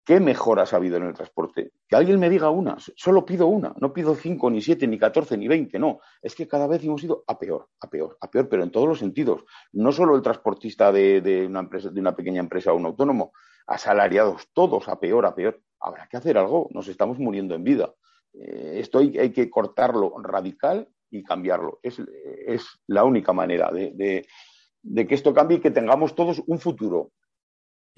¿Qué 0.10 0.20
mejoras 0.20 0.74
ha 0.74 0.78
habido 0.78 0.98
en 0.98 1.04
el 1.04 1.14
transporte? 1.14 1.72
Que 1.88 1.96
alguien 1.96 2.20
me 2.20 2.32
diga 2.32 2.50
una, 2.50 2.78
solo 2.80 3.24
pido 3.24 3.46
una, 3.46 3.76
no 3.80 3.94
pido 3.94 4.16
cinco, 4.16 4.50
ni 4.50 4.60
siete, 4.60 4.88
ni 4.88 4.98
catorce, 4.98 5.38
ni 5.38 5.48
veinte, 5.48 5.78
no. 5.78 6.00
Es 6.20 6.34
que 6.34 6.48
cada 6.48 6.66
vez 6.66 6.84
hemos 6.84 7.04
ido 7.04 7.24
a 7.28 7.38
peor, 7.38 7.70
a 7.80 7.88
peor, 7.92 8.18
a 8.20 8.32
peor, 8.32 8.50
pero 8.50 8.64
en 8.64 8.72
todos 8.72 8.88
los 8.88 8.98
sentidos. 8.98 9.44
No 9.72 9.92
solo 9.92 10.16
el 10.16 10.24
transportista 10.24 10.92
de, 10.92 11.46
una, 11.48 11.60
empresa, 11.60 11.92
de 11.92 12.02
una 12.02 12.16
pequeña 12.16 12.40
empresa 12.40 12.74
o 12.74 12.76
un 12.76 12.88
autónomo, 12.88 13.34
asalariados, 13.68 14.48
todos 14.52 14.90
a 14.90 15.00
peor, 15.00 15.28
a 15.28 15.36
peor. 15.36 15.62
habrá 15.80 16.08
que 16.08 16.18
hacer 16.18 16.40
algo, 16.40 16.70
nos 16.72 16.88
estamos 16.88 17.20
muriendo 17.20 17.54
en 17.54 17.64
vida. 17.64 17.94
Eh, 18.34 18.78
esto 18.80 18.98
hay, 18.98 19.12
que 19.12 19.48
cortarlo 19.48 20.16
radical 20.24 20.90
y 21.12 21.24
cambiarlo. 21.24 21.82
Es, 21.84 22.02
la 22.88 23.04
única 23.04 23.32
manera 23.32 23.70
de, 23.72 24.26
que 25.08 25.14
esto 25.14 25.36
cambie 25.36 25.58
y 25.58 25.62
que 25.62 25.70
tengamos 25.70 26.16
todos 26.16 26.42
un 26.48 26.58
futuro. 26.58 27.12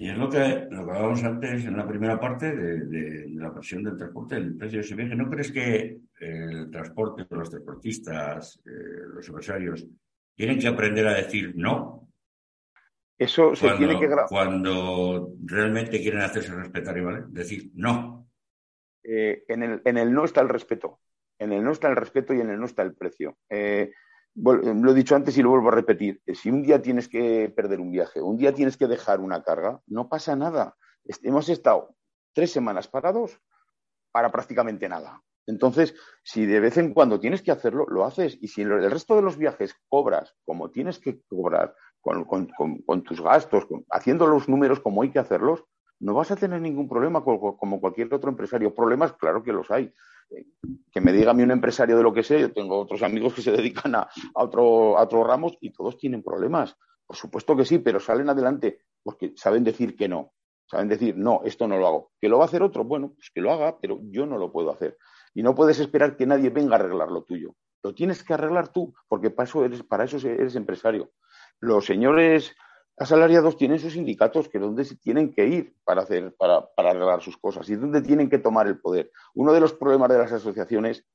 Y 0.02 0.10
es 0.10 0.18
lo 0.18 0.28
que, 0.28 0.66
lo 0.68 0.80
hablábamos 0.80 1.22
antes 1.22 1.64
en 1.64 1.76
la 1.76 1.86
primera 1.86 2.18
parte 2.18 2.50
de, 2.56 3.28
la 3.36 3.54
presión 3.54 3.84
del 3.84 3.96
transporte, 3.96 4.34
el 4.34 4.56
precio 4.56 4.80
de 4.80 4.84
ese 4.84 4.96
viaje. 4.96 5.14
¿No 5.14 5.30
crees 5.30 5.52
que 5.52 5.96
el 6.18 6.68
transporte, 6.72 7.24
los 7.30 7.48
transportistas, 7.48 8.60
eh, 8.66 9.06
los 9.14 9.28
empresarios, 9.28 9.86
tienen 10.34 10.58
que 10.58 10.66
aprender 10.66 11.06
a 11.06 11.14
decir 11.14 11.52
no? 11.54 12.08
Eso 13.16 13.54
se 13.54 13.70
tiene 13.76 13.96
que 14.00 14.08
Cuando 14.28 15.34
realmente 15.44 16.00
quieren 16.00 16.22
hacerse 16.22 16.52
respetar 16.52 16.98
y 16.98 17.00
¿vale? 17.00 17.22
decir 17.28 17.70
no. 17.74 18.26
Eh, 19.04 19.44
en, 19.46 19.62
el, 19.62 19.82
en 19.84 19.98
el 19.98 20.12
no 20.12 20.24
está 20.24 20.40
el 20.40 20.48
respeto. 20.48 20.98
En 21.38 21.52
el 21.52 21.62
no 21.62 21.70
está 21.70 21.88
el 21.88 21.94
respeto 21.94 22.34
y 22.34 22.40
en 22.40 22.50
el 22.50 22.58
no 22.58 22.66
está 22.66 22.82
el 22.82 22.96
precio. 22.96 23.38
Eh, 23.48 23.92
lo 24.34 24.90
he 24.90 24.94
dicho 24.94 25.14
antes 25.14 25.36
y 25.36 25.42
lo 25.42 25.50
vuelvo 25.50 25.68
a 25.68 25.72
repetir. 25.72 26.22
Si 26.34 26.50
un 26.50 26.62
día 26.62 26.80
tienes 26.80 27.08
que 27.08 27.52
perder 27.54 27.80
un 27.80 27.90
viaje, 27.90 28.20
un 28.20 28.36
día 28.36 28.54
tienes 28.54 28.76
que 28.76 28.86
dejar 28.86 29.20
una 29.20 29.42
carga, 29.42 29.80
no 29.86 30.08
pasa 30.08 30.36
nada. 30.36 30.76
Hemos 31.22 31.48
estado 31.48 31.94
tres 32.32 32.52
semanas 32.52 32.88
parados 32.88 33.38
para 34.10 34.30
prácticamente 34.30 34.88
nada. 34.88 35.22
Entonces, 35.46 35.94
si 36.22 36.46
de 36.46 36.60
vez 36.60 36.76
en 36.76 36.94
cuando 36.94 37.18
tienes 37.18 37.42
que 37.42 37.50
hacerlo, 37.50 37.86
lo 37.88 38.04
haces. 38.04 38.38
Y 38.40 38.48
si 38.48 38.62
el 38.62 38.90
resto 38.90 39.16
de 39.16 39.22
los 39.22 39.36
viajes 39.36 39.74
cobras 39.88 40.34
como 40.44 40.70
tienes 40.70 40.98
que 40.98 41.20
cobrar, 41.22 41.74
con, 42.00 43.02
tus 43.04 43.20
gastos, 43.20 43.66
haciendo 43.90 44.26
los 44.26 44.48
números 44.48 44.80
como 44.80 45.02
hay 45.02 45.10
que 45.10 45.20
hacerlos, 45.20 45.64
no 46.00 46.14
vas 46.14 46.32
a 46.32 46.36
tener 46.36 46.60
ningún 46.60 46.88
problema 46.88 47.22
como 47.24 47.80
cualquier 47.80 48.12
otro 48.12 48.30
empresario. 48.30 48.74
Problemas, 48.74 49.12
claro 49.12 49.42
que 49.42 49.52
los 49.52 49.70
hay. 49.70 49.92
Que 50.90 51.00
me 51.00 51.12
diga 51.12 51.30
a 51.30 51.34
mí 51.34 51.42
un 51.42 51.50
empresario 51.50 51.96
de 51.96 52.02
lo 52.02 52.12
que 52.12 52.22
sé, 52.22 52.40
yo 52.40 52.52
tengo 52.52 52.78
otros 52.78 53.02
amigos 53.02 53.34
que 53.34 53.42
se 53.42 53.52
dedican 53.52 53.94
a, 53.94 54.08
otro, 54.34 54.98
a 54.98 55.02
otros 55.02 55.26
ramos 55.26 55.56
y 55.60 55.72
todos 55.72 55.96
tienen 55.98 56.22
problemas. 56.22 56.76
Por 57.06 57.16
supuesto 57.16 57.56
que 57.56 57.64
sí, 57.64 57.78
pero 57.78 58.00
salen 58.00 58.28
adelante 58.28 58.80
porque 59.02 59.32
saben 59.36 59.64
decir 59.64 59.96
que 59.96 60.08
no. 60.08 60.32
Saben 60.66 60.88
decir, 60.88 61.16
no, 61.16 61.42
esto 61.44 61.68
no 61.68 61.76
lo 61.76 61.86
hago. 61.86 62.12
¿Que 62.20 62.28
lo 62.28 62.38
va 62.38 62.44
a 62.44 62.46
hacer 62.46 62.62
otro? 62.62 62.84
Bueno, 62.84 63.12
pues 63.14 63.30
que 63.34 63.40
lo 63.42 63.52
haga, 63.52 63.78
pero 63.78 64.00
yo 64.04 64.24
no 64.24 64.38
lo 64.38 64.50
puedo 64.50 64.70
hacer. 64.70 64.96
Y 65.34 65.42
no 65.42 65.54
puedes 65.54 65.78
esperar 65.80 66.16
que 66.16 66.26
nadie 66.26 66.50
venga 66.50 66.76
a 66.76 66.78
arreglar 66.78 67.10
lo 67.10 67.24
tuyo. 67.24 67.54
Lo 67.82 67.94
tienes 67.94 68.22
que 68.22 68.32
arreglar 68.32 68.68
tú, 68.68 68.94
porque 69.08 69.30
para 69.30 69.48
eso 69.48 69.64
eres, 69.64 69.82
para 69.82 70.04
eso 70.04 70.16
eres 70.26 70.56
empresario. 70.56 71.12
Los 71.60 71.84
señores 71.84 72.54
asalariados 73.02 73.56
tienen 73.56 73.78
sus 73.78 73.92
sindicatos 73.92 74.48
que 74.48 74.58
es 74.58 74.62
donde 74.62 74.84
se 74.84 74.96
tienen 74.96 75.32
que 75.32 75.46
ir 75.46 75.76
para 75.84 76.02
hacer, 76.02 76.34
para, 76.36 76.66
para 76.74 76.90
arreglar 76.90 77.22
sus 77.22 77.36
cosas 77.36 77.68
y 77.68 77.76
donde 77.76 78.02
tienen 78.02 78.30
que 78.30 78.38
tomar 78.38 78.66
el 78.66 78.80
poder. 78.80 79.10
Uno 79.34 79.52
de 79.52 79.60
los 79.60 79.72
problemas 79.72 80.08
de 80.08 80.18
las 80.18 80.32
asociaciones, 80.32 81.06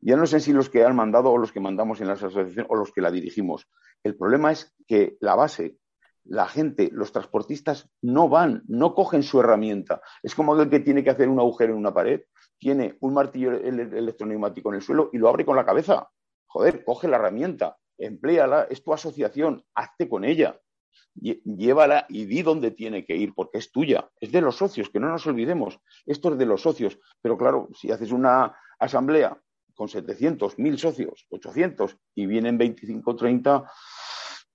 ya 0.00 0.16
no 0.16 0.26
sé 0.26 0.40
si 0.40 0.52
los 0.52 0.68
que 0.68 0.84
han 0.84 0.94
mandado 0.94 1.30
o 1.30 1.38
los 1.38 1.52
que 1.52 1.60
mandamos 1.60 2.00
en 2.00 2.08
las 2.08 2.22
asociaciones 2.22 2.66
o 2.68 2.76
los 2.76 2.92
que 2.92 3.00
la 3.00 3.10
dirigimos. 3.10 3.68
El 4.02 4.16
problema 4.16 4.52
es 4.52 4.74
que 4.86 5.16
la 5.20 5.34
base, 5.34 5.78
la 6.24 6.46
gente, 6.46 6.90
los 6.92 7.12
transportistas 7.12 7.88
no 8.02 8.28
van, 8.28 8.62
no 8.66 8.94
cogen 8.94 9.22
su 9.22 9.40
herramienta. 9.40 10.02
Es 10.22 10.34
como 10.34 10.54
aquel 10.54 10.70
que 10.70 10.80
tiene 10.80 11.02
que 11.02 11.10
hacer 11.10 11.28
un 11.28 11.38
agujero 11.38 11.72
en 11.72 11.78
una 11.78 11.94
pared 11.94 12.20
tiene 12.58 12.96
un 13.00 13.14
martillo 13.14 13.52
electroneumático 13.52 14.70
en 14.70 14.76
el 14.76 14.82
suelo 14.82 15.10
y 15.12 15.18
lo 15.18 15.28
abre 15.28 15.44
con 15.44 15.56
la 15.56 15.66
cabeza. 15.66 16.10
Joder, 16.46 16.84
coge 16.84 17.08
la 17.08 17.16
herramienta, 17.16 17.76
empléala, 17.98 18.66
es 18.70 18.82
tu 18.82 18.92
asociación, 18.92 19.64
hazte 19.74 20.08
con 20.08 20.24
ella, 20.24 20.58
llévala 21.14 22.06
y 22.08 22.26
di 22.26 22.42
dónde 22.42 22.70
tiene 22.70 23.04
que 23.04 23.16
ir, 23.16 23.34
porque 23.34 23.58
es 23.58 23.70
tuya, 23.70 24.10
es 24.20 24.32
de 24.32 24.40
los 24.40 24.56
socios, 24.56 24.90
que 24.90 25.00
no 25.00 25.08
nos 25.08 25.26
olvidemos, 25.26 25.78
esto 26.04 26.32
es 26.32 26.38
de 26.38 26.46
los 26.46 26.62
socios. 26.62 26.98
Pero 27.22 27.36
claro, 27.36 27.68
si 27.74 27.90
haces 27.90 28.12
una 28.12 28.56
asamblea 28.78 29.40
con 29.74 29.88
700, 29.88 30.58
1000 30.58 30.78
socios, 30.78 31.26
800 31.30 31.96
y 32.14 32.26
vienen 32.26 32.58
25, 32.58 33.14
30, 33.16 33.70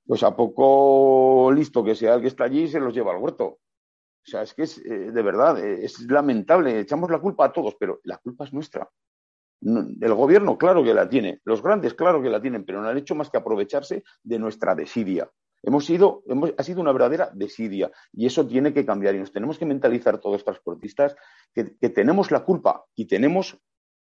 pues 0.05 0.23
a 0.23 0.35
poco 0.35 1.51
listo 1.53 1.83
que 1.83 1.95
sea 1.95 2.15
el 2.15 2.21
que 2.21 2.27
está 2.27 2.45
allí 2.45 2.67
se 2.67 2.79
los 2.79 2.93
lleva 2.93 3.13
al 3.13 3.21
huerto. 3.21 3.45
O 4.23 4.29
sea, 4.29 4.43
es 4.43 4.53
que 4.53 4.63
es 4.63 4.77
eh, 4.79 5.11
de 5.11 5.21
verdad, 5.21 5.63
eh, 5.63 5.83
es 5.83 5.99
lamentable. 6.01 6.79
Echamos 6.79 7.09
la 7.09 7.19
culpa 7.19 7.45
a 7.45 7.53
todos, 7.53 7.75
pero 7.79 7.99
la 8.03 8.17
culpa 8.17 8.45
es 8.45 8.53
nuestra. 8.53 8.89
el 9.61 10.13
gobierno, 10.13 10.57
claro 10.57 10.83
que 10.83 10.93
la 10.93 11.07
tiene. 11.07 11.39
Los 11.43 11.61
grandes, 11.61 11.93
claro 11.93 12.21
que 12.21 12.29
la 12.29 12.41
tienen, 12.41 12.65
pero 12.65 12.81
no 12.81 12.89
han 12.89 12.97
hecho 12.97 13.15
más 13.15 13.29
que 13.29 13.37
aprovecharse 13.37 14.03
de 14.23 14.39
nuestra 14.39 14.75
desidia. 14.75 15.29
Hemos 15.63 15.85
sido, 15.85 16.23
hemos, 16.27 16.53
ha 16.57 16.63
sido 16.63 16.81
una 16.81 16.91
verdadera 16.91 17.29
desidia 17.33 17.91
y 18.11 18.25
eso 18.25 18.47
tiene 18.47 18.73
que 18.73 18.85
cambiar 18.85 19.15
y 19.15 19.19
nos 19.19 19.31
tenemos 19.31 19.59
que 19.59 19.65
mentalizar 19.65 20.17
todos 20.19 20.33
los 20.37 20.43
transportistas 20.43 21.15
que, 21.53 21.63
tenemos 21.89 22.31
la 22.31 22.43
culpa 22.43 22.85
y 22.95 23.05
tenemos 23.05 23.57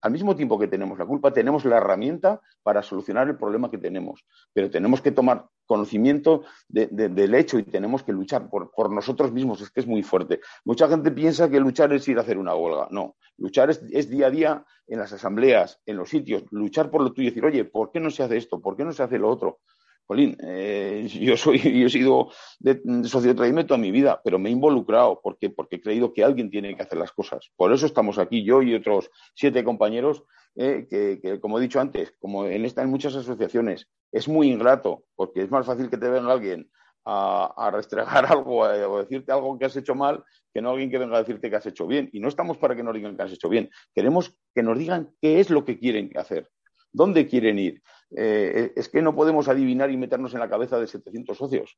al 0.00 0.12
mismo 0.12 0.36
tiempo 0.36 0.58
que 0.58 0.68
tenemos 0.68 0.98
la 0.98 1.06
culpa, 1.06 1.32
tenemos 1.32 1.64
la 1.64 1.78
herramienta 1.78 2.40
para 2.62 2.82
solucionar 2.82 3.26
el 3.28 3.38
problema 3.38 3.70
que 3.70 3.78
tenemos. 3.78 4.26
Pero 4.52 4.70
tenemos 4.70 5.00
que 5.00 5.12
tomar 5.12 5.46
conocimiento 5.64 6.42
del 6.68 7.34
hecho 7.34 7.58
y 7.58 7.62
tenemos 7.62 8.02
que 8.02 8.12
luchar 8.12 8.50
por, 8.50 8.92
nosotros 8.92 9.32
mismos. 9.32 9.62
Es 9.62 9.70
que 9.70 9.80
es 9.80 9.86
muy 9.86 10.02
fuerte. 10.02 10.40
Mucha 10.62 10.88
gente 10.88 11.10
piensa 11.10 11.48
que 11.48 11.58
luchar 11.58 11.90
es 11.94 12.06
ir 12.06 12.18
a 12.18 12.20
hacer 12.20 12.36
una 12.36 12.54
huelga. 12.54 12.88
No, 12.90 13.16
luchar 13.38 13.70
es, 13.70 13.82
es 13.90 14.10
día 14.10 14.26
a 14.26 14.30
día 14.30 14.64
en 14.86 14.98
las 14.98 15.10
asambleas, 15.14 15.80
en 15.86 15.96
los 15.96 16.10
sitios. 16.10 16.44
Luchar 16.50 16.90
por 16.90 17.00
lo 17.00 17.14
tuyo 17.14 17.28
y 17.28 17.30
decir, 17.30 17.46
oye, 17.46 17.64
¿por 17.64 17.90
qué 17.90 17.98
no 17.98 18.10
se 18.10 18.24
hace 18.24 18.36
esto? 18.36 18.60
¿Por 18.60 18.76
qué 18.76 18.84
no 18.84 18.92
se 18.92 19.02
hace 19.02 19.18
lo 19.18 19.30
otro? 19.30 19.60
Jolín, 20.06 20.36
eh, 20.42 21.06
yo 21.20 21.36
soy, 21.36 21.58
yo 21.58 21.86
he 21.86 21.90
sido 21.90 22.30
de, 22.58 22.80
de 22.84 23.64
toda 23.64 23.78
mi 23.78 23.90
vida, 23.90 24.20
pero 24.22 24.38
me 24.38 24.48
he 24.48 24.52
involucrado 24.52 25.20
porque, 25.22 25.50
porque 25.50 25.76
he 25.76 25.80
creído 25.80 26.12
que 26.12 26.24
alguien 26.24 26.50
tiene 26.50 26.76
que 26.76 26.82
hacer 26.82 26.98
las 26.98 27.12
cosas. 27.12 27.50
Por 27.56 27.72
eso 27.72 27.86
estamos 27.86 28.18
aquí, 28.18 28.44
yo 28.44 28.62
y 28.62 28.74
otros 28.74 29.10
siete 29.34 29.64
compañeros, 29.64 30.24
eh, 30.56 30.86
que, 30.88 31.40
como 31.40 31.58
he 31.58 31.62
dicho 31.62 31.80
antes, 31.80 32.12
como 32.20 32.46
en 32.46 32.64
esta 32.64 32.86
muchas 32.86 33.16
asociaciones, 33.16 33.88
es 34.12 34.28
muy 34.28 34.50
ingrato, 34.50 35.04
porque 35.16 35.42
es 35.42 35.50
más 35.50 35.66
fácil 35.66 35.90
que 35.90 35.96
te 35.96 36.08
venga 36.08 36.32
alguien 36.32 36.70
a, 37.04 37.52
a 37.56 37.70
restregar 37.70 38.26
algo 38.30 38.70
eh, 38.70 38.84
o 38.84 38.98
decirte 38.98 39.32
algo 39.32 39.58
que 39.58 39.64
has 39.64 39.76
hecho 39.76 39.94
mal 39.94 40.24
que 40.52 40.62
no 40.62 40.70
alguien 40.70 40.88
que 40.88 40.98
venga 40.98 41.16
a 41.16 41.18
decirte 41.18 41.50
que 41.50 41.56
has 41.56 41.66
hecho 41.66 41.86
bien. 41.86 42.08
Y 42.12 42.20
no 42.20 42.28
estamos 42.28 42.56
para 42.58 42.76
que 42.76 42.84
nos 42.84 42.94
digan 42.94 43.16
que 43.16 43.22
has 43.24 43.32
hecho 43.32 43.48
bien, 43.48 43.70
queremos 43.92 44.38
que 44.54 44.62
nos 44.62 44.78
digan 44.78 45.12
qué 45.20 45.40
es 45.40 45.50
lo 45.50 45.64
que 45.64 45.78
quieren 45.78 46.10
hacer. 46.16 46.48
¿Dónde 46.94 47.26
quieren 47.26 47.58
ir? 47.58 47.82
Eh, 48.16 48.72
es 48.76 48.88
que 48.88 49.02
no 49.02 49.14
podemos 49.14 49.48
adivinar 49.48 49.90
y 49.90 49.96
meternos 49.96 50.32
en 50.32 50.40
la 50.40 50.48
cabeza 50.48 50.78
de 50.78 50.86
700 50.86 51.36
socios, 51.36 51.76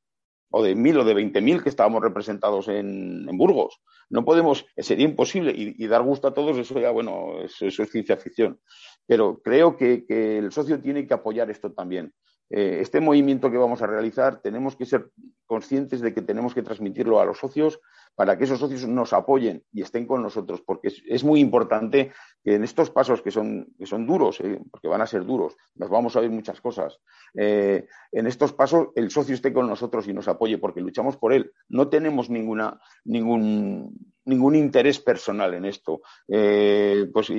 o 0.50 0.62
de 0.62 0.76
1.000 0.76 1.00
o 1.00 1.04
de 1.04 1.14
20.000 1.14 1.62
que 1.62 1.70
estábamos 1.70 2.02
representados 2.02 2.68
en, 2.68 3.26
Burgos. 3.38 3.80
No 4.10 4.26
podemos, 4.26 4.66
sería 4.76 5.06
imposible, 5.06 5.54
y, 5.56 5.86
dar 5.86 6.02
gusto 6.02 6.28
a 6.28 6.34
todos, 6.34 6.58
eso 6.58 6.78
ya, 6.78 6.90
bueno, 6.90 7.40
eso, 7.42 7.66
es 7.66 7.90
ciencia 7.90 8.18
ficción. 8.18 8.60
Pero 9.06 9.40
creo 9.42 9.76
que, 9.76 10.04
el 10.08 10.52
socio 10.52 10.80
tiene 10.80 11.06
que 11.06 11.14
apoyar 11.14 11.50
esto 11.50 11.72
también. 11.72 12.12
Eh, 12.50 12.78
este 12.82 13.00
movimiento 13.00 13.50
que 13.50 13.56
vamos 13.56 13.82
a 13.82 13.86
realizar 13.86 14.40
tenemos 14.40 14.76
que 14.76 14.84
ser 14.84 15.10
conscientes 15.46 16.00
de 16.00 16.14
que 16.14 16.22
tenemos 16.22 16.54
que 16.54 16.62
transmitirlo 16.62 17.18
a 17.20 17.24
los 17.24 17.38
socios 17.38 17.80
para 18.16 18.36
que 18.36 18.44
esos 18.44 18.58
socios 18.58 18.86
nos 18.88 19.12
apoyen 19.12 19.62
y 19.72 19.82
estén 19.82 20.06
con 20.06 20.22
nosotros, 20.22 20.62
porque 20.62 20.88
es, 21.06 21.22
muy 21.22 21.38
importante 21.38 22.12
que 22.42 22.54
en 22.54 22.64
estos 22.64 22.90
pasos 22.90 23.20
que 23.22 23.30
son, 23.30 23.68
que 23.78 23.86
son 23.86 24.06
duros, 24.06 24.40
eh, 24.40 24.58
porque 24.70 24.88
van 24.88 25.02
a 25.02 25.06
ser 25.06 25.24
duros, 25.24 25.54
nos 25.74 25.90
vamos 25.90 26.16
a 26.16 26.20
ver 26.20 26.30
muchas 26.30 26.60
cosas, 26.60 26.98
eh, 27.34 27.86
en 28.12 28.26
estos 28.26 28.52
pasos 28.54 28.88
el 28.94 29.10
socio 29.10 29.34
esté 29.34 29.52
con 29.52 29.68
nosotros 29.68 30.08
y 30.08 30.14
nos 30.14 30.28
apoye, 30.28 30.58
porque 30.58 30.80
luchamos 30.80 31.16
por 31.16 31.32
él. 31.32 31.52
No 31.68 31.88
tenemos 31.88 32.30
ninguna, 32.30 32.80
ningún, 33.04 33.94
ningún 34.24 34.54
interés 34.54 34.98
personal 34.98 35.54
en 35.54 35.64
esto. 35.64 36.00
Eh, 36.28 37.08
pues 37.12 37.30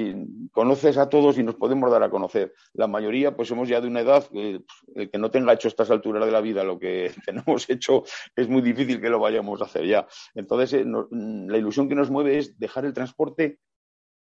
conoces 0.52 0.98
a 0.98 1.10
todos 1.10 1.38
y 1.38 1.44
nos 1.44 1.56
podemos 1.56 1.92
dar 1.92 2.04
a 2.04 2.10
conocer. 2.10 2.54
La 2.74 2.88
mayoría, 2.88 3.36
pues 3.36 3.50
somos 3.50 3.68
ya 3.70 3.82
de 3.82 3.88
una 3.88 4.02
edad, 4.02 4.28
que 4.28 4.62
el 4.96 5.10
que 5.10 5.18
no 5.18 5.32
tenga 5.32 5.54
hecho 5.54 5.68
estas 5.68 5.90
alturas 5.90 6.26
de 6.26 6.32
la 6.32 6.42
vida 6.42 6.64
lo 6.64 6.78
que 6.78 7.12
tenemos 7.26 7.70
hecho, 7.70 8.04
es 8.36 8.48
muy 8.48 8.62
difícil 8.62 9.02
que 9.02 9.10
lo 9.10 9.20
vayamos 9.20 9.62
a 9.62 9.66
hacer 9.66 9.86
ya. 9.86 10.08
Entonces, 10.36 10.67
eh, 10.74 10.86
la 10.86 11.58
ilusión 11.58 11.90
que 11.90 11.96
nos 11.96 12.10
mueve 12.10 12.38
es 12.38 12.58
dejar 12.60 12.86
el 12.86 12.94
transporte 12.94 13.60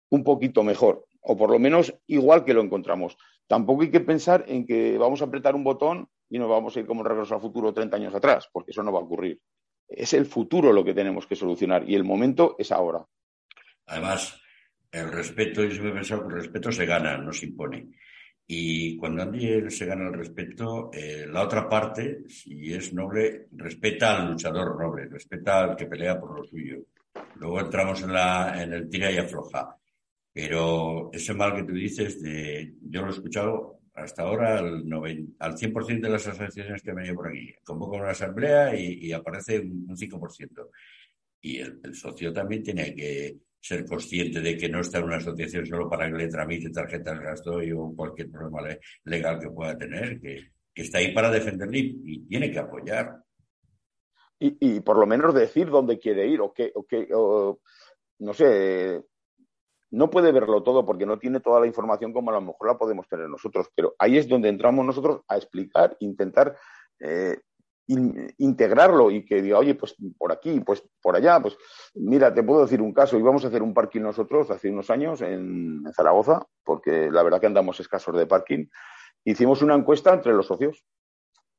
un 0.10 0.24
poquito 0.24 0.64
mejor, 0.64 1.06
o 1.22 1.38
por 1.38 1.52
lo 1.52 1.60
menos 1.60 1.94
igual 2.08 2.46
que 2.46 2.54
lo 2.54 2.62
encontramos. 2.62 3.18
Tampoco 3.48 3.84
hay 3.84 3.92
que 3.92 4.00
pensar 4.00 4.46
en 4.48 4.66
que 4.66 4.98
vamos 4.98 5.22
a 5.22 5.26
apretar 5.26 5.56
un 5.56 5.64
botón 5.64 6.08
y 6.30 6.40
nos 6.40 6.50
vamos 6.50 6.76
a 6.76 6.80
ir 6.80 6.86
como 6.86 7.04
regreso 7.04 7.36
al 7.36 7.42
futuro 7.42 7.74
30 7.74 7.96
años 7.96 8.16
atrás, 8.16 8.50
porque 8.52 8.72
eso 8.72 8.84
no 8.84 8.92
va 8.92 9.00
a 9.00 9.04
ocurrir 9.04 9.40
es 9.90 10.14
el 10.14 10.26
futuro 10.26 10.72
lo 10.72 10.86
que 10.86 10.94
tenemos 10.94 11.26
que 11.26 11.36
solucionar 11.36 11.90
y 11.90 11.96
el 11.96 12.04
momento 12.04 12.56
es 12.60 12.72
ahora. 12.72 13.06
Además, 13.88 14.40
el 14.92 15.12
respeto, 15.12 15.64
yo 15.64 15.72
siempre 15.72 15.90
he 15.90 15.96
pensado 15.96 16.22
que 16.22 16.36
el 16.36 16.42
respeto 16.42 16.72
se 16.72 16.86
gana, 16.86 17.18
no 17.18 17.34
se 17.34 17.48
impone. 17.48 17.90
Y 18.52 18.98
cuando 18.98 19.22
Andy 19.22 19.70
se 19.70 19.86
gana 19.86 20.08
el 20.08 20.14
respeto, 20.16 20.90
eh, 20.92 21.28
la 21.30 21.44
otra 21.44 21.70
parte, 21.70 22.24
si 22.28 22.74
es 22.74 22.92
noble, 22.92 23.48
respeta 23.52 24.18
al 24.18 24.32
luchador 24.32 24.76
noble, 24.76 25.06
respeta 25.06 25.66
al 25.66 25.76
que 25.76 25.86
pelea 25.86 26.20
por 26.20 26.36
lo 26.36 26.44
suyo. 26.44 26.80
Luego 27.36 27.60
entramos 27.60 28.02
en, 28.02 28.12
la, 28.12 28.60
en 28.64 28.74
el 28.74 28.90
tira 28.90 29.12
y 29.12 29.18
afloja. 29.18 29.78
Pero 30.34 31.12
ese 31.14 31.36
mal 31.36 31.54
que 31.54 31.64
tú 31.64 31.74
dices, 31.74 32.24
de, 32.24 32.74
yo 32.82 33.02
lo 33.02 33.10
he 33.10 33.12
escuchado 33.12 33.82
hasta 33.94 34.24
ahora 34.24 34.58
al, 34.58 34.84
100% 34.84 36.02
de 36.02 36.10
las 36.10 36.26
asociaciones 36.26 36.82
que 36.82 36.90
han 36.90 36.96
venido 36.96 37.16
por 37.18 37.28
aquí. 37.28 37.54
Convoca 37.64 37.98
una 37.98 38.10
asamblea 38.10 38.76
y, 38.76 39.12
aparece 39.12 39.60
un, 39.60 39.96
5%. 39.96 40.70
Y 41.42 41.60
el, 41.60 41.94
socio 41.94 42.34
también 42.34 42.64
tiene 42.64 42.96
que, 42.96 43.38
ser 43.60 43.86
consciente 43.86 44.40
de 44.40 44.58
que 44.58 44.70
no 44.70 44.80
está 44.80 45.00
en 45.00 45.06
una 45.06 45.18
asociación 45.18 45.66
solo 45.66 45.90
para 45.90 46.10
que 46.10 46.18
le 46.18 46.28
tramite 46.28 46.70
tarjetas 46.70 47.20
de 47.20 47.26
gasto 47.26 47.52
o 47.78 47.96
cualquier 47.96 48.32
problema 48.32 48.78
legal 49.04 49.40
que 49.40 49.50
pueda 49.50 49.78
tener, 49.78 50.20
que, 50.20 50.52
está 50.74 51.00
ahí 51.00 51.14
para 51.14 51.30
defenderle 51.30 51.80
y, 51.80 52.26
tiene 52.28 52.52
que 52.52 52.60
apoyar. 52.60 53.22
Y, 54.40 54.80
por 54.80 54.98
lo 54.98 55.06
menos 55.06 55.34
decir 55.34 55.70
dónde 55.70 56.00
quiere 56.00 56.26
ir 56.26 56.40
o 56.40 56.54
qué, 56.54 56.72
o 56.74 56.86
qué 56.86 57.10
no 58.20 58.34
sé, 58.34 59.04
no 59.92 60.10
puede 60.10 60.32
verlo 60.32 60.64
todo 60.64 60.86
porque 60.86 61.06
no 61.06 61.20
tiene 61.20 61.42
toda 61.42 61.60
la 61.60 61.68
información 61.68 62.14
como 62.14 62.30
a 62.30 62.36
lo 62.36 62.42
mejor 62.42 62.68
la 62.68 62.78
podemos 62.78 63.08
tener 63.08 63.28
nosotros, 63.28 63.68
pero 63.76 63.96
ahí 64.00 64.18
es 64.18 64.30
donde 64.30 64.48
entramos 64.48 64.86
nosotros 64.86 65.22
a 65.28 65.36
explicar, 65.36 65.98
intentar 66.00 66.56
eh, 67.00 67.38
integrarlo 67.90 69.10
y 69.10 69.26
que 69.26 69.42
diga, 69.42 69.58
oye, 69.58 69.74
pues 69.74 69.96
por 70.18 70.32
aquí, 70.32 70.60
pues 70.60 70.84
por 71.02 71.16
allá, 71.16 71.40
pues 71.40 71.58
mira, 71.96 72.32
te 72.34 72.44
puedo 72.44 72.62
decir 72.62 72.82
un 72.82 72.94
caso, 72.94 73.18
íbamos 73.18 73.44
a 73.44 73.48
hacer 73.48 73.64
un 73.64 73.74
parking 73.74 74.02
nosotros 74.02 74.52
hace 74.52 74.70
unos 74.70 74.90
años 74.92 75.22
en, 75.22 75.84
Zaragoza, 75.94 76.46
porque 76.64 77.10
la 77.10 77.24
verdad 77.24 77.40
que 77.40 77.48
andamos 77.48 77.80
escasos 77.80 78.16
de 78.16 78.28
parking, 78.28 78.68
hicimos 79.26 79.64
una 79.64 79.74
encuesta 79.74 80.14
entre 80.14 80.34
los 80.34 80.46
socios, 80.46 80.86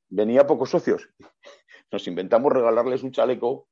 venía 0.09 0.47
pocos 0.47 0.71
socios, 0.71 1.09
nos 1.91 2.07
inventamos 2.07 2.53
regalarles 2.53 3.03
un 3.03 3.11
chaleco 3.11 3.67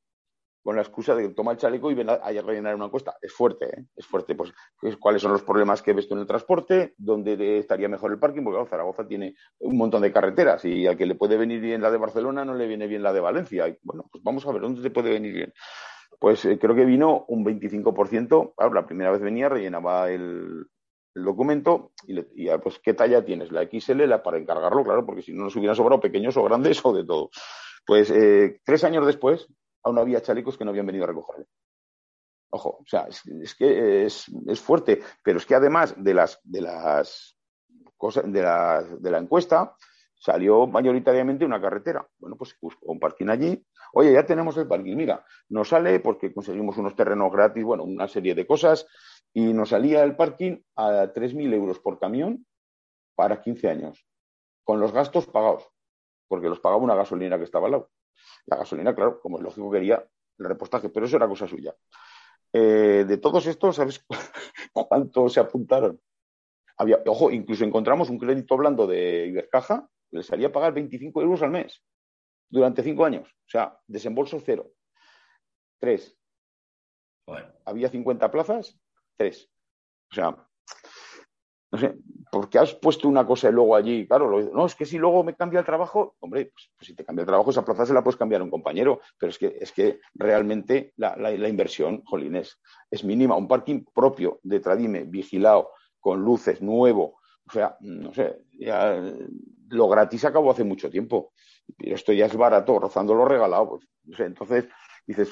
con 0.68 0.76
la 0.76 0.82
excusa 0.82 1.14
de 1.14 1.22
que 1.22 1.34
toma 1.34 1.52
el 1.52 1.56
chaleco 1.56 1.90
y 1.90 1.94
ven 1.94 2.10
a, 2.10 2.18
rellenar 2.18 2.74
una 2.74 2.84
encuesta. 2.84 3.16
Es 3.22 3.32
fuerte, 3.32 3.64
¿eh? 3.64 3.84
es 3.96 4.04
fuerte. 4.04 4.34
Pues, 4.34 4.52
¿cuáles 5.00 5.22
son 5.22 5.32
los 5.32 5.40
problemas 5.40 5.80
que 5.80 5.94
ves 5.94 6.06
tú 6.06 6.12
en 6.12 6.20
el 6.20 6.26
transporte? 6.26 6.92
¿Dónde 6.98 7.58
estaría 7.58 7.88
mejor 7.88 8.12
el 8.12 8.18
parking? 8.18 8.44
Porque 8.44 8.68
Zaragoza 8.68 9.08
tiene 9.08 9.34
un 9.60 9.78
montón 9.78 10.02
de 10.02 10.12
carreteras 10.12 10.62
y 10.66 10.86
al 10.86 10.98
que 10.98 11.06
le 11.06 11.14
puede 11.14 11.38
venir 11.38 11.62
bien 11.62 11.80
la 11.80 11.90
de 11.90 11.96
Barcelona 11.96 12.44
no 12.44 12.52
le 12.52 12.66
viene 12.66 12.86
bien 12.86 13.02
la 13.02 13.14
de 13.14 13.20
Valencia. 13.20 13.64
bueno, 13.82 14.10
pues 14.12 14.22
vamos 14.22 14.46
a 14.46 14.52
ver 14.52 14.60
dónde 14.60 14.82
te 14.82 14.90
puede 14.90 15.08
venir 15.08 15.32
bien. 15.32 15.54
Pues 16.18 16.44
eh, 16.44 16.58
creo 16.58 16.74
que 16.74 16.84
vino 16.84 17.24
un 17.28 17.46
25%. 17.46 18.52
la 18.70 18.84
primera 18.84 19.10
vez 19.10 19.22
venía, 19.22 19.48
rellenaba 19.48 20.10
el, 20.10 20.66
documento 21.14 21.92
y, 22.06 22.12
le, 22.12 22.26
pues 22.62 22.78
qué 22.80 22.92
talla 22.92 23.24
tienes, 23.24 23.50
la 23.52 23.66
XL 23.66 24.02
la 24.04 24.22
para 24.22 24.36
encargarlo, 24.36 24.84
claro, 24.84 25.06
porque 25.06 25.22
si 25.22 25.32
no 25.32 25.44
nos 25.44 25.56
hubieran 25.56 25.76
sobrado 25.76 25.98
pequeños 25.98 26.36
o 26.36 26.42
grandes 26.44 26.78
o 26.84 26.92
de 26.92 27.06
todo. 27.06 27.30
Pues 27.86 28.10
eh, 28.10 28.60
tres 28.66 28.84
años 28.84 29.06
después 29.06 29.48
aún 29.82 29.98
había 29.98 30.22
chalecos 30.22 30.56
que 30.56 30.64
no 30.64 30.70
habían 30.70 30.86
venido 30.86 31.04
a 31.04 31.08
recogerle. 31.08 31.46
Ojo, 32.50 32.78
o 32.80 32.86
sea, 32.86 33.06
es, 33.08 33.54
que 33.54 34.06
es, 34.06 34.26
fuerte, 34.60 35.02
pero 35.22 35.38
es 35.38 35.44
que 35.44 35.54
además 35.54 35.94
de 35.98 36.14
las, 36.14 36.40
de 36.42 36.62
las 36.62 37.36
cosas, 37.96 38.24
de 38.32 38.40
la, 38.40 39.18
encuesta, 39.18 39.76
salió 40.14 40.66
mayoritariamente 40.66 41.44
una 41.44 41.60
carretera. 41.60 42.08
Bueno, 42.18 42.36
pues 42.36 42.56
un 42.82 42.98
parking 42.98 43.28
allí. 43.28 43.62
Oye, 43.92 44.14
ya 44.14 44.24
tenemos 44.24 44.56
el 44.56 44.66
parking. 44.66 44.96
Mira, 44.96 45.24
nos 45.50 45.68
sale 45.68 46.00
porque 46.00 46.32
conseguimos 46.32 46.78
unos 46.78 46.96
terrenos 46.96 47.30
gratis, 47.30 47.64
bueno, 47.64 47.84
una 47.84 48.08
serie 48.08 48.34
de 48.34 48.46
cosas, 48.46 48.86
y 49.34 49.52
nos 49.52 49.68
salía 49.68 50.02
el 50.02 50.16
parking 50.16 50.58
a 50.76 51.12
3.000 51.12 51.52
euros 51.52 51.80
por 51.80 51.98
camión 51.98 52.46
para 53.14 53.42
15 53.42 53.68
años, 53.68 54.06
con 54.64 54.80
los 54.80 54.92
gastos 54.92 55.26
pagados, 55.26 55.68
porque 56.28 56.48
los 56.48 56.60
pagaba 56.60 56.82
una 56.82 56.94
gasolina 56.94 57.36
que 57.36 57.44
estaba 57.44 57.66
al 57.66 57.72
lado. 57.72 57.90
La 58.46 58.56
gasolina, 58.56 58.94
claro, 58.94 59.20
como 59.20 59.38
es 59.38 59.44
lógico, 59.44 59.70
quería 59.70 60.04
el 60.38 60.46
repostaje, 60.46 60.88
pero 60.88 61.06
eso 61.06 61.16
era 61.16 61.28
cosa 61.28 61.46
suya. 61.46 61.74
Eh, 62.52 63.04
de 63.06 63.18
todos 63.18 63.46
estos, 63.46 63.76
¿sabes 63.76 64.04
cuántos 64.72 65.32
se 65.32 65.40
apuntaron? 65.40 66.00
Había, 66.76 67.02
ojo, 67.06 67.30
incluso 67.30 67.64
encontramos 67.64 68.08
un 68.08 68.18
crédito 68.18 68.56
blando 68.56 68.86
de 68.86 69.26
Ibercaja 69.26 69.88
que 70.10 70.18
les 70.18 70.32
haría 70.32 70.52
pagar 70.52 70.72
25 70.72 71.20
euros 71.20 71.42
al 71.42 71.50
mes 71.50 71.82
durante 72.48 72.82
cinco 72.82 73.04
años. 73.04 73.28
O 73.28 73.48
sea, 73.48 73.78
desembolso 73.86 74.40
cero. 74.40 74.70
Tres. 75.78 76.16
Había 77.64 77.90
50 77.90 78.30
plazas, 78.30 78.80
tres. 79.16 79.50
O 80.10 80.14
sea, 80.14 80.47
no 81.70 81.78
sé, 81.78 81.94
porque 82.30 82.58
has 82.58 82.74
puesto 82.74 83.08
una 83.08 83.26
cosa 83.26 83.48
y 83.48 83.52
luego 83.52 83.76
allí, 83.76 84.06
claro, 84.06 84.40
no, 84.52 84.66
es 84.66 84.74
que 84.74 84.86
si 84.86 84.98
luego 84.98 85.22
me 85.22 85.34
cambia 85.34 85.60
el 85.60 85.66
trabajo, 85.66 86.16
hombre, 86.20 86.46
pues, 86.46 86.70
pues, 86.76 86.88
si 86.88 86.94
te 86.94 87.04
cambia 87.04 87.22
el 87.22 87.26
trabajo, 87.26 87.50
esa 87.50 87.64
plaza 87.64 87.84
se 87.84 87.92
la 87.92 88.02
puedes 88.02 88.16
cambiar 88.16 88.40
a 88.40 88.44
un 88.44 88.50
compañero, 88.50 89.00
pero 89.18 89.30
es 89.30 89.38
que, 89.38 89.58
es 89.60 89.72
que 89.72 90.00
realmente 90.14 90.92
la, 90.96 91.32
inversión, 91.48 92.02
jolines, 92.04 92.58
es 92.90 93.04
mínima. 93.04 93.36
Un 93.36 93.48
parking 93.48 93.84
propio 93.94 94.40
de 94.42 94.60
Tradime, 94.60 95.04
vigilado, 95.04 95.70
con 96.00 96.22
luces, 96.22 96.62
nuevo, 96.62 97.18
o 97.46 97.52
sea, 97.52 97.76
no 97.80 98.12
sé, 98.12 98.42
ya 98.58 99.02
lo 99.70 99.88
gratis 99.88 100.24
acabó 100.24 100.50
hace 100.50 100.64
mucho 100.64 100.90
tiempo. 100.90 101.32
Pero 101.76 101.94
esto 101.94 102.12
ya 102.12 102.26
es 102.26 102.36
barato, 102.36 102.78
rozando 102.78 103.14
lo 103.14 103.24
regalado. 103.24 103.70
Pues, 103.70 103.88
no 104.04 104.16
sé, 104.16 104.24
entonces 104.24 104.68
dices, 105.06 105.30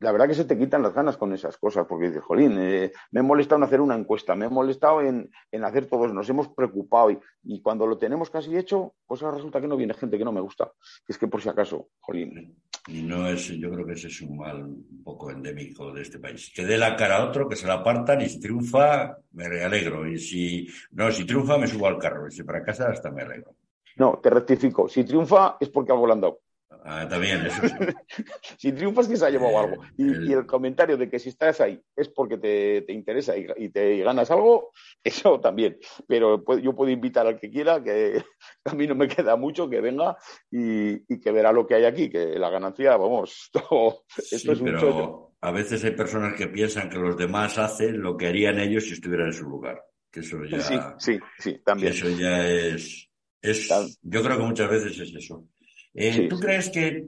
la 0.00 0.12
verdad 0.12 0.28
que 0.28 0.34
se 0.34 0.46
te 0.46 0.58
quitan 0.58 0.82
las 0.82 0.94
ganas 0.94 1.18
con 1.18 1.32
esas 1.34 1.58
cosas, 1.58 1.86
porque 1.86 2.08
dices, 2.08 2.22
jolín, 2.22 2.56
eh, 2.58 2.90
me 3.10 3.20
he 3.20 3.22
molestado 3.22 3.58
en 3.58 3.64
hacer 3.64 3.80
una 3.82 3.94
encuesta, 3.94 4.34
me 4.34 4.46
he 4.46 4.48
molestado 4.48 5.02
en, 5.02 5.30
hacer 5.62 5.86
todo 5.86 6.06
eso, 6.06 6.14
nos 6.14 6.28
hemos 6.30 6.48
preocupado 6.48 7.10
y, 7.42 7.60
cuando 7.60 7.86
lo 7.86 7.98
tenemos 7.98 8.30
casi 8.30 8.56
hecho, 8.56 8.94
pues 9.06 9.20
resulta 9.20 9.60
que 9.60 9.68
no 9.68 9.76
viene 9.76 9.92
gente 9.92 10.16
que 10.16 10.24
no 10.24 10.32
me 10.32 10.40
gusta. 10.40 10.72
Es 11.06 11.18
que 11.18 11.28
por 11.28 11.42
si 11.42 11.50
acaso, 11.50 11.90
jolín. 12.00 12.56
Y 12.88 13.02
no 13.02 13.26
es, 13.28 13.48
yo 13.48 13.70
creo 13.70 13.84
que 13.84 13.92
ese 13.92 14.08
es 14.08 14.22
un 14.22 14.38
mal 14.38 14.64
un 14.64 15.02
poco 15.04 15.30
endémico 15.30 15.92
de 15.92 16.00
este 16.00 16.18
país. 16.18 16.50
Que 16.54 16.64
dé 16.64 16.78
la 16.78 16.96
cara 16.96 17.18
a 17.18 17.24
otro, 17.26 17.46
que 17.46 17.56
se 17.56 17.66
la 17.66 17.74
apartan 17.74 18.22
y 18.22 18.28
si 18.28 18.40
triunfa, 18.40 19.18
me 19.32 19.44
alegro. 19.62 20.06
Y 20.08 20.18
si 20.18 20.66
no, 20.92 21.10
si 21.12 21.26
triunfa, 21.26 21.58
me 21.58 21.66
subo 21.66 21.86
al 21.86 21.98
carro. 21.98 22.26
Y 22.26 22.30
si 22.30 22.42
para 22.42 22.64
casa, 22.64 22.88
hasta 22.88 23.10
me 23.10 23.22
alegro. 23.22 23.54
No, 23.96 24.18
te 24.22 24.30
rectifico. 24.30 24.88
Si 24.88 25.04
triunfa 25.04 25.58
es 25.60 25.68
porque 25.68 25.92
algo 25.92 26.06
le 26.06 26.12
han 26.14 26.20
dado. 26.22 26.40
Ah, 26.84 27.06
también, 27.08 27.46
eso 27.46 27.60
si 28.58 28.72
triunfas 28.72 29.06
que 29.06 29.16
se 29.16 29.26
ha 29.26 29.30
llevado 29.30 29.58
algo. 29.58 29.82
Y 29.96 30.32
el... 30.32 30.46
comentario 30.46 30.96
de 30.96 31.08
que 31.08 31.18
si 31.18 31.28
estás 31.28 31.60
ahí 31.60 31.80
es 31.94 32.08
porque 32.08 32.38
te, 32.38 32.92
interesa 32.92 33.34
y, 33.36 33.68
te 33.68 33.98
ganas 33.98 34.30
algo, 34.30 34.70
eso 35.04 35.40
también. 35.40 35.78
Pero 36.06 36.42
yo 36.58 36.74
puedo 36.74 36.90
invitar 36.90 37.26
al 37.26 37.38
que 37.38 37.50
quiera, 37.50 37.82
que 37.82 38.22
a 38.64 38.74
mí 38.74 38.86
no 38.86 38.94
me 38.94 39.08
queda 39.08 39.36
mucho, 39.36 39.68
que 39.68 39.80
venga 39.80 40.16
y, 40.50 41.20
que 41.20 41.32
verá 41.32 41.52
lo 41.52 41.66
que 41.66 41.74
hay 41.74 41.84
aquí, 41.84 42.08
que 42.08 42.38
la 42.38 42.50
ganancia, 42.50 42.96
vamos, 42.96 43.50
todo, 43.52 44.04
esto 44.16 44.52
es 44.52 44.60
un 44.60 44.64
pero 44.64 45.34
A 45.40 45.50
veces 45.50 45.84
hay 45.84 45.92
personas 45.92 46.34
que 46.34 46.48
piensan 46.48 46.88
que 46.88 46.98
los 46.98 47.16
demás 47.16 47.58
hacen 47.58 48.00
lo 48.00 48.16
que 48.16 48.28
harían 48.28 48.58
ellos 48.58 48.84
si 48.84 48.92
estuvieran 48.92 49.28
en 49.28 49.32
su 49.32 49.44
lugar. 49.44 49.82
Que 50.10 50.20
eso 50.20 50.42
ya, 50.44 50.60
sí, 50.60 50.76
sí, 50.98 51.18
sí, 51.38 51.62
también. 51.64 51.92
eso 51.92 52.08
ya 52.08 52.48
es, 52.48 53.08
es 53.40 53.68
yo 54.02 54.22
creo 54.22 54.38
que 54.38 54.42
muchas 54.42 54.68
veces 54.68 54.98
es 54.98 55.14
eso. 55.14 55.46
Eh, 55.94 56.28
¿Tú 56.28 56.38
crees 56.38 56.70
que 56.70 57.06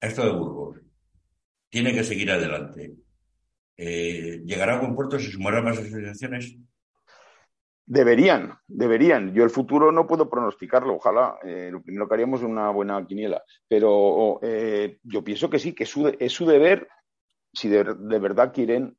esto 0.00 0.24
de 0.24 0.32
Burgos 0.32 0.80
tiene 1.68 1.92
que 1.92 2.04
seguir 2.04 2.30
adelante? 2.30 2.94
Eh, 3.76 4.42
¿Llegará 4.44 4.74
a 4.74 4.80
buen 4.80 4.94
puerto? 4.94 5.18
¿Se 5.18 5.30
sumarán 5.30 5.64
más 5.64 5.78
asociaciones? 5.78 6.56
Deberían, 7.84 8.54
deberían. 8.68 9.34
Yo 9.34 9.42
el 9.42 9.50
futuro 9.50 9.90
no 9.90 10.06
puedo 10.06 10.30
pronosticarlo, 10.30 10.94
ojalá. 10.94 11.38
Eh, 11.42 11.70
lo 11.72 11.82
primero 11.82 12.06
que 12.06 12.14
haríamos 12.14 12.40
es 12.40 12.46
una 12.46 12.70
buena 12.70 13.04
quiniela. 13.04 13.42
Pero 13.66 14.40
yo 15.02 15.24
pienso 15.24 15.50
que 15.50 15.58
sí, 15.58 15.72
que 15.72 15.84
es 15.84 16.32
su 16.32 16.46
deber 16.46 16.88
si 17.54 17.68
de, 17.68 17.82
verdad 17.82 18.52
quieren 18.52 18.96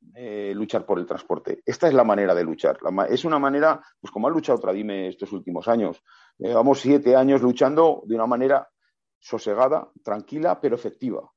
luchar 0.53 0.85
por 0.85 0.99
el 0.99 1.07
transporte. 1.07 1.61
Esta 1.65 1.87
es 1.87 1.93
la 1.93 2.03
manera 2.03 2.35
de 2.35 2.43
luchar. 2.43 2.77
es 3.09 3.23
una 3.23 3.39
manera, 3.39 3.81
pues 3.99 4.11
como 4.11 4.27
ha 4.27 4.31
luchado 4.31 4.59
Tradime 4.59 5.07
estos 5.07 5.31
últimos 5.31 5.67
años. 5.67 6.03
Llevamos 6.37 6.81
siete 6.81 7.15
años 7.15 7.41
luchando 7.41 8.03
de 8.05 8.15
una 8.15 8.27
manera 8.27 8.67
sosegada, 9.23 9.89
tranquila, 10.03 10.59
pero 10.59 10.75
efectiva. 10.75 11.31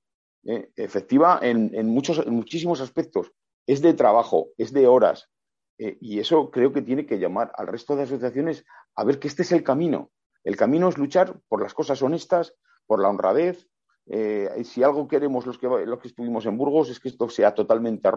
¿eh? 0.45 0.71
Efectiva 0.75 1.39
en, 1.41 1.87
muchos, 1.87 2.27
muchísimos 2.27 2.81
aspectos. 2.81 3.33
Es 3.67 3.81
de 3.81 3.95
trabajo, 3.95 4.49
es 4.59 4.73
de 4.73 4.89
horas. 4.89 5.31
Eh, 5.79 5.97
y 6.01 6.19
eso 6.19 6.51
creo 6.51 6.73
que 6.73 6.83
tiene 6.83 7.07
que 7.07 7.19
llamar 7.19 7.53
al 7.57 7.69
resto 7.69 7.95
de 7.95 8.03
asociaciones 8.03 8.65
a 8.97 9.05
ver 9.05 9.21
que 9.21 9.29
este 9.29 9.43
es 9.43 9.53
el 9.53 9.63
camino. 9.63 10.11
El 10.43 10.57
camino 10.57 10.89
es 10.89 10.99
luchar 10.99 11.41
por 11.49 11.63
las 11.63 11.75
cosas 11.75 12.03
honestas, 12.03 12.55
por 12.87 13.01
la 13.01 13.09
honradez. 13.09 13.69
Eh, 14.09 14.65
si 14.65 14.83
algo 14.83 15.07
queremos 15.07 15.47
los 15.47 15.59
que, 15.59 15.69
los 15.69 16.01
que 16.01 16.09
estuvimos 16.09 16.45
en 16.47 16.57
Burgos 16.57 16.91
es 16.91 16.99
que 16.99 17.09
esto 17.09 17.29
sea 17.29 17.55
totalmente 17.55 18.09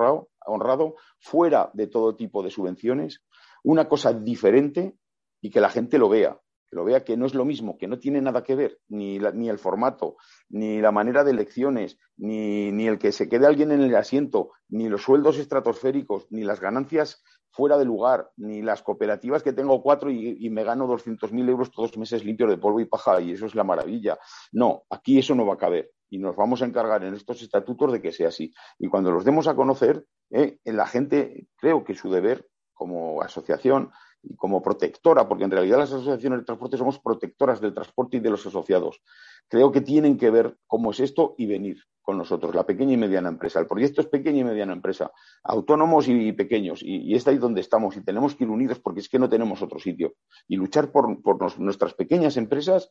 honrado, 0.46 0.96
fuera 1.20 1.70
de 1.74 1.88
todo 1.88 2.16
tipo 2.16 2.42
de 2.42 2.52
subvenciones, 2.52 3.24
una 3.64 3.88
cosa 3.88 4.14
diferente 4.14 4.96
y 5.42 5.50
que 5.52 5.62
la 5.62 5.70
gente 5.70 5.98
lo 5.98 6.10
vea 6.10 6.40
que 6.70 6.76
lo 6.76 6.86
vea 6.86 7.04
que 7.04 7.18
no 7.18 7.26
es 7.26 7.34
lo 7.34 7.46
mismo, 7.46 7.78
que 7.78 7.88
no 7.88 8.00
tiene 8.00 8.22
nada 8.22 8.44
que 8.44 8.56
ver, 8.56 8.80
ni, 8.88 9.20
ni 9.20 9.50
el 9.50 9.58
formato, 9.58 10.18
ni 10.50 10.80
la 10.82 10.92
manera 10.92 11.24
de 11.24 11.32
elecciones, 11.32 11.98
ni, 12.18 12.72
ni, 12.72 12.88
el 12.88 13.00
que 13.00 13.12
se 13.12 13.28
quede 13.28 13.48
alguien 13.48 13.72
en 13.72 13.82
el 13.82 13.96
asiento, 13.96 14.52
ni 14.70 14.90
los 14.90 15.04
sueldos 15.04 15.38
estratosféricos, 15.38 16.28
ni 16.30 16.44
las 16.44 16.60
ganancias 16.60 17.24
fuera 17.52 17.78
de 17.78 17.86
lugar, 17.86 18.32
ni 18.38 18.62
las 18.62 18.84
cooperativas 18.84 19.44
que 19.44 19.54
tengo 19.54 19.82
cuatro 19.82 20.12
y, 20.12 20.50
me 20.50 20.64
gano 20.64 20.88
200.000 20.88 21.50
euros 21.50 21.72
todos 21.72 21.92
los 21.92 21.98
meses 21.98 22.24
limpios 22.24 22.50
de 22.50 22.58
polvo 22.58 22.80
y 22.80 22.86
paja, 22.86 23.20
y 23.22 23.32
eso 23.32 23.46
es 23.46 23.56
la 23.56 23.64
maravilla. 23.64 24.20
No, 24.52 24.84
aquí 24.90 25.20
eso 25.20 25.36
no 25.36 25.46
va 25.46 25.56
a 25.56 25.58
caber 25.58 25.92
y 26.12 26.18
nos 26.18 26.36
vamos 26.36 26.62
a 26.62 26.66
encargar 26.66 27.04
en 27.04 27.14
estos 27.14 27.42
estatutos 27.42 27.92
de 27.92 28.02
que 28.02 28.12
sea 28.12 28.30
así. 28.30 28.54
Y 28.78 28.88
cuando 28.88 29.12
los 29.12 29.26
demos 29.26 29.48
a 29.48 29.56
conocer, 29.56 30.06
eh, 30.32 30.60
la 30.64 30.88
gente, 30.88 31.48
creo 31.58 31.84
que 31.84 31.96
su 31.96 32.12
deber 32.12 32.48
como 32.74 33.22
asociación 33.22 33.92
como 34.36 34.62
protectora, 34.62 35.28
porque 35.28 35.46
en 35.46 35.52
realidad 35.52 35.80
las 35.80 35.94
asociaciones 35.94 36.40
de 36.40 36.46
transporte 36.46 36.78
somos 36.78 37.00
protectoras 37.00 37.62
del 37.62 37.74
transporte 37.74 38.18
y 38.18 38.20
de 38.20 38.30
los 38.30 38.46
asociados. 38.46 39.02
Creo 39.48 39.72
que 39.72 39.82
tienen 39.82 40.18
que 40.18 40.30
ver 40.30 40.58
cómo 40.68 40.92
es 40.92 41.00
esto 41.00 41.36
y 41.38 41.46
venir 41.46 41.78
con 42.02 42.18
nosotros, 42.18 42.56
la 42.56 42.66
pequeña 42.66 42.94
y 42.94 42.98
mediana 42.98 43.30
empresa. 43.30 43.60
El 43.60 43.68
proyecto 43.68 44.02
es 44.02 44.08
pequeña 44.08 44.40
y 44.40 44.44
mediana 44.44 44.74
empresa, 44.74 45.12
autónomos 45.44 46.08
y 46.08 46.32
pequeños, 46.32 46.82
y, 46.82 47.14
está 47.14 47.30
ahí 47.30 47.38
donde 47.38 47.62
estamos 47.62 47.96
y 47.98 48.04
tenemos 48.04 48.34
que 48.34 48.46
ir 48.46 48.50
unidos 48.50 48.80
porque 48.80 49.02
es 49.02 49.10
que 49.10 49.20
no 49.20 49.30
tenemos 49.30 49.62
otro 49.62 49.78
sitio. 49.78 50.16
Y 50.48 50.56
luchar 50.56 50.92
por, 50.92 51.20
nuestras 51.60 51.94
pequeñas 51.94 52.36
empresas 52.38 52.90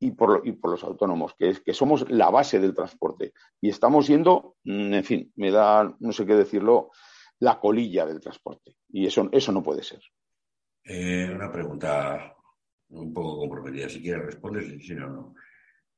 y 0.00 0.12
por, 0.12 0.42
los 0.46 0.82
autónomos, 0.82 1.34
que, 1.38 1.50
es, 1.50 1.60
que 1.60 1.74
somos 1.74 2.10
la 2.10 2.30
base 2.30 2.58
del 2.58 2.74
transporte. 2.74 3.34
Y 3.60 3.68
estamos 3.68 4.06
siendo, 4.06 4.56
mm, 4.64 4.94
en 4.94 5.04
fin, 5.04 5.32
me 5.36 5.50
da, 5.50 5.94
no 6.00 6.12
sé 6.12 6.24
qué 6.24 6.34
decirlo, 6.34 6.90
la 7.40 7.60
colilla 7.60 8.06
del 8.06 8.20
transporte. 8.20 8.76
Y 8.88 9.06
eso, 9.06 9.28
eso 9.32 9.52
no 9.52 9.62
puede 9.62 9.82
ser. 9.82 10.00
Eh, 10.84 11.30
una 11.34 11.50
pregunta 11.50 12.36
un 12.90 13.12
poco 13.12 13.38
comprometida. 13.38 13.88
Si 13.88 14.02
quieres 14.02 14.26
respondes, 14.26 14.66
si 14.84 14.94
no, 14.94 15.08
no. 15.08 15.34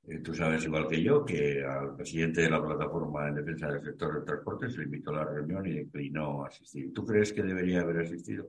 Eh, 0.09 0.21
tú 0.21 0.33
sabes 0.33 0.65
igual 0.65 0.87
que 0.87 1.03
yo 1.03 1.25
que 1.25 1.65
al 1.65 1.97
presidente 1.97 2.43
de 2.43 2.51
la 2.51 2.65
plataforma 2.65 3.29
en 3.29 3.35
defensa 3.35 3.67
del 3.67 3.83
sector 3.83 4.15
del 4.15 4.25
transporte 4.25 4.71
se 4.71 4.79
le 4.79 4.85
invitó 4.85 5.11
a 5.11 5.17
la 5.17 5.25
reunión 5.25 5.67
y 5.67 5.73
declinó 5.73 6.45
asistir. 6.45 6.93
¿Tú 6.95 7.05
crees 7.05 7.33
que 7.33 7.43
debería 7.43 7.81
haber 7.81 8.01
asistido? 8.03 8.49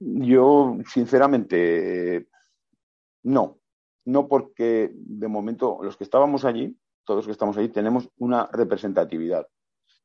Yo, 0.00 0.78
sinceramente, 0.86 2.26
no. 3.22 3.60
No 4.04 4.26
porque 4.26 4.90
de 4.92 5.28
momento 5.28 5.78
los 5.80 5.96
que 5.96 6.02
estábamos 6.02 6.44
allí, 6.44 6.76
todos 7.04 7.18
los 7.18 7.26
que 7.26 7.32
estamos 7.32 7.56
allí, 7.56 7.68
tenemos 7.68 8.10
una 8.16 8.48
representatividad 8.52 9.46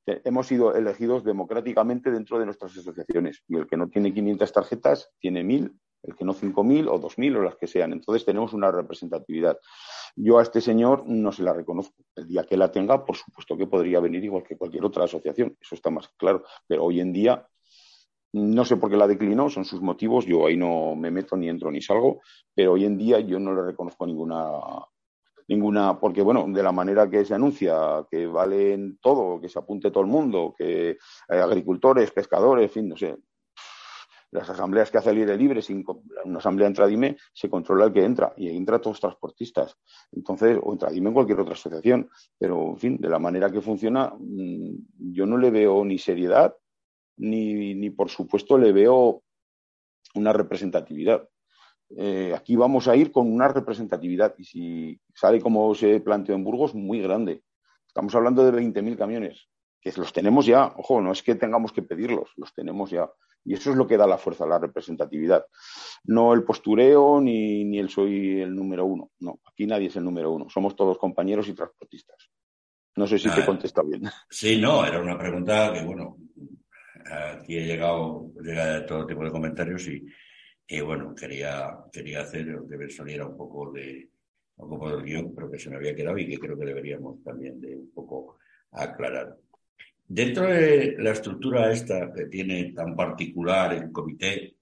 hemos 0.08 0.48
sido 0.48 0.74
elegidos 0.74 1.24
democráticamente 1.24 2.12
dentro 2.12 2.40
de 2.40 2.46
nuestras 2.46 2.78
asociaciones 2.78 3.44
y 3.48 3.58
el 3.58 3.68
que 3.68 3.78
no 3.78 3.90
tiene 3.90 4.14
500 4.14 4.52
tarjetas 4.52 5.10
tiene 5.20 5.44
1000, 5.44 5.74
el 6.04 6.16
que 6.16 6.24
no 6.24 6.34
5000 6.34 6.88
o 6.88 6.98
2000 6.98 7.38
o 7.38 7.44
las 7.44 7.56
que 7.58 7.68
sean. 7.68 7.92
Entonces 7.92 8.26
tenemos 8.26 8.54
una 8.54 8.72
representatividad. 8.72 9.60
Yo 10.16 10.40
a 10.40 10.44
este 10.44 10.62
señor 10.62 11.04
no 11.06 11.32
se 11.32 11.44
la 11.44 11.54
reconozco. 11.54 11.96
El 12.16 12.28
día 12.28 12.46
que 12.46 12.56
la 12.56 12.72
tenga, 12.72 13.04
por 13.04 13.18
supuesto 13.18 13.58
que 13.58 13.68
podría 13.68 14.00
venir 14.00 14.24
igual 14.24 14.44
que 14.44 14.58
cualquier 14.58 14.86
otra 14.86 15.04
asociación, 15.04 15.58
eso 15.60 15.76
está 15.76 15.90
más 15.90 16.08
claro. 16.18 16.44
Pero 16.68 16.86
hoy 16.86 17.02
en 17.02 17.12
día 17.12 17.46
no 18.34 18.66
sé 18.66 18.78
por 18.78 18.90
qué 18.90 18.98
la 18.98 19.08
declinó, 19.08 19.50
son 19.50 19.66
sus 19.66 19.82
motivos, 19.82 20.26
yo 20.26 20.46
ahí 20.46 20.58
no 20.58 20.96
me 20.96 21.12
meto 21.12 21.36
ni 21.36 21.50
entro 21.50 21.72
ni 21.72 21.82
salgo, 21.82 22.22
pero 22.54 22.74
hoy 22.74 22.86
en 22.86 22.98
día 22.98 23.20
yo 23.20 23.40
no 23.40 23.54
le 23.54 23.64
reconozco 23.64 24.06
ninguna 24.06 24.44
ninguna, 25.48 26.00
porque 26.00 26.22
bueno, 26.22 26.46
de 26.48 26.64
la 26.64 26.72
manera 26.72 27.10
que 27.10 27.26
se 27.26 27.34
anuncia, 27.34 28.06
que 28.10 28.28
valen 28.28 28.98
todo, 29.02 29.40
que 29.40 29.50
se 29.50 29.60
apunte 29.60 29.92
todo 29.92 30.02
el 30.02 30.10
mundo, 30.10 30.54
que 30.58 30.98
hay 31.30 31.40
agricultores, 31.40 32.12
pescadores, 32.12 32.66
en 32.66 32.70
fin, 32.70 32.90
no 32.90 32.98
sé. 32.98 33.18
Las 34.32 34.50
asambleas 34.50 34.92
que 34.92 34.98
hace 34.98 35.12
el 35.12 35.20
aire 35.20 35.38
libre, 35.38 35.62
sin, 35.62 35.86
una 36.26 36.40
asamblea 36.40 36.68
entra 36.68 36.86
dime, 36.86 37.16
se 37.34 37.50
controla 37.50 37.86
el 37.86 37.94
que 37.94 38.04
entra 38.04 38.34
y 38.36 38.50
entra 38.50 38.82
todos 38.82 39.00
transportistas. 39.00 39.78
Entonces, 40.12 40.60
o 40.62 40.74
entra 40.74 40.90
dime 40.90 41.08
en 41.08 41.14
cualquier 41.14 41.40
otra 41.40 41.54
asociación. 41.54 42.10
Pero, 42.38 42.72
en 42.72 42.78
fin, 42.78 42.98
de 42.98 43.08
la 43.08 43.20
manera 43.20 43.50
que 43.50 43.62
funciona, 43.62 44.14
mm, 44.20 45.14
yo 45.14 45.26
no 45.26 45.38
le 45.38 45.50
veo 45.50 45.84
ni 45.86 45.98
seriedad, 45.98 46.54
ni, 47.16 47.74
ni 47.74 47.90
por 47.90 48.10
supuesto 48.10 48.58
le 48.58 48.74
veo 48.74 49.24
una 50.14 50.34
representatividad. 50.34 51.28
Eh, 51.96 52.34
aquí 52.36 52.56
vamos 52.56 52.88
a 52.88 52.96
ir 52.96 53.12
con 53.12 53.32
una 53.32 53.48
representatividad 53.48 54.36
y 54.38 54.44
si 54.44 55.00
sale 55.16 55.40
como 55.40 55.74
se 55.74 56.00
planteó 56.02 56.36
en 56.36 56.44
Burgos, 56.44 56.76
muy 56.76 57.02
grande. 57.02 57.44
Estamos 57.88 58.14
hablando 58.16 58.44
de 58.44 58.52
20.000 58.52 58.98
camiones, 58.98 59.48
que 59.80 59.92
los 59.96 60.12
tenemos 60.12 60.46
ya, 60.46 60.74
ojo, 60.78 61.02
no 61.02 61.12
es 61.12 61.24
que 61.24 61.36
tengamos 61.36 61.72
que 61.72 61.82
pedirlos, 61.82 62.32
los 62.36 62.54
tenemos 62.54 62.92
ya. 62.92 63.10
Y 63.46 63.54
eso 63.54 63.72
es 63.72 63.78
lo 63.78 63.88
que 63.88 63.96
da 63.96 64.06
la 64.06 64.18
fuerza, 64.18 64.46
la 64.46 64.60
representatividad. 64.60 65.46
No 66.04 66.34
el 66.34 66.44
postureo 66.44 67.22
ni, 67.22 67.64
ni 67.64 67.80
el 67.80 67.90
soy 67.90 68.42
el 68.42 68.54
número 68.54 68.86
uno. 68.86 69.12
No, 69.20 69.40
aquí 69.46 69.66
nadie 69.66 69.88
es 69.88 69.96
el 69.96 70.04
número 70.04 70.32
uno. 70.32 70.50
Somos 70.50 70.76
todos 70.76 70.98
compañeros 70.98 71.48
y 71.48 71.54
transportistas. 71.54 72.30
No 72.98 73.08
sé 73.08 73.18
si 73.18 73.30
te 73.30 73.42
he 73.42 73.46
contestado 73.46 73.88
bien. 73.88 74.02
Sí, 74.30 74.60
no, 74.60 74.86
era 74.86 75.00
una 75.00 75.18
pregunta 75.18 75.72
que, 75.72 75.82
bueno, 75.84 76.18
aquí 77.40 77.58
he 77.58 77.66
llegado, 77.66 78.32
llega 78.42 78.86
todo 78.86 79.06
tipo 79.06 79.24
de 79.24 79.32
comentarios 79.32 79.88
y, 79.88 80.06
y 80.68 80.82
bueno, 80.82 81.16
quería, 81.16 81.78
quería 81.92 82.22
hacer 82.22 82.46
que 82.70 82.78
me 82.78 82.90
saliera 82.90 83.26
un 83.26 83.38
poco 83.38 83.72
de 83.72 84.10
un 84.58 84.70
poco 84.70 84.90
del 84.90 85.04
guion, 85.04 85.34
pero 85.36 85.50
que 85.52 85.60
se 85.60 85.70
me 85.70 85.78
había 85.78 85.96
quedado 85.96 86.18
y 86.18 86.28
que 86.28 86.40
creo 86.40 86.58
que 86.58 86.66
deberíamos 86.66 87.24
también 87.24 87.62
de 87.62 87.76
un 87.76 87.92
poco 87.92 88.38
aclarar. 88.72 89.38
Dentro 90.08 90.48
de 90.48 90.96
la 91.00 91.12
estructura 91.12 91.72
esta 91.72 92.12
que 92.14 92.26
tiene 92.26 92.72
tan 92.74 92.96
particular 92.96 93.74
el 93.74 93.92
comité, 93.92 94.56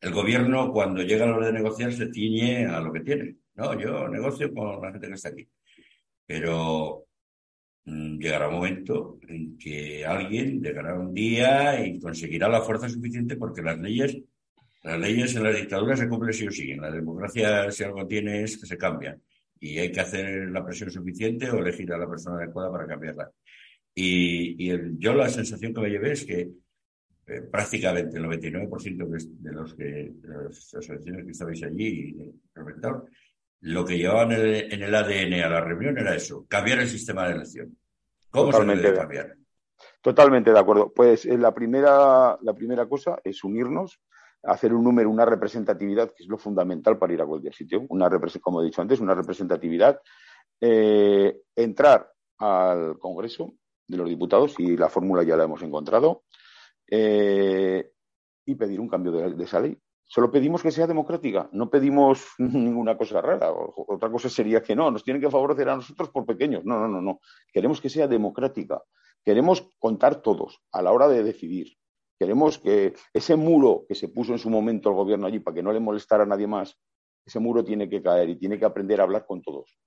el 0.00 0.12
gobierno 0.12 0.72
cuando 0.72 1.02
llega 1.02 1.24
a 1.24 1.28
la 1.28 1.36
hora 1.36 1.46
de 1.46 1.52
negociar 1.52 1.92
se 1.92 2.06
tiñe 2.08 2.66
a 2.66 2.80
lo 2.80 2.92
que 2.92 3.00
tiene. 3.00 3.36
No, 3.54 3.78
yo 3.78 4.08
negocio 4.08 4.52
con 4.52 4.82
la 4.82 4.90
gente 4.90 5.08
que 5.08 5.14
está 5.14 5.28
aquí. 5.28 5.48
Pero 6.26 7.06
mm, 7.84 8.18
llegará 8.18 8.48
un 8.48 8.54
momento 8.54 9.18
en 9.28 9.56
que 9.56 10.04
alguien 10.04 10.60
llegará 10.60 10.98
un 10.98 11.14
día 11.14 11.86
y 11.86 12.00
conseguirá 12.00 12.48
la 12.48 12.62
fuerza 12.62 12.88
suficiente 12.88 13.36
porque 13.36 13.62
las 13.62 13.78
leyes 13.78 14.18
las 14.84 15.00
leyes 15.00 15.34
en 15.34 15.42
la 15.42 15.50
dictadura 15.50 15.96
se 15.96 16.08
cumplen 16.08 16.34
sí 16.34 16.46
o 16.46 16.50
sí. 16.50 16.70
En 16.70 16.82
la 16.82 16.90
democracia, 16.90 17.70
si 17.70 17.84
algo 17.84 18.06
tiene, 18.06 18.42
es 18.42 18.58
que 18.58 18.66
se 18.66 18.76
cambian. 18.76 19.20
Y 19.58 19.78
hay 19.78 19.90
que 19.90 20.00
hacer 20.00 20.50
la 20.50 20.62
presión 20.62 20.90
suficiente 20.90 21.50
o 21.50 21.58
elegir 21.58 21.90
a 21.92 21.98
la 21.98 22.08
persona 22.08 22.36
adecuada 22.36 22.70
para 22.70 22.86
cambiarla. 22.86 23.30
Y, 23.94 24.98
yo 24.98 25.14
la 25.14 25.30
sensación 25.30 25.72
que 25.72 25.80
me 25.80 25.88
llevé 25.88 26.12
es 26.12 26.26
que 26.26 26.50
eh, 27.26 27.40
prácticamente 27.50 28.18
el 28.18 28.24
99% 28.24 29.06
de 29.40 29.52
los 29.52 29.74
que, 29.74 30.12
de 30.16 30.28
las 30.28 30.74
asociaciones 30.74 31.24
que 31.24 31.30
estabais 31.30 31.62
allí, 31.62 32.34
lo 33.60 33.84
que 33.86 33.96
llevaban 33.96 34.32
en 34.32 34.82
el, 34.82 34.94
ADN 34.94 35.44
a 35.44 35.48
la 35.48 35.60
reunión 35.62 35.96
era 35.96 36.14
eso, 36.14 36.44
cambiar 36.46 36.80
el 36.80 36.88
sistema 36.88 37.26
de 37.26 37.36
elección. 37.36 37.74
¿Cómo 38.28 38.52
se 38.52 38.62
puede 38.62 38.94
cambiar? 38.94 39.36
Totalmente 40.02 40.52
de 40.52 40.58
acuerdo. 40.58 40.92
Pues 40.92 41.24
eh, 41.24 41.38
la 41.38 41.54
primera, 41.54 42.36
la 42.42 42.52
primera 42.52 42.86
cosa 42.86 43.18
es 43.24 43.42
unirnos, 43.42 44.00
hacer 44.46 44.74
un 44.74 44.84
número, 44.84 45.10
una 45.10 45.24
representatividad, 45.24 46.12
que 46.12 46.22
es 46.22 46.28
lo 46.28 46.38
fundamental 46.38 46.98
para 46.98 47.12
ir 47.12 47.20
a 47.22 47.26
cualquier 47.26 47.54
sitio, 47.54 47.84
una 47.88 48.10
como 48.40 48.62
he 48.62 48.66
dicho 48.66 48.82
antes, 48.82 49.00
una 49.00 49.14
representatividad, 49.14 50.00
eh, 50.60 51.40
entrar 51.56 52.10
al 52.38 52.98
Congreso 52.98 53.54
de 53.86 53.96
los 53.96 54.08
Diputados, 54.08 54.54
y 54.58 54.76
la 54.76 54.88
fórmula 54.88 55.22
ya 55.22 55.36
la 55.36 55.44
hemos 55.44 55.62
encontrado, 55.62 56.24
eh, 56.90 57.90
y 58.46 58.54
pedir 58.54 58.80
un 58.80 58.88
cambio 58.88 59.12
de, 59.12 59.44
esa 59.44 59.60
ley. 59.60 59.76
Solo 60.06 60.30
pedimos 60.30 60.62
que 60.62 60.70
sea 60.70 60.86
democrática, 60.86 61.48
no 61.52 61.70
pedimos 61.70 62.24
ninguna 62.38 62.96
cosa 62.96 63.20
rara. 63.20 63.50
Otra 63.52 64.10
cosa 64.10 64.28
sería 64.28 64.62
que 64.62 64.76
no, 64.76 64.90
nos 64.90 65.02
tienen 65.02 65.22
que 65.22 65.30
favorecer 65.30 65.68
a 65.68 65.76
nosotros 65.76 66.10
por 66.10 66.26
pequeños. 66.26 66.64
No, 66.64 66.78
no, 66.78 66.88
no, 66.88 67.00
no. 67.00 67.20
Queremos 67.52 67.80
que 67.80 67.88
sea 67.88 68.06
democrática. 68.06 68.82
Queremos 69.24 69.70
contar 69.78 70.20
todos 70.20 70.60
a 70.70 70.82
la 70.82 70.92
hora 70.92 71.08
de 71.08 71.22
decidir. 71.22 71.78
Queremos 72.18 72.58
que 72.58 72.94
ese 73.12 73.36
muro 73.36 73.84
que 73.88 73.94
se 73.94 74.08
puso 74.08 74.32
en 74.32 74.38
su 74.38 74.50
momento 74.50 74.88
el 74.88 74.94
gobierno 74.94 75.26
allí 75.26 75.40
para 75.40 75.54
que 75.54 75.62
no 75.62 75.72
le 75.72 75.80
molestara 75.80 76.22
a 76.22 76.26
nadie 76.26 76.46
más, 76.46 76.78
ese 77.26 77.40
muro 77.40 77.64
tiene 77.64 77.88
que 77.88 78.02
caer 78.02 78.28
y 78.28 78.36
tiene 78.36 78.58
que 78.58 78.64
aprender 78.64 79.00
a 79.00 79.04
hablar 79.04 79.26
con 79.26 79.42
todos. 79.42 79.78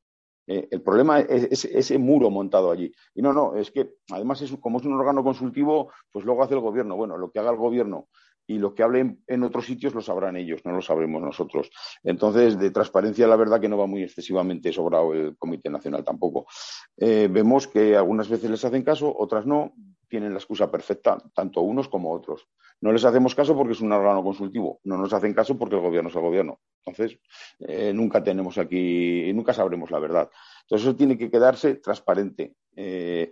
Eh, 0.47 0.67
el 0.71 0.81
problema 0.81 1.19
es, 1.19 1.65
ese 1.65 1.97
muro 1.97 2.29
montado 2.29 2.71
allí. 2.71 2.91
Y 3.13 3.21
no, 3.21 3.33
no, 3.33 3.55
es 3.55 3.69
que 3.69 3.95
además 4.11 4.41
es, 4.41 4.55
como 4.57 4.79
es 4.79 4.85
un 4.85 4.93
órgano 4.93 5.23
consultivo, 5.23 5.91
pues 6.11 6.25
luego 6.25 6.43
hace 6.43 6.53
el 6.53 6.61
gobierno. 6.61 6.95
Bueno, 6.95 7.17
lo 7.17 7.31
que 7.31 7.39
haga 7.39 7.51
el 7.51 7.57
gobierno 7.57 8.07
y 8.47 8.57
lo 8.57 8.73
que 8.73 8.81
hablen 8.81 9.21
en 9.27 9.43
otros 9.43 9.65
sitios 9.65 9.93
lo 9.93 10.01
sabrán 10.01 10.37
ellos, 10.37 10.61
no 10.65 10.71
lo 10.71 10.81
sabremos 10.81 11.21
nosotros. 11.21 11.69
Entonces, 12.03 12.57
de 12.57 12.71
transparencia, 12.71 13.27
la 13.27 13.35
verdad 13.35 13.59
que 13.59 13.69
no 13.69 13.77
va 13.77 13.85
muy 13.85 14.03
excesivamente 14.03 14.71
sobrado 14.71 15.13
el 15.13 15.37
Comité 15.37 15.69
Nacional 15.69 16.03
tampoco. 16.03 16.47
Eh, 16.95 17.27
vemos 17.29 17.67
que 17.67 17.95
algunas 17.95 18.29
veces 18.29 18.49
les 18.49 18.63
hacen 18.63 18.83
caso, 18.83 19.13
otras 19.15 19.45
no, 19.45 19.73
tienen 20.07 20.31
la 20.31 20.39
excusa 20.39 20.71
perfecta, 20.71 21.17
tanto 21.33 21.61
unos 21.61 21.89
como 21.89 22.13
otros. 22.13 22.47
No 22.79 22.91
les 22.91 23.03
hacemos 23.03 23.35
caso 23.35 23.55
porque 23.55 23.73
es 23.73 23.81
un 23.81 23.91
órgano 23.91 24.23
consultivo, 24.23 24.79
no 24.85 24.97
nos 24.97 25.11
hacen 25.11 25.33
caso 25.33 25.57
porque 25.57 25.75
el 25.75 25.81
gobierno 25.81 26.09
es 26.09 26.15
el 26.15 26.21
gobierno. 26.21 26.59
Entonces, 26.85 27.19
eh, 27.59 27.91
nunca 27.93 28.23
tenemos 28.23 28.57
aquí, 28.57 29.31
nunca 29.33 29.53
sabremos 29.53 29.91
la 29.91 29.99
verdad. 29.99 30.29
Entonces, 30.61 30.87
eso 30.87 30.95
tiene 30.95 31.17
que 31.17 31.29
quedarse 31.29 31.75
transparente. 31.75 32.55
Eh, 32.75 33.31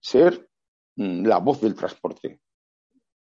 ser 0.00 0.48
mm, 0.96 1.24
la 1.24 1.38
voz 1.38 1.60
del 1.60 1.74
transporte, 1.74 2.40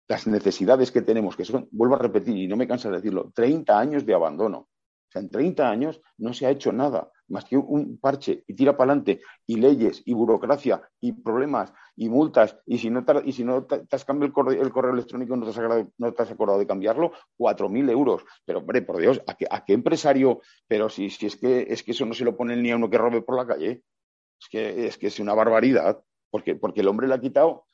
las 0.08 0.28
necesidades 0.28 0.92
que 0.92 1.02
tenemos, 1.02 1.36
que 1.36 1.46
son, 1.46 1.68
vuelvo 1.72 1.96
a 1.96 2.00
repetir 2.00 2.38
y 2.38 2.48
no 2.48 2.56
me 2.56 2.68
cansa 2.68 2.90
de 2.90 2.98
decirlo, 2.98 3.32
30 3.34 3.78
años 3.78 4.06
de 4.06 4.14
abandono. 4.14 4.58
O 4.58 5.12
sea, 5.12 5.22
en 5.22 5.30
30 5.30 5.70
años 5.70 6.02
no 6.18 6.34
se 6.34 6.46
ha 6.46 6.50
hecho 6.50 6.72
nada 6.74 7.12
más 7.30 7.46
que 7.46 7.58
un 7.58 7.98
parche 7.98 8.44
y 8.48 8.54
tira 8.54 8.76
para 8.76 8.92
adelante 8.92 9.22
y 9.46 9.58
leyes 9.58 10.02
y 10.06 10.14
burocracia 10.14 10.82
y 11.02 11.12
problemas 11.14 11.74
y 11.96 12.10
multas 12.10 12.58
y 12.66 12.78
si 12.78 12.90
no 12.90 13.04
te, 13.04 13.14
y 13.26 13.32
si 13.34 13.44
no 13.44 13.66
te, 13.66 13.84
has 13.92 14.06
cambiado 14.06 14.28
el 14.62 14.72
correo, 14.72 14.94
electrónico 14.94 15.36
no 15.36 15.46
te, 15.46 15.52
has 15.52 15.58
acordado, 15.58 15.92
no 15.98 16.14
te 16.14 16.24
has 16.24 16.32
acordado 16.32 16.60
de 16.60 16.68
cambiarlo, 16.68 17.12
4.000 17.38 17.90
euros. 17.90 18.24
Pero 18.46 18.60
hombre, 18.60 18.82
por 18.82 18.98
Dios, 18.98 19.22
¿a 19.28 19.36
qué, 19.36 19.48
a 19.50 19.64
qué 19.64 19.74
empresario? 19.74 20.42
Pero 20.68 20.90
si, 20.90 21.10
si 21.10 21.26
es, 21.26 21.36
que, 21.36 21.68
es 21.70 21.84
que 21.84 21.92
eso 21.92 22.06
no 22.06 22.14
se 22.14 22.26
lo 22.26 22.36
pone 22.36 22.56
ni 22.56 22.72
a 22.72 22.76
uno 22.76 22.90
que 22.90 22.98
robe 22.98 23.22
por 23.22 23.38
la 23.38 23.48
calle. 23.48 23.84
Es 24.40 24.48
que 24.50 24.88
es, 24.88 24.98
que 24.98 25.08
es 25.08 25.20
una 25.20 25.34
barbaridad 25.34 26.02
porque, 26.30 26.56
porque 26.56 26.82
el 26.82 26.88
hombre 26.88 27.08
le 27.08 27.16
ha 27.16 27.20
quitado 27.20 27.66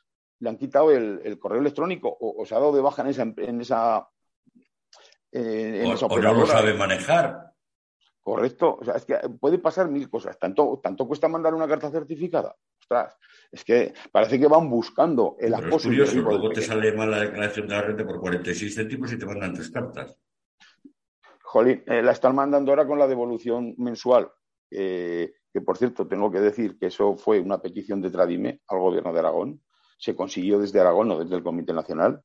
le 0.43 0.49
han 0.49 0.57
quitado 0.57 0.91
el, 0.91 1.39
correo 1.39 1.61
electrónico 1.61 2.17
o, 2.19 2.45
se 2.45 2.53
ha 2.53 2.59
dado 2.59 2.75
de 2.75 2.81
baja 2.81 3.01
en 3.01 3.07
esa, 3.07 3.21
en 3.21 3.61
esa, 3.61 4.09
eh, 5.31 5.95
o, 6.09 6.19
no 6.19 6.33
lo 6.33 6.45
sabe 6.45 6.73
manejar. 6.73 7.53
Correcto. 8.19 8.77
O 8.81 8.83
sea, 8.83 8.95
es 8.95 9.05
que 9.05 9.17
puede 9.39 9.57
pasar 9.59 9.87
mil 9.87 10.09
cosas. 10.09 10.37
Tanto, 10.37 10.81
tanto 10.83 11.07
cuesta 11.07 11.29
mandar 11.29 11.53
una 11.53 11.67
carta 11.67 11.89
certificada. 11.89 12.55
Ostras, 12.77 13.15
es 13.49 13.63
que 13.63 13.93
parece 14.11 14.37
que 14.37 14.47
van 14.47 14.69
buscando 14.69 15.37
el 15.39 15.53
acoso. 15.53 15.77
Es 15.77 15.83
curioso, 15.85 16.15
luego 16.17 16.49
te 16.49 16.61
sale 16.61 16.91
mal 16.91 17.09
la 17.09 17.21
declaración 17.21 17.67
de 17.67 17.75
la 17.75 17.81
renta 17.81 18.05
por 18.05 18.19
46 18.19 18.75
céntimos 18.75 19.13
y 19.13 19.17
te 19.17 19.25
mandan 19.25 19.53
tres 19.53 19.71
cartas. 19.71 20.19
Jolín, 21.41 21.83
eh, 21.87 22.01
la 22.01 22.11
están 22.11 22.35
mandando 22.35 22.71
ahora 22.71 22.85
con 22.85 22.99
la 22.99 23.07
devolución 23.07 23.75
mensual. 23.77 24.29
que 24.69 25.61
por 25.63 25.77
cierto, 25.77 26.05
tengo 26.05 26.29
que 26.29 26.41
decir 26.41 26.77
que 26.77 26.87
eso 26.87 27.15
fue 27.15 27.39
una 27.39 27.61
petición 27.61 28.01
de 28.01 28.09
Tradime 28.09 28.59
al 28.67 28.79
gobierno 28.79 29.13
de 29.13 29.19
Aragón 29.19 29.61
se 30.03 30.17
consiguió 30.17 30.59
desde 30.59 30.81
Aragón, 30.81 31.07
no 31.07 31.19
desde 31.19 31.37
el 31.37 31.43
Comité 31.43 31.71
Nacional. 31.71 32.21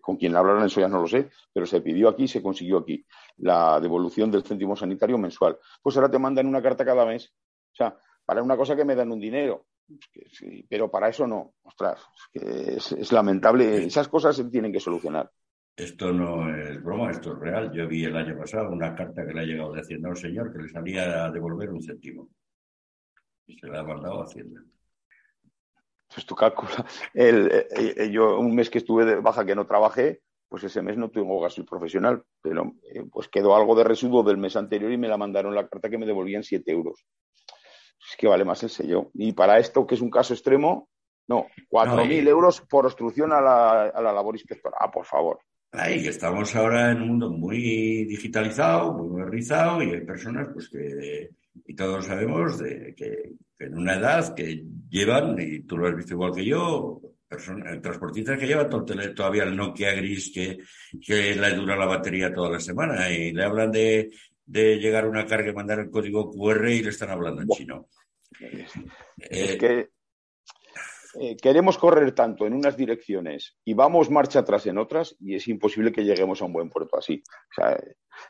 con 0.00 0.16
quien 0.16 0.36
hablaron 0.36 0.64
eso 0.64 0.80
ya 0.80 0.88
no 0.88 1.02
lo 1.02 1.06
sé, 1.06 1.28
pero 1.52 1.66
se 1.66 1.82
pidió 1.82 2.08
aquí, 2.08 2.26
se 2.26 2.42
consiguió 2.42 2.78
aquí 2.78 3.04
la 3.36 3.78
devolución 3.78 4.30
del 4.30 4.42
céntimo 4.42 4.74
sanitario 4.74 5.18
mensual. 5.18 5.58
Pues 5.82 5.96
ahora 5.96 6.10
te 6.10 6.18
mandan 6.18 6.46
una 6.46 6.62
carta 6.62 6.82
cada 6.82 7.04
mes. 7.04 7.30
O 7.72 7.76
sea, 7.76 7.94
para 8.24 8.42
una 8.42 8.56
cosa 8.56 8.74
que 8.74 8.86
me 8.86 8.94
dan 8.94 9.12
un 9.12 9.20
dinero, 9.20 9.66
pero 10.70 10.90
para 10.90 11.10
eso 11.10 11.26
no. 11.26 11.52
Ostras, 11.62 12.00
es, 12.32 13.12
lamentable. 13.12 13.84
Esas 13.84 14.08
cosas 14.08 14.34
se 14.34 14.44
tienen 14.44 14.72
que 14.72 14.80
solucionar. 14.80 15.30
Esto 15.76 16.10
no 16.10 16.48
es 16.56 16.82
broma, 16.82 17.10
esto 17.10 17.34
es 17.34 17.38
real. 17.38 17.70
Yo 17.70 17.86
vi 17.86 18.04
el 18.04 18.16
año 18.16 18.34
pasado 18.38 18.70
una 18.70 18.94
carta 18.94 19.26
que 19.26 19.34
le 19.34 19.40
ha 19.40 19.44
llegado 19.44 19.74
de 19.74 19.82
Hacienda 19.82 20.08
a 20.08 20.12
un 20.12 20.16
señor 20.16 20.52
que 20.54 20.62
le 20.62 20.68
salía 20.70 21.26
a 21.26 21.30
devolver 21.30 21.68
un 21.68 21.82
céntimo. 21.82 22.30
Y 23.46 23.58
se 23.58 23.66
la 23.66 23.80
ha 23.80 23.84
mandado 23.84 24.22
a 24.22 24.24
Hacienda. 24.24 24.62
Pues 26.12 26.26
tú 26.26 26.34
calcula. 26.34 26.84
El, 27.14 27.48
eh, 27.50 27.94
eh, 27.96 28.10
yo 28.10 28.38
un 28.38 28.54
mes 28.54 28.70
que 28.70 28.78
estuve 28.78 29.04
de 29.04 29.16
baja 29.16 29.44
que 29.44 29.54
no 29.54 29.66
trabajé, 29.66 30.20
pues 30.48 30.64
ese 30.64 30.82
mes 30.82 30.96
no 30.96 31.10
tengo 31.10 31.40
gasto 31.40 31.64
profesional, 31.64 32.22
pero 32.40 32.72
eh, 32.94 33.04
pues 33.10 33.28
quedó 33.28 33.54
algo 33.54 33.74
de 33.74 33.84
residuo 33.84 34.22
del 34.22 34.38
mes 34.38 34.56
anterior 34.56 34.90
y 34.90 34.96
me 34.96 35.08
la 35.08 35.18
mandaron 35.18 35.54
la 35.54 35.68
carta 35.68 35.90
que 35.90 35.98
me 35.98 36.06
devolvían 36.06 36.42
7 36.42 36.70
euros. 36.72 37.04
Es 38.10 38.16
que 38.16 38.28
vale 38.28 38.44
más 38.44 38.62
el 38.62 38.70
sello. 38.70 39.10
Y 39.14 39.32
para 39.32 39.58
esto, 39.58 39.86
que 39.86 39.96
es 39.96 40.00
un 40.00 40.10
caso 40.10 40.32
extremo, 40.32 40.88
no, 41.28 41.46
4.000 41.70 42.26
euros 42.26 42.62
por 42.62 42.86
obstrucción 42.86 43.32
a 43.32 43.40
la, 43.40 43.82
a 43.88 44.00
la 44.00 44.12
labor 44.12 44.34
inspectora. 44.34 44.78
Ah, 44.80 44.90
por 44.90 45.04
favor. 45.04 45.40
Ahí 45.72 46.06
estamos 46.06 46.56
ahora 46.56 46.92
en 46.92 47.02
un 47.02 47.08
mundo 47.08 47.30
muy 47.30 48.04
digitalizado, 48.06 48.94
muy 48.94 49.08
modernizado 49.08 49.82
y 49.82 49.90
hay 49.90 50.00
personas 50.00 50.48
pues 50.54 50.70
que, 50.70 51.28
y 51.66 51.74
todos 51.74 52.06
sabemos 52.06 52.58
de 52.58 52.94
que 52.96 53.32
en 53.58 53.76
una 53.76 53.96
edad 53.96 54.34
que 54.34 54.64
llevan, 54.88 55.36
y 55.38 55.60
tú 55.60 55.76
lo 55.76 55.88
has 55.88 55.96
visto 55.96 56.14
igual 56.14 56.34
que 56.34 56.44
yo, 56.44 57.00
transportistas 57.28 58.38
que 58.38 58.46
llevan 58.46 58.70
todavía 59.14 59.42
el 59.42 59.56
Nokia 59.56 59.92
gris 59.92 60.30
que, 60.32 60.58
que 61.04 61.34
le 61.34 61.54
dura 61.54 61.76
la 61.76 61.86
batería 61.86 62.32
toda 62.32 62.50
la 62.50 62.60
semana 62.60 63.10
y 63.10 63.32
le 63.32 63.44
hablan 63.44 63.70
de, 63.70 64.10
de 64.46 64.76
llegar 64.78 65.04
a 65.04 65.08
una 65.08 65.26
carga 65.26 65.50
y 65.50 65.54
mandar 65.54 65.80
el 65.80 65.90
código 65.90 66.30
QR 66.30 66.70
y 66.70 66.82
le 66.82 66.90
están 66.90 67.10
hablando 67.10 67.42
en 67.42 67.48
chino. 67.48 67.88
Es 68.40 69.50
eh, 69.50 69.58
que 69.58 69.88
eh, 71.20 71.36
queremos 71.36 71.78
correr 71.78 72.14
tanto 72.14 72.46
en 72.46 72.52
unas 72.52 72.76
direcciones 72.76 73.56
y 73.64 73.74
vamos 73.74 74.10
marcha 74.10 74.40
atrás 74.40 74.66
en 74.66 74.78
otras 74.78 75.16
y 75.18 75.34
es 75.34 75.48
imposible 75.48 75.90
que 75.90 76.04
lleguemos 76.04 76.40
a 76.40 76.44
un 76.44 76.52
buen 76.52 76.70
puerto 76.70 76.96
así. 76.96 77.22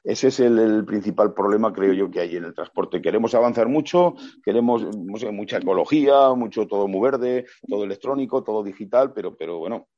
ese 0.05 0.29
es 0.29 0.41
el, 0.41 0.85
principal 0.87 1.35
problema, 1.35 1.73
creo 1.73 1.93
yo, 1.93 2.11
que 2.11 2.21
hay 2.21 2.37
en 2.37 2.45
el 2.45 2.55
transporte. 2.55 3.03
Queremos 3.03 3.35
avanzar 3.35 3.69
mucho, 3.69 4.15
queremos 4.43 4.85
mucha 4.97 5.59
ecología, 5.59 6.33
mucho 6.35 6.67
todo 6.67 6.89
muy 6.89 7.01
verde, 7.01 7.47
todo 7.69 7.85
electrónico, 7.85 8.43
todo 8.43 8.63
digital, 8.63 9.13
pero 9.13 9.59
bueno, 9.59 9.89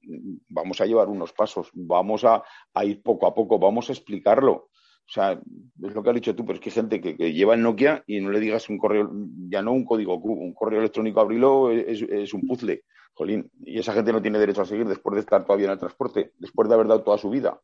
vamos 0.49 0.81
a 0.81 0.87
llevar 0.87 1.09
unos 1.09 1.33
pasos, 1.33 1.71
vamos 1.75 2.25
a 2.25 2.43
ir 2.85 3.03
poco 3.03 3.27
a 3.27 3.35
poco, 3.35 3.59
vamos 3.59 3.89
a 3.89 3.93
explicarlo. 3.93 4.70
O 5.11 5.13
sea, 5.13 5.33
es 5.33 5.93
lo 5.93 6.05
que 6.05 6.09
has 6.09 6.15
dicho 6.15 6.37
tú, 6.37 6.47
pero 6.47 6.55
es 6.55 6.61
que 6.61 6.71
hay 6.71 6.75
gente 6.75 7.01
que, 7.01 7.33
lleva 7.33 7.55
el 7.55 7.63
Nokia 7.63 8.05
y 8.07 8.21
no 8.21 8.31
le 8.31 8.39
digas 8.39 8.69
un 8.69 8.79
correo, 8.79 9.11
ya 9.49 9.61
no 9.61 9.73
un 9.73 9.85
código 9.85 10.15
un 10.15 10.55
correo 10.55 10.79
electrónico 10.79 11.21
abrilo 11.21 11.73
es, 11.73 12.33
un 12.33 12.43
puzzle. 12.43 12.85
Jolín, 13.15 13.51
y 13.65 13.81
esa 13.81 13.93
gente 13.93 14.13
no 14.13 14.23
tiene 14.23 14.39
derecho 14.39 14.63
a 14.63 14.67
seguir 14.67 14.87
después 14.87 15.17
de 15.17 15.21
estar 15.23 15.45
todavía 15.45 15.67
en 15.67 15.73
el 15.73 15.79
transporte, 15.79 16.31
después 16.39 16.69
de 16.69 16.75
haber 16.77 16.87
dado 16.87 17.03
toda 17.03 17.19
su 17.19 17.29
vida. 17.29 17.61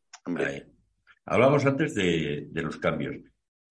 Hablamos 1.25 1.65
antes 1.65 1.95
de, 1.95 2.49
los 2.51 2.75
cambios. 2.77 3.15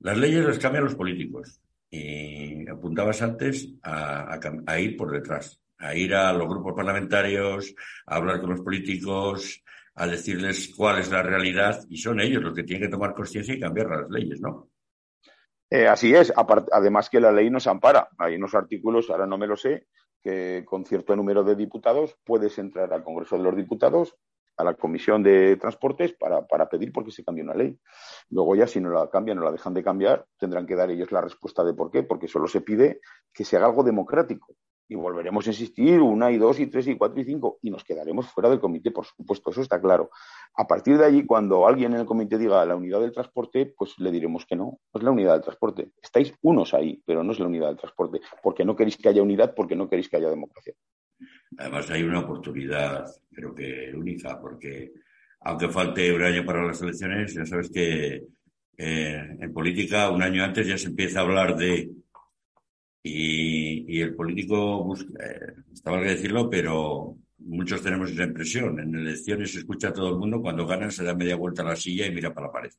Las 0.01 0.17
leyes 0.17 0.43
las 0.43 0.59
cambian 0.59 0.85
los 0.85 0.95
políticos. 0.95 1.61
Y 1.91 2.67
apuntabas 2.71 3.21
antes 3.21 3.75
a 3.83 4.81
ir 4.81 4.97
por 4.97 5.13
detrás, 5.13 5.61
a 5.77 5.95
ir 5.95 6.15
a 6.15 6.33
los 6.33 6.49
grupos 6.49 6.73
parlamentarios, 6.75 7.75
a 8.07 8.17
hablar 8.17 8.41
con 8.41 8.51
los 8.51 8.63
políticos, 8.63 9.63
a 9.97 10.07
decirles 10.07 10.75
cuál 10.77 10.99
es 10.99 11.11
la 11.11 11.23
realidad 11.23 11.81
y 11.89 11.97
son 11.97 12.21
ellos 12.21 12.43
los 12.43 12.55
que 12.55 12.63
tienen 12.63 12.87
que 12.87 12.91
tomar 12.91 13.15
conciencia 13.15 13.55
y 13.55 13.61
cambiar 13.61 13.89
las 13.89 14.11
leyes, 14.11 14.41
¿no? 14.41 14.69
Eh, 15.71 15.89
así 15.89 16.15
es, 16.15 16.33
además 16.71 17.11
que 17.11 17.19
la 17.19 17.33
ley 17.33 17.51
nos 17.51 17.67
ampara. 17.67 18.09
Hay 18.19 18.37
unos 18.37 18.55
artículos, 18.55 19.11
ahora 19.11 19.27
no 19.27 19.39
me 19.39 19.47
lo 19.47 19.57
sé, 19.57 19.89
que 20.23 20.65
con 20.67 20.85
cierto 20.85 21.17
número 21.17 21.43
de 21.43 21.57
diputados 21.57 22.17
puedes 22.25 22.59
entrar 22.59 22.93
al 22.93 23.03
Congreso 23.03 23.37
de 23.37 23.43
los 23.43 23.57
Diputados, 23.57 24.15
a 24.59 24.65
la 24.65 24.75
Comisión 24.75 25.23
de 25.23 25.57
Transportes, 25.57 26.13
para, 26.13 26.47
para 26.47 26.69
pedir 26.69 26.93
por 26.93 27.05
qué 27.05 27.11
se 27.11 27.25
cambie 27.25 27.43
una 27.43 27.55
ley. 27.55 27.77
Luego 28.31 28.55
ya 28.55 28.67
si 28.67 28.81
no 28.81 28.91
la 28.91 29.09
cambian 29.11 29.39
o 29.39 29.45
la 29.45 29.51
dejan 29.51 29.75
de 29.75 29.83
cambiar, 29.83 30.27
tendrán 30.39 30.67
que 30.67 30.77
dar 30.77 30.91
ellos 30.91 31.11
la 31.11 31.23
respuesta 31.23 31.65
de 31.65 31.75
por 31.75 31.91
qué, 31.91 32.03
porque 32.03 32.29
solo 32.29 32.47
se 32.47 32.61
pide 32.61 33.01
que 33.33 33.45
se 33.45 33.57
haga 33.57 33.67
algo 33.67 33.83
democrático 33.83 34.55
y 34.89 34.95
volveremos 34.95 35.47
a 35.47 35.51
insistir 35.51 36.01
una 36.01 36.31
y 36.31 36.39
dos 36.39 36.61
y 36.61 36.67
tres 36.67 36.87
y 36.87 36.97
cuatro 36.97 37.21
y 37.21 37.25
cinco 37.25 37.59
y 37.63 37.71
nos 37.71 37.85
quedaremos 37.85 38.27
fuera 38.29 38.49
del 38.49 38.61
comité, 38.61 38.91
por 38.91 39.05
supuesto, 39.05 39.51
eso 39.51 39.63
está 39.63 39.81
claro. 39.81 40.11
A 40.55 40.67
partir 40.67 40.97
de 40.99 41.05
allí, 41.05 41.25
cuando 41.25 41.67
alguien 41.67 41.95
en 41.95 42.01
el 42.01 42.07
comité 42.07 42.39
diga 42.39 42.65
la 42.65 42.77
unidad 42.77 43.01
del 43.01 43.13
transporte, 43.13 43.75
pues 43.77 43.99
le 43.99 44.11
diremos 44.11 44.47
que 44.47 44.57
no, 44.57 44.65
no 44.65 44.99
es 44.99 45.03
la 45.03 45.11
unidad 45.11 45.33
del 45.33 45.43
transporte. 45.43 45.91
Estáis 46.03 46.35
unos 46.43 46.73
ahí, 46.75 47.03
pero 47.05 47.23
no 47.23 47.33
es 47.33 47.41
la 47.41 47.47
unidad 47.47 47.69
del 47.69 47.77
transporte, 47.77 48.21
porque 48.43 48.65
no 48.65 48.77
queréis 48.77 48.97
que 48.97 49.09
haya 49.09 49.23
unidad, 49.23 49.55
porque 49.55 49.77
no 49.77 49.89
queréis 49.89 50.09
que 50.09 50.17
haya 50.17 50.31
democracia. 50.31 50.75
Además, 51.59 51.91
hay 51.91 52.03
una 52.03 52.21
oportunidad, 52.21 53.07
creo 53.33 53.55
que 53.55 53.93
única, 53.95 54.41
porque 54.41 54.93
aunque 55.41 55.69
falte 55.69 56.13
un 56.13 56.23
año 56.23 56.45
para 56.45 56.65
las 56.65 56.81
elecciones, 56.83 57.35
ya 57.35 57.47
sabes 57.47 57.71
que 57.71 58.25
eh, 58.79 59.37
en 59.41 59.53
política 59.53 60.11
un 60.11 60.23
año 60.23 60.45
antes 60.45 60.67
ya 60.67 60.77
se 60.77 60.89
empieza 60.89 61.21
a 61.21 61.23
hablar 61.23 61.57
de 61.57 61.91
y, 63.07 64.01
el 64.01 64.15
político 64.15 64.85
busca, 64.85 65.13
eh, 65.25 65.55
está 65.73 65.93
que 65.93 66.09
decirlo, 66.09 66.51
pero 66.51 67.17
muchos 67.39 67.83
tenemos 67.83 68.11
esa 68.11 68.25
impresión. 68.25 68.81
En 68.81 68.95
elecciones 68.95 69.53
se 69.53 69.59
escucha 69.59 69.89
a 69.89 69.93
todo 69.93 70.11
el 70.11 70.17
mundo, 70.17 70.41
cuando 70.41 70.67
ganan 70.67 70.91
se 70.91 71.05
da 71.05 71.15
media 71.15 71.37
vuelta 71.37 71.63
a 71.63 71.67
la 71.67 71.77
silla 71.77 72.07
y 72.07 72.15
mira 72.15 72.35
para 72.35 72.49
la 72.49 72.53
pared. 72.53 72.71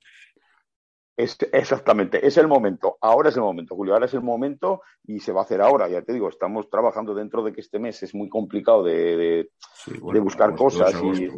exactamente, 1.16 2.26
es 2.26 2.38
el 2.38 2.48
momento. 2.48 2.98
Ahora 3.02 3.30
es 3.30 3.36
el 3.36 3.42
momento, 3.42 3.76
Julio. 3.76 3.94
Ahora 3.94 4.06
es 4.06 4.14
el 4.14 4.22
momento 4.22 4.82
y 5.06 5.20
se 5.20 5.32
va 5.32 5.42
a 5.42 5.44
hacer 5.44 5.62
ahora. 5.62 5.88
Ya 5.88 6.02
te 6.02 6.14
digo, 6.14 6.30
estamos 6.30 6.70
trabajando 6.70 7.14
dentro 7.14 7.44
de 7.44 7.54
que 7.54 7.62
este 7.62 7.80
mes 7.80 8.04
es 8.04 8.14
muy 8.14 8.30
complicado 8.30 8.84
de, 8.84 9.50
buscar 10.22 10.56
cosas 10.56 10.94
y 11.02 11.30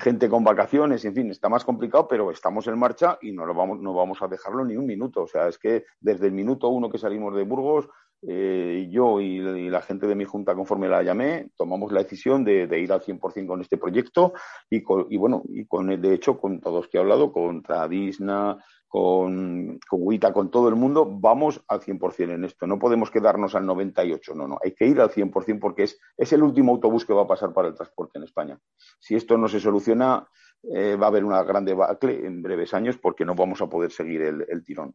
gente 0.00 0.28
con 0.28 0.44
vacaciones, 0.44 1.04
en 1.04 1.14
fin, 1.14 1.30
está 1.30 1.48
más 1.48 1.64
complicado, 1.64 2.08
pero 2.08 2.30
estamos 2.30 2.66
en 2.66 2.78
marcha 2.78 3.18
y 3.22 3.32
no, 3.32 3.46
lo 3.46 3.54
vamos, 3.54 3.80
no 3.80 3.94
vamos 3.94 4.20
a 4.20 4.28
dejarlo 4.28 4.64
ni 4.64 4.76
un 4.76 4.86
minuto. 4.86 5.22
O 5.22 5.26
sea, 5.26 5.48
es 5.48 5.58
que 5.58 5.84
desde 6.00 6.26
el 6.26 6.32
minuto 6.32 6.68
uno 6.68 6.90
que 6.90 6.98
salimos 6.98 7.34
de 7.34 7.44
Burgos, 7.44 7.88
eh, 8.22 8.88
yo 8.90 9.20
y, 9.20 9.40
la 9.68 9.82
gente 9.82 10.06
de 10.06 10.14
mi 10.14 10.24
junta, 10.24 10.54
conforme 10.54 10.88
la 10.88 11.02
llamé, 11.02 11.50
tomamos 11.56 11.92
la 11.92 12.02
decisión 12.02 12.44
de, 12.44 12.62
ir 12.80 12.92
al 12.92 13.02
100% 13.02 13.46
con 13.46 13.60
este 13.60 13.76
proyecto 13.76 14.32
y, 14.70 14.80
bueno, 15.16 15.42
y 15.48 15.66
con, 15.66 16.00
de 16.00 16.14
hecho, 16.14 16.38
con 16.38 16.60
todos 16.60 16.88
que 16.88 16.96
he 16.96 17.00
hablado, 17.00 17.32
con 17.32 17.62
Tradisna, 17.62 18.58
con, 18.88 19.78
con 19.88 20.00
Wita, 20.02 20.32
con 20.32 20.50
todo 20.50 20.68
el 20.68 20.76
mundo, 20.76 21.06
vamos 21.06 21.62
al 21.68 21.80
100% 21.80 22.34
en 22.34 22.44
esto. 22.44 22.66
No 22.66 22.78
podemos 22.78 23.10
quedarnos 23.10 23.54
al 23.54 23.66
98, 23.66 24.34
no, 24.34 24.48
no. 24.48 24.58
Hay 24.64 24.72
que 24.72 24.86
ir 24.86 25.00
al 25.00 25.10
100% 25.10 25.58
porque 25.60 25.84
es, 25.84 25.98
es 26.16 26.32
el 26.32 26.42
último 26.42 26.72
autobús 26.72 27.04
que 27.04 27.12
va 27.12 27.22
a 27.22 27.28
pasar 27.28 27.52
para 27.52 27.68
el 27.68 27.74
transporte 27.74 28.18
en 28.18 28.24
España. 28.24 28.58
Si 28.98 29.14
esto 29.14 29.36
no 29.36 29.48
se 29.48 29.60
soluciona, 29.60 30.26
eh, 30.74 30.96
va 30.96 31.06
a 31.06 31.08
haber 31.10 31.24
una 31.24 31.42
gran 31.42 31.64
debacle 31.64 32.26
en 32.26 32.42
breves 32.42 32.72
años 32.74 32.96
porque 32.96 33.24
no 33.24 33.34
vamos 33.34 33.60
a 33.60 33.68
poder 33.68 33.90
seguir 33.90 34.22
el 34.22 34.64
tirón. 34.64 34.94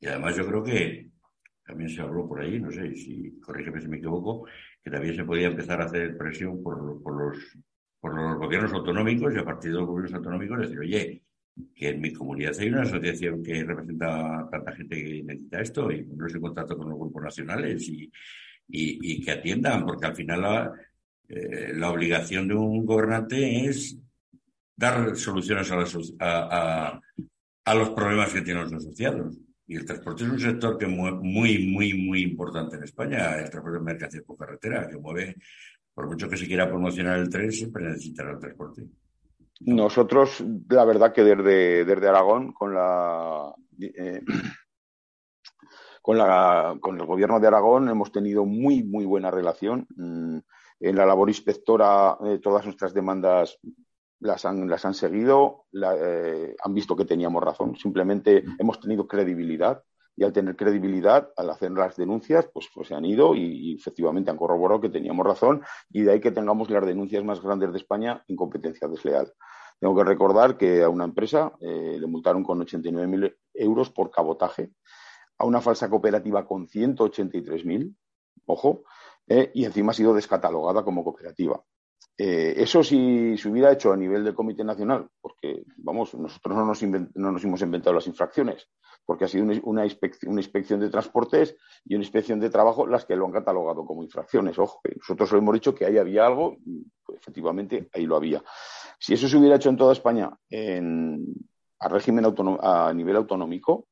Y 0.00 0.08
además 0.08 0.34
yo 0.34 0.44
creo 0.44 0.64
que 0.64 1.11
también 1.72 1.88
se 1.88 2.02
habló 2.02 2.28
por 2.28 2.38
ahí, 2.38 2.60
no 2.60 2.70
sé 2.70 2.94
si, 2.94 3.40
corrígeme 3.40 3.80
si 3.80 3.88
me 3.88 3.96
equivoco, 3.96 4.46
que 4.84 4.90
también 4.90 5.16
se 5.16 5.24
podía 5.24 5.46
empezar 5.46 5.80
a 5.80 5.86
hacer 5.86 6.18
presión 6.18 6.62
por, 6.62 6.76
los, 6.78 7.02
por 7.98 8.14
los 8.14 8.38
gobiernos 8.38 8.74
autonómicos 8.74 9.34
y 9.34 9.38
a 9.38 9.44
partir 9.44 9.72
de 9.72 9.78
los 9.78 9.86
gobiernos 9.86 10.12
autonómicos 10.12 10.60
decir, 10.60 10.78
oye, 10.78 11.22
que 11.74 11.88
en 11.88 12.00
mi 12.02 12.12
comunidad 12.12 12.52
hay 12.58 12.68
una 12.68 12.82
asociación 12.82 13.42
que 13.42 13.64
representa 13.64 14.40
a 14.40 14.50
tanta 14.50 14.72
gente 14.72 15.02
que 15.02 15.22
necesita 15.22 15.60
esto 15.62 15.90
y 15.90 16.04
no 16.04 16.26
en 16.26 16.40
contacto 16.40 16.76
con 16.76 16.90
los 16.90 16.98
grupos 16.98 17.22
nacionales 17.22 17.88
y, 17.88 18.12
y, 18.68 19.22
que 19.22 19.30
atiendan, 19.30 19.86
porque 19.86 20.06
al 20.06 20.14
final 20.14 20.42
la, 20.42 20.72
eh, 21.26 21.72
la, 21.74 21.90
obligación 21.90 22.48
de 22.48 22.54
un 22.54 22.84
gobernante 22.84 23.64
es 23.64 23.96
dar 24.76 25.16
soluciones 25.16 25.70
a, 25.70 25.84
a, 26.20 27.00
a 27.64 27.74
los 27.74 27.90
problemas 27.90 28.30
que 28.30 28.42
tienen 28.42 28.64
los 28.64 28.74
asociados. 28.74 29.38
Y 29.72 29.76
el 29.76 29.86
transporte 29.86 30.24
es 30.24 30.30
un 30.30 30.38
sector 30.38 30.76
que 30.76 30.86
muy, 30.86 31.12
muy, 31.12 31.66
muy, 31.66 31.94
muy 31.94 32.22
importante 32.22 32.76
en 32.76 32.82
España, 32.82 33.38
el 33.38 33.48
transporte 33.48 33.78
de 33.78 33.84
mercancías 33.84 34.22
por 34.22 34.36
carretera, 34.36 34.86
que 34.86 34.98
mueve 34.98 35.36
por 35.94 36.08
mucho 36.08 36.28
que 36.28 36.36
se 36.36 36.46
quiera 36.46 36.68
promocionar 36.68 37.18
el 37.18 37.30
tren, 37.30 37.50
siempre 37.50 37.84
necesitará 37.84 38.32
el 38.32 38.38
transporte. 38.38 38.82
Nosotros, 39.60 40.44
la 40.68 40.84
verdad 40.84 41.14
que 41.14 41.24
desde, 41.24 41.86
desde 41.86 42.06
Aragón, 42.06 42.52
con 42.52 42.74
la, 42.74 43.54
eh, 43.80 44.20
con, 46.02 46.18
la, 46.18 46.76
con 46.78 47.00
el 47.00 47.06
gobierno 47.06 47.40
de 47.40 47.46
Aragón, 47.46 47.88
hemos 47.88 48.12
tenido 48.12 48.44
muy, 48.44 48.82
muy 48.82 49.06
buena 49.06 49.30
relación. 49.30 49.86
Mm, 49.96 50.36
en 50.80 50.96
la 50.96 51.06
labor 51.06 51.30
inspectora, 51.30 52.18
eh, 52.26 52.40
todas 52.42 52.66
nuestras 52.66 52.92
demandas 52.92 53.58
las 54.22 54.44
han, 54.44 54.68
las 54.68 54.84
han 54.84 54.94
seguido, 54.94 55.66
eh, 55.72 56.54
han 56.62 56.74
visto 56.74 56.96
que 56.96 57.04
teníamos 57.04 57.42
razón. 57.42 57.76
Simplemente 57.76 58.44
hemos 58.58 58.80
tenido 58.80 59.06
credibilidad 59.06 59.82
y 60.14 60.24
al 60.24 60.32
tener 60.32 60.56
credibilidad, 60.56 61.30
al 61.36 61.50
hacer 61.50 61.72
las 61.72 61.96
denuncias, 61.96 62.48
pues, 62.52 62.68
pues 62.72 62.88
se 62.88 62.94
han 62.94 63.04
ido 63.04 63.34
y, 63.34 63.74
efectivamente 63.74 64.30
han 64.30 64.36
corroborado 64.36 64.80
que 64.80 64.90
teníamos 64.90 65.26
razón 65.26 65.62
y 65.90 66.02
de 66.02 66.12
ahí 66.12 66.20
que 66.20 66.30
tengamos 66.30 66.70
las 66.70 66.86
denuncias 66.86 67.24
más 67.24 67.42
grandes 67.42 67.72
de 67.72 67.78
España 67.78 68.24
en 68.28 68.36
competencia 68.36 68.86
desleal. 68.86 69.32
Tengo 69.80 69.96
que 69.96 70.04
recordar 70.04 70.56
que 70.56 70.82
a 70.82 70.88
una 70.88 71.04
empresa 71.04 71.52
eh, 71.60 71.96
le 71.98 72.06
multaron 72.06 72.44
con 72.44 72.60
89.000 72.60 73.36
euros 73.54 73.90
por 73.90 74.10
cabotaje, 74.10 74.70
a 75.38 75.44
una 75.44 75.60
falsa 75.60 75.90
cooperativa 75.90 76.46
con 76.46 76.68
183.000, 76.68 77.92
ojo, 78.46 78.84
eh, 79.26 79.50
y 79.54 79.64
encima 79.64 79.90
ha 79.90 79.94
sido 79.94 80.14
descatalogada 80.14 80.84
como 80.84 81.02
cooperativa. 81.02 81.60
Eh, 82.16 82.54
eso 82.56 82.84
sí 82.84 83.36
se 83.38 83.48
hubiera 83.48 83.72
hecho 83.72 83.92
a 83.92 83.96
nivel 83.96 84.24
del 84.24 84.34
Comité 84.34 84.64
Nacional, 84.64 85.08
porque, 85.20 85.64
vamos, 85.78 86.14
nosotros 86.14 86.56
no 86.56 86.64
nos, 86.64 86.82
no 86.82 87.32
nos 87.32 87.44
hemos 87.44 87.62
inventado 87.62 87.94
las 87.94 88.06
infracciones, 88.06 88.68
porque 89.04 89.24
ha 89.24 89.28
sido 89.28 89.44
una, 89.64 89.84
inspección, 89.84 90.80
de 90.80 90.90
transportes 90.90 91.56
y 91.84 91.94
una 91.94 92.04
inspección 92.04 92.38
de 92.38 92.50
trabajo 92.50 92.86
las 92.86 93.04
que 93.04 93.16
lo 93.16 93.26
han 93.26 93.32
catalogado 93.32 93.84
como 93.84 94.02
infracciones. 94.02 94.58
Ojo, 94.58 94.80
nosotros 94.96 95.32
hemos 95.32 95.54
dicho 95.54 95.74
que 95.74 95.86
ahí 95.86 95.98
había 95.98 96.26
algo, 96.26 96.56
pues, 97.04 97.18
efectivamente 97.18 97.88
ahí 97.92 98.06
lo 98.06 98.16
había. 98.16 98.42
Si 98.98 99.14
eso 99.14 99.28
se 99.28 99.36
hubiera 99.36 99.56
hecho 99.56 99.70
en 99.70 99.76
toda 99.76 99.92
España 99.92 100.30
a 101.80 101.88
régimen 101.88 102.24
a 102.60 102.92
nivel 102.94 103.16
autonómico, 103.16 103.88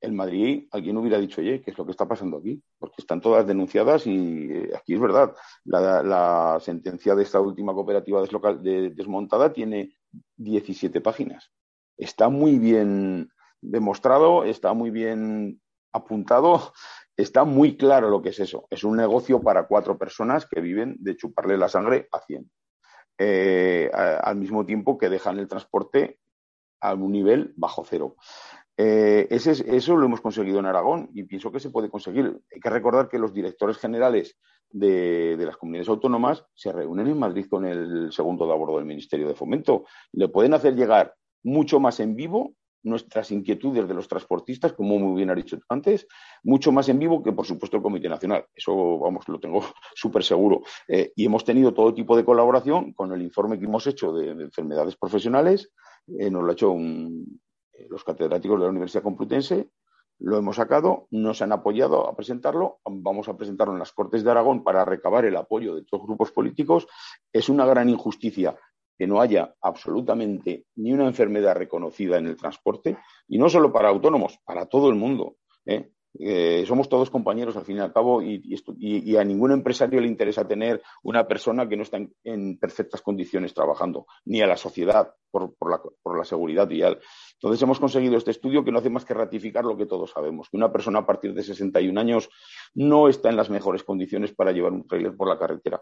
en 0.00 0.16
Madrid 0.16 0.66
alguien 0.70 0.96
hubiera 0.96 1.18
dicho, 1.18 1.40
oye, 1.40 1.60
¿qué 1.60 1.70
es 1.70 1.78
lo 1.78 1.84
que 1.84 1.90
está 1.90 2.08
pasando 2.08 2.38
aquí? 2.38 2.62
Porque 2.78 2.96
están 2.98 3.20
todas 3.20 3.46
denunciadas 3.46 4.06
y 4.06 4.50
eh, 4.50 4.70
aquí 4.76 4.94
es 4.94 5.00
verdad. 5.00 5.34
La, 5.64 6.58
sentencia 6.60 7.14
de 7.14 7.22
esta 7.22 7.40
última 7.40 7.74
cooperativa 7.74 8.22
desmontada 8.22 9.52
tiene 9.52 9.96
17 10.36 11.00
páginas. 11.00 11.50
Está 11.96 12.28
muy 12.28 12.58
bien 12.58 13.30
demostrado, 13.60 14.44
está 14.44 14.72
muy 14.72 14.90
bien 14.90 15.60
apuntado, 15.92 16.72
está 17.16 17.44
muy 17.44 17.76
claro 17.76 18.08
lo 18.08 18.22
que 18.22 18.30
es 18.30 18.40
eso. 18.40 18.66
Es 18.70 18.84
un 18.84 18.96
negocio 18.96 19.42
para 19.42 19.66
cuatro 19.66 19.98
personas 19.98 20.46
que 20.46 20.60
viven 20.60 20.96
de 21.00 21.16
chuparle 21.16 21.58
la 21.58 21.68
sangre 21.68 22.08
a 22.12 22.20
100. 22.20 22.50
Eh, 23.18 23.90
al 23.92 24.36
mismo 24.36 24.64
tiempo 24.64 24.96
que 24.96 25.10
dejan 25.10 25.38
el 25.38 25.48
transporte 25.48 26.18
a 26.80 26.94
un 26.94 27.12
nivel 27.12 27.52
bajo 27.56 27.84
cero. 27.84 28.16
Eh, 28.82 29.26
eso 29.30 29.94
lo 29.94 30.06
hemos 30.06 30.22
conseguido 30.22 30.58
en 30.58 30.64
Aragón 30.64 31.10
y 31.12 31.24
pienso 31.24 31.52
que 31.52 31.60
se 31.60 31.68
puede 31.68 31.90
conseguir. 31.90 32.40
Hay 32.50 32.60
que 32.60 32.70
recordar 32.70 33.08
que 33.10 33.18
los 33.18 33.34
directores 33.34 33.76
generales 33.76 34.38
de, 34.70 35.36
las 35.38 35.58
comunidades 35.58 35.90
autónomas 35.90 36.46
se 36.54 36.72
reúnen 36.72 37.08
en 37.08 37.18
Madrid 37.18 37.44
con 37.50 37.66
el 37.66 38.10
segundo 38.10 38.46
de 38.46 38.52
abordo 38.54 38.78
del 38.78 38.86
Ministerio 38.86 39.28
de 39.28 39.34
Fomento. 39.34 39.84
Le 40.12 40.28
pueden 40.28 40.54
hacer 40.54 40.76
llegar 40.76 41.14
mucho 41.42 41.78
más 41.78 42.00
en 42.00 42.16
vivo 42.16 42.54
nuestras 42.82 43.30
inquietudes 43.32 43.86
de 43.86 43.92
los 43.92 44.08
transportistas, 44.08 44.72
como 44.72 44.98
muy 44.98 45.14
bien 45.14 45.28
ha 45.28 45.34
dicho 45.34 45.58
antes, 45.68 46.06
mucho 46.42 46.72
más 46.72 46.88
en 46.88 46.98
vivo 46.98 47.22
que, 47.22 47.32
por 47.32 47.44
supuesto, 47.44 47.76
el 47.76 47.82
Comité 47.82 48.08
Nacional. 48.08 48.46
Eso, 48.54 48.98
vamos, 48.98 49.28
lo 49.28 49.38
tengo 49.38 49.62
súper 49.94 50.24
seguro. 50.24 50.62
Eh, 50.88 51.12
y 51.14 51.26
hemos 51.26 51.44
tenido 51.44 51.74
todo 51.74 51.92
tipo 51.92 52.16
de 52.16 52.24
colaboración 52.24 52.94
con 52.94 53.12
el 53.12 53.20
informe 53.20 53.58
que 53.58 53.66
hemos 53.66 53.86
hecho 53.86 54.14
de, 54.14 54.30
enfermedades 54.30 54.96
profesionales. 54.96 55.70
Eh, 56.18 56.30
nos 56.30 56.42
lo 56.42 56.48
ha 56.48 56.52
hecho 56.54 56.74
los 57.88 58.04
catedráticos 58.04 58.58
de 58.58 58.64
la 58.64 58.70
Universidad 58.70 59.02
Complutense. 59.02 59.70
Lo 60.18 60.36
hemos 60.36 60.56
sacado, 60.56 61.06
nos 61.10 61.40
han 61.40 61.52
apoyado 61.52 62.06
a 62.06 62.14
presentarlo. 62.14 62.80
Vamos 62.84 63.28
a 63.28 63.36
presentarlo 63.36 63.72
en 63.72 63.78
las 63.78 63.92
Cortes 63.92 64.22
de 64.22 64.30
Aragón 64.30 64.62
para 64.62 64.84
recabar 64.84 65.24
el 65.24 65.36
apoyo 65.36 65.74
de 65.74 65.82
todos 65.84 66.02
los 66.02 66.08
grupos 66.08 66.30
políticos. 66.30 66.86
Es 67.32 67.48
una 67.48 67.64
gran 67.64 67.88
injusticia 67.88 68.56
que 68.98 69.06
no 69.06 69.18
haya 69.18 69.54
absolutamente 69.62 70.66
ni 70.76 70.92
una 70.92 71.06
enfermedad 71.06 71.56
reconocida 71.56 72.18
en 72.18 72.26
el 72.26 72.36
transporte, 72.36 72.98
y 73.28 73.38
no 73.38 73.48
solo 73.48 73.72
para 73.72 73.88
autónomos, 73.88 74.38
para 74.44 74.66
todo 74.66 74.90
el 74.90 74.94
mundo. 74.94 75.36
¿eh? 75.64 75.90
Eh, 76.18 76.64
somos 76.66 76.88
todos 76.88 77.08
compañeros 77.08 77.56
al 77.56 77.64
fin 77.64 77.76
y 77.76 77.80
al 77.80 77.92
cabo 77.92 78.20
y, 78.20 79.16
a 79.16 79.24
ningún 79.24 79.52
empresario 79.52 80.00
le 80.00 80.08
interesa 80.08 80.46
tener 80.46 80.82
una 81.02 81.26
persona 81.26 81.68
que 81.68 81.76
no 81.76 81.84
está 81.84 81.98
en, 82.24 82.58
perfectas 82.58 83.00
condiciones 83.00 83.54
trabajando, 83.54 84.06
ni 84.24 84.40
a 84.40 84.46
la 84.46 84.56
sociedad 84.56 85.14
por, 85.30 85.54
la, 86.16 86.24
seguridad 86.24 86.66
vial. 86.66 86.98
Entonces 87.34 87.62
hemos 87.62 87.78
conseguido 87.78 88.16
este 88.16 88.32
estudio 88.32 88.64
que 88.64 88.72
no 88.72 88.78
hace 88.78 88.90
más 88.90 89.04
que 89.04 89.14
ratificar 89.14 89.64
lo 89.64 89.76
que 89.76 89.86
todos 89.86 90.10
sabemos, 90.10 90.48
que 90.50 90.56
una 90.56 90.72
persona 90.72 91.00
a 91.00 91.06
partir 91.06 91.32
de 91.32 91.42
61 91.42 92.00
años 92.00 92.28
no 92.74 93.08
está 93.08 93.28
en 93.28 93.36
las 93.36 93.50
mejores 93.50 93.84
condiciones 93.84 94.32
para 94.32 94.52
llevar 94.52 94.72
un 94.72 94.86
trailer 94.86 95.16
por 95.16 95.28
la 95.28 95.38
carretera 95.38 95.80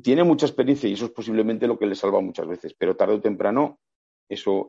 tiene 0.00 0.22
mucha 0.22 0.46
experiencia 0.46 0.88
y 0.88 0.92
eso 0.92 1.06
es 1.06 1.10
posiblemente 1.10 1.66
lo 1.66 1.76
que 1.76 1.86
le 1.86 1.96
salva 1.96 2.20
muchas 2.20 2.46
veces, 2.46 2.72
pero 2.78 2.94
tarde 2.94 3.14
o 3.14 3.20
temprano 3.20 3.80
eso, 4.28 4.66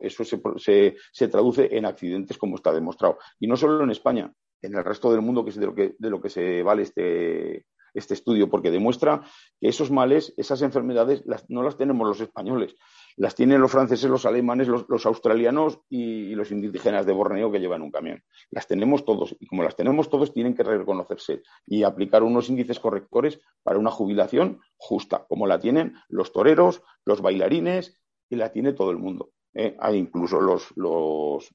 se, 0.58 1.28
traduce 1.28 1.76
en 1.76 1.86
accidentes 1.86 2.38
como 2.38 2.56
está 2.56 2.72
demostrado. 2.72 3.18
Y 3.38 3.46
no 3.46 3.56
solo 3.56 3.82
en 3.84 3.90
España, 3.90 4.32
en 4.64 4.74
el 4.74 4.84
resto 4.84 5.12
del 5.12 5.20
mundo, 5.20 5.44
que 5.44 5.50
es 5.50 5.56
de 5.56 5.66
lo 5.66 5.74
que, 5.74 5.94
de 5.98 6.10
lo 6.10 6.20
que 6.20 6.30
se 6.30 6.62
vale 6.62 6.82
este, 6.82 7.66
este 7.94 8.14
estudio, 8.14 8.50
porque 8.50 8.70
demuestra 8.70 9.22
que 9.60 9.68
esos 9.68 9.90
males, 9.90 10.34
esas 10.36 10.62
enfermedades, 10.62 11.24
no 11.48 11.62
las 11.62 11.76
tenemos 11.76 12.06
los 12.06 12.20
españoles, 12.20 12.74
las 13.16 13.34
tienen 13.34 13.60
los 13.60 13.70
franceses, 13.70 14.10
los 14.10 14.26
alemanes, 14.26 14.68
los, 14.68 15.06
australianos 15.06 15.80
y, 15.88 16.34
los 16.34 16.50
indígenas 16.50 17.06
de 17.06 17.12
Borneo 17.12 17.52
que 17.52 17.60
llevan 17.60 17.82
un 17.82 17.92
camión. 17.92 18.22
Las 18.50 18.66
tenemos 18.66 19.04
todos 19.04 19.36
y 19.38 19.46
como 19.46 19.62
las 19.62 19.76
tenemos 19.76 20.10
todos 20.10 20.32
tienen 20.32 20.54
que 20.54 20.64
reconocerse 20.64 21.42
y 21.66 21.84
aplicar 21.84 22.22
unos 22.22 22.48
índices 22.48 22.80
correctores 22.80 23.40
para 23.62 23.78
una 23.78 23.90
jubilación 23.90 24.60
justa, 24.76 25.24
como 25.28 25.46
la 25.46 25.60
tienen 25.60 25.94
los 26.08 26.32
toreros, 26.32 26.82
los 27.04 27.20
bailarines 27.20 28.00
y 28.28 28.36
la 28.36 28.50
tiene 28.50 28.72
todo 28.72 28.90
el 28.90 28.98
mundo. 28.98 29.30
¿eh? 29.54 29.76
Hay 29.78 29.96
incluso 29.96 30.40
los, 30.40 30.72
los, 30.76 31.54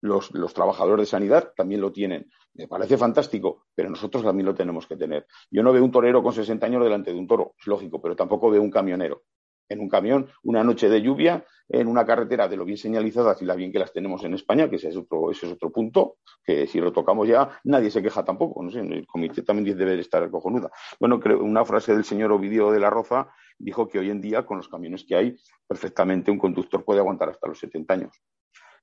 los, 0.00 0.30
trabajadores 0.54 1.06
de 1.06 1.10
sanidad 1.10 1.52
también 1.56 1.80
lo 1.80 1.92
tienen. 1.92 2.30
Me 2.54 2.66
parece 2.66 2.96
fantástico, 2.96 3.66
pero 3.74 3.90
nosotros 3.90 4.22
también 4.22 4.46
lo 4.46 4.54
tenemos 4.54 4.86
que 4.86 4.96
tener. 4.96 5.26
Yo 5.50 5.62
no 5.62 5.72
veo 5.72 5.84
un 5.84 5.90
torero 5.90 6.22
con 6.22 6.32
60 6.32 6.66
años 6.66 6.84
delante 6.84 7.12
de 7.12 7.18
un 7.18 7.26
toro, 7.26 7.54
es 7.58 7.66
lógico, 7.66 8.00
pero 8.00 8.16
tampoco 8.16 8.50
veo 8.50 8.62
un 8.62 8.70
camionero 8.70 9.22
en 9.70 9.80
un 9.80 9.88
camión, 9.88 10.28
una 10.42 10.62
noche 10.64 10.88
de 10.88 11.00
lluvia, 11.00 11.44
en 11.68 11.86
una 11.86 12.04
carretera 12.04 12.48
de 12.48 12.56
lo 12.56 12.64
bien 12.64 12.76
señalizadas 12.76 13.40
y 13.40 13.44
la 13.44 13.54
bien 13.54 13.70
que 13.70 13.78
las 13.78 13.92
tenemos 13.92 14.22
en 14.24 14.34
España, 14.34 14.68
que 14.68 14.76
ese 14.76 14.88
es 14.88 14.96
otro, 14.96 15.30
es 15.30 15.42
otro 15.44 15.70
punto, 15.70 16.16
que 16.44 16.66
si 16.66 16.80
lo 16.80 16.92
tocamos 16.92 17.28
ya, 17.28 17.60
nadie 17.64 17.90
se 17.90 18.02
queja 18.02 18.24
tampoco. 18.24 18.62
No 18.62 18.70
sé, 18.70 18.80
el 18.80 19.06
comité 19.06 19.42
también 19.42 19.78
debe 19.78 19.98
estar 20.00 20.28
cojonuda. 20.28 20.70
Bueno, 20.98 21.20
creo, 21.20 21.42
una 21.42 21.64
frase 21.64 21.94
del 21.94 22.04
señor 22.04 22.32
Ovidio 22.32 22.72
de 22.72 22.80
la 22.80 22.90
Roza 22.90 23.32
dijo 23.56 23.88
que 23.88 24.00
hoy 24.00 24.10
en 24.10 24.20
día, 24.20 24.44
con 24.44 24.56
los 24.56 24.68
camiones 24.68 25.04
que 25.04 25.14
hay, 25.14 25.36
perfectamente 25.68 26.32
un 26.32 26.38
conductor 26.38 26.84
puede 26.84 26.98
aguantar 26.98 27.28
hasta 27.28 27.46
los 27.46 27.60
70 27.60 27.94
años. 27.94 28.20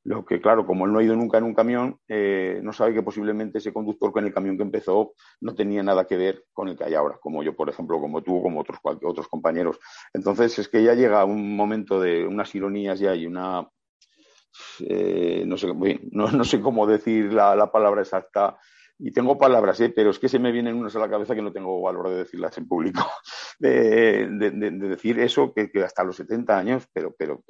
Lo 0.07 0.23
que, 0.23 0.39
claro, 0.39 0.65
como 0.65 0.85
él 0.85 0.93
no 0.93 0.99
ha 0.99 1.03
ido 1.03 1.17
nunca 1.17 1.37
en 1.37 1.43
un 1.43 1.53
camión, 1.53 1.99
eh, 2.07 2.61
no 2.63 2.71
sabe 2.71 2.93
que 2.93 3.03
posiblemente 3.03 3.57
ese 3.57 3.73
conductor 3.73 4.13
con 4.13 4.25
el 4.25 4.33
camión 4.33 4.55
que 4.55 4.63
empezó 4.63 5.11
no 5.41 5.53
tenía 5.53 5.83
nada 5.83 6.07
que 6.07 6.15
ver 6.15 6.45
con 6.53 6.69
el 6.69 6.77
que 6.77 6.85
hay 6.85 6.93
ahora, 6.93 7.17
como 7.19 7.43
yo, 7.43 7.53
por 7.57 7.69
ejemplo, 7.69 7.99
como 7.99 8.23
tú, 8.23 8.41
como 8.41 8.61
otros, 8.61 8.79
otros 9.03 9.27
compañeros. 9.27 9.79
Entonces, 10.13 10.57
es 10.59 10.69
que 10.69 10.81
ya 10.81 10.93
llega 10.93 11.25
un 11.25 11.57
momento 11.57 11.99
de 11.99 12.25
unas 12.25 12.55
ironías 12.55 13.01
ya 13.01 13.13
y 13.15 13.25
una. 13.25 13.67
Eh, 14.79 15.43
no, 15.45 15.57
sé, 15.57 15.67
no, 16.11 16.43
sé 16.45 16.61
cómo 16.61 16.87
decir 16.87 17.33
la, 17.33 17.69
palabra 17.69 17.99
exacta, 17.99 18.57
y 18.97 19.11
tengo 19.11 19.37
palabras, 19.37 19.81
¿eh? 19.81 19.91
pero 19.93 20.11
es 20.11 20.19
que 20.19 20.29
se 20.29 20.39
me 20.39 20.53
vienen 20.53 20.77
unas 20.77 20.95
a 20.95 20.99
la 20.99 21.09
cabeza 21.09 21.35
que 21.35 21.41
no 21.41 21.51
tengo 21.51 21.81
valor 21.81 22.07
de 22.07 22.15
decirlas 22.15 22.57
en 22.57 22.65
público. 22.65 23.05
De, 23.59 24.27
decir 24.29 25.19
eso, 25.19 25.51
que, 25.51 25.69
que, 25.69 25.83
hasta 25.83 26.03
los 26.03 26.15
70 26.15 26.57
años, 26.57 26.87
pero, 26.93 27.13
pero 27.17 27.43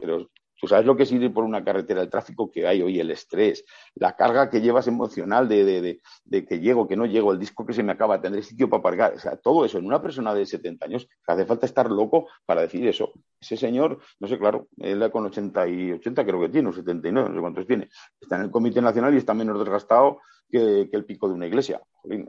Tú 0.60 0.68
sabes 0.68 0.86
lo 0.86 0.96
que 0.96 1.04
es 1.04 1.12
ir 1.12 1.32
por 1.34 1.44
una 1.44 1.64
carretera, 1.64 2.02
el 2.02 2.10
tráfico 2.10 2.52
que 2.52 2.68
hay 2.68 2.82
hoy, 2.82 3.00
el 3.00 3.12
estrés, 3.12 3.64
la 3.96 4.16
carga 4.16 4.50
que 4.50 4.60
llevas 4.60 4.88
emocional 4.88 5.48
de, 5.48 6.00
que 6.48 6.60
llego, 6.60 6.88
que 6.88 6.96
no 6.96 7.06
llego, 7.06 7.32
el 7.32 7.40
disco 7.40 7.66
que 7.66 7.74
se 7.74 7.84
me 7.84 7.92
acaba, 7.92 8.20
tendré 8.20 8.42
sitio 8.42 8.70
para 8.70 8.80
aparcar. 8.80 9.14
O 9.14 9.20
sea, 9.20 9.38
todo 9.38 9.66
eso 9.66 9.78
en 9.78 9.86
una 9.86 10.02
persona 10.02 10.34
de 10.34 10.46
70 10.46 10.86
años, 10.86 11.08
hace 11.28 11.46
falta 11.46 11.66
estar 11.66 11.90
loco 11.90 12.28
para 12.46 12.62
decir 12.62 12.88
eso. 12.88 13.12
Ese 13.40 13.56
señor, 13.56 14.00
no 14.20 14.28
sé, 14.28 14.40
claro, 14.40 14.68
él 14.78 15.10
con 15.12 15.26
80 15.26 15.68
y 15.68 15.92
80 15.92 16.26
creo 16.26 16.40
que 16.42 16.50
tiene, 16.50 16.70
o 16.70 16.74
79, 16.74 17.30
no 17.30 17.36
sé 17.36 17.42
cuántos 17.42 17.68
tiene. 17.68 17.90
Está 18.20 18.38
en 18.38 18.44
el 18.44 18.52
Comité 18.52 18.82
Nacional 18.82 19.14
y 19.14 19.18
está 19.18 19.34
menos 19.34 19.60
desgastado 19.60 20.20
que, 20.50 20.90
el 20.92 21.06
pico 21.06 21.28
de 21.28 21.34
una 21.36 21.48
iglesia. 21.48 21.82
Eh, 22.10 22.26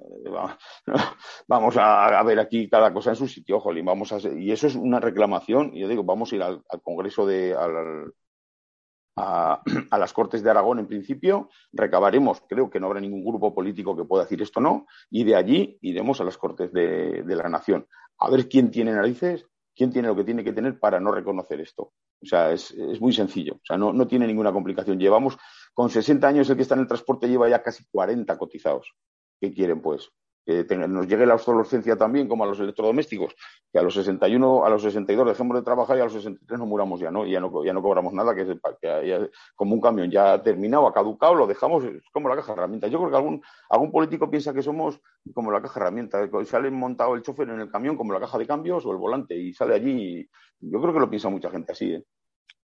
vamos 1.49 1.77
a, 1.79 2.23
ver 2.23 2.39
aquí 2.39 2.69
cada 2.69 2.93
cosa 2.93 3.11
en 3.11 3.17
su 3.17 3.27
sitio, 3.29 3.61
jolín, 3.61 3.85
vamos 3.85 4.13
a 4.13 4.19
y 4.19 4.51
eso 4.51 4.67
es 4.67 4.75
una 4.75 5.01
reclamación, 5.01 5.71
y 5.75 5.81
yo 5.81 5.89
digo, 5.89 6.05
vamos 6.05 6.33
a 6.33 6.37
ir 6.37 6.43
al, 6.43 6.63
Congreso 6.83 7.27
de, 7.27 7.55
a, 9.17 9.63
las 9.99 10.13
Cortes 10.13 10.43
de 10.43 10.51
Aragón 10.51 10.79
en 10.79 10.87
principio, 10.87 11.49
recabaremos, 11.73 12.43
creo 12.49 12.71
que 12.71 12.81
no 12.81 12.87
habrá 12.87 13.01
ningún 13.01 13.25
grupo 13.25 13.55
político 13.55 13.97
que 13.97 14.05
pueda 14.05 14.25
decir 14.25 14.43
esto 14.43 14.61
no, 14.61 14.87
y 15.11 15.25
de 15.25 15.37
allí 15.37 15.79
iremos 15.83 16.21
a 16.21 16.25
las 16.25 16.37
Cortes 16.39 16.73
de, 16.73 17.25
la 17.27 17.49
Nación. 17.49 17.87
a 18.19 18.31
ver 18.31 18.49
quién 18.49 18.71
tiene 18.71 18.93
narices, 18.93 19.47
quién 19.75 19.93
tiene 19.93 20.09
lo 20.09 20.17
que 20.17 20.25
tiene 20.25 20.43
que 20.43 20.53
tener 20.53 20.79
para 20.79 20.99
no 20.99 21.13
reconocer 21.13 21.61
esto. 21.61 21.93
O 22.21 22.27
sea, 22.27 22.51
es, 22.51 22.75
muy 23.01 23.13
sencillo. 23.13 23.55
O 23.55 23.65
sea, 23.65 23.77
no, 23.77 23.93
no, 23.93 24.09
tiene 24.09 24.27
ninguna 24.27 24.53
complicación. 24.53 24.99
Llevamos, 24.99 25.39
con 25.73 25.89
60 25.89 26.27
años, 26.27 26.51
el 26.51 26.57
que 26.57 26.63
está 26.63 26.75
en 26.75 26.81
el 26.81 26.89
transporte 26.89 27.29
lleva 27.29 27.49
ya 27.49 27.63
casi 27.63 27.85
40 27.93 28.37
cotizados. 28.37 28.93
¿Qué 29.41 29.53
quieren, 29.53 29.81
pues? 29.81 30.11
que 30.49 30.77
nos 30.89 31.07
llegue 31.07 31.27
la 31.27 31.35
obsolescencia 31.35 31.95
también, 31.97 32.27
como 32.27 32.45
a 32.45 32.47
los 32.47 32.59
electrodomésticos, 32.59 33.35
que 33.71 33.79
a 33.79 33.83
los 33.83 33.93
61, 33.93 34.65
a 34.65 34.71
los 34.71 34.81
62 34.83 35.29
dejemos 35.29 35.59
de 35.59 35.63
trabajar 35.63 35.99
y 35.99 36.01
a 36.01 36.05
los 36.05 36.15
63 36.15 36.59
no 36.59 36.65
muramos 36.65 37.01
ya, 37.01 37.11
¿no? 37.11 37.27
Y 37.27 37.33
ya 37.33 37.41
no, 37.41 37.63
ya 37.63 37.75
no 37.75 37.83
cobramos 37.83 38.15
nada, 38.15 38.35
que, 38.35 38.43
es, 38.43 38.49
que 38.81 39.31
como 39.55 39.75
un 39.75 39.81
camión 39.83 40.11
ya 40.11 40.43
terminado, 40.43 40.87
ha 40.87 40.95
caducado, 40.95 41.35
lo 41.35 41.47
dejamos, 41.47 41.85
como 42.13 42.31
la 42.31 42.37
caja 42.37 42.55
de 42.55 42.61
herramientas. 42.61 42.91
Yo 42.91 42.99
creo 42.99 43.11
que 43.11 43.17
algún, 43.17 43.43
algún 43.69 43.93
político 43.93 44.31
piensa 44.31 44.55
que 44.55 44.63
somos 44.63 44.99
como 45.35 45.53
la 45.53 45.61
caja 45.61 45.81
de 45.81 45.87
herramientas, 45.87 46.31
sale 46.49 46.71
montado 46.71 47.15
el 47.15 47.21
chofer 47.21 47.51
en 47.51 47.61
el 47.61 47.71
camión 47.71 47.99
como 47.99 48.15
la 48.15 48.21
caja 48.21 48.39
de 48.39 48.47
cambios 48.47 48.87
o 48.87 48.93
el 48.93 48.97
volante 48.97 49.37
y 49.37 49.53
sale 49.53 49.75
allí. 49.75 50.27
yo 50.61 50.81
creo 50.81 50.95
que 50.95 51.01
lo 51.01 51.11
piensa 51.11 51.29
mucha 51.29 51.51
gente 51.51 51.73
así, 51.73 51.93
¿eh? 51.93 52.05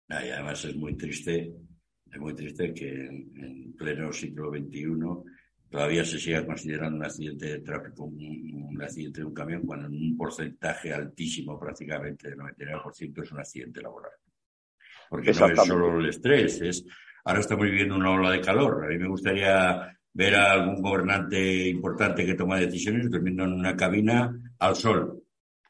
Y 0.09 0.31
además 0.31 0.65
es 0.65 0.77
muy 0.77 0.95
triste, 0.97 1.53
es 2.13 2.21
muy 2.21 2.35
triste 2.35 2.73
que 2.75 3.07
en 3.07 3.75
pleno 3.77 4.13
siglo 4.13 4.51
XXI 4.51 5.33
todavía 5.73 6.05
se 6.05 6.21
siga 6.21 6.45
considerando 6.45 6.99
un 6.99 7.05
accidente 7.05 7.47
de 7.47 7.59
tráfico 7.61 8.05
un, 8.05 8.79
accidente 8.83 9.21
de 9.21 9.27
un 9.27 9.33
camión 9.33 9.63
cuando 9.63 9.87
en 9.87 9.95
un 9.95 10.17
porcentaje 10.17 10.93
altísimo, 10.93 11.59
prácticamente 11.59 12.29
del 12.29 12.39
99%, 12.39 13.23
es 13.23 13.33
un 13.33 13.41
accidente 13.41 13.81
laboral. 13.81 14.13
Porque 15.09 15.33
no 15.33 15.47
es 15.47 15.67
solo 15.67 15.99
el 15.99 16.09
estrés, 16.09 16.61
es 16.61 16.85
ahora 17.25 17.41
estamos 17.41 17.65
viviendo 17.65 17.95
una 17.97 18.11
ola 18.11 18.31
de 18.31 18.41
calor. 18.41 18.85
A 18.85 18.89
mí 18.89 18.99
me 18.99 19.09
gustaría 19.09 19.97
ver 20.13 20.35
a 20.35 20.53
algún 20.53 20.83
gobernante 20.83 21.69
importante 21.69 22.27
que 22.27 22.35
toma 22.35 22.59
decisiones 22.59 23.11
durmiendo 23.11 23.45
en 23.45 23.55
una 23.55 23.75
cabina 23.75 24.31
al 24.59 24.77
sol. 24.77 25.23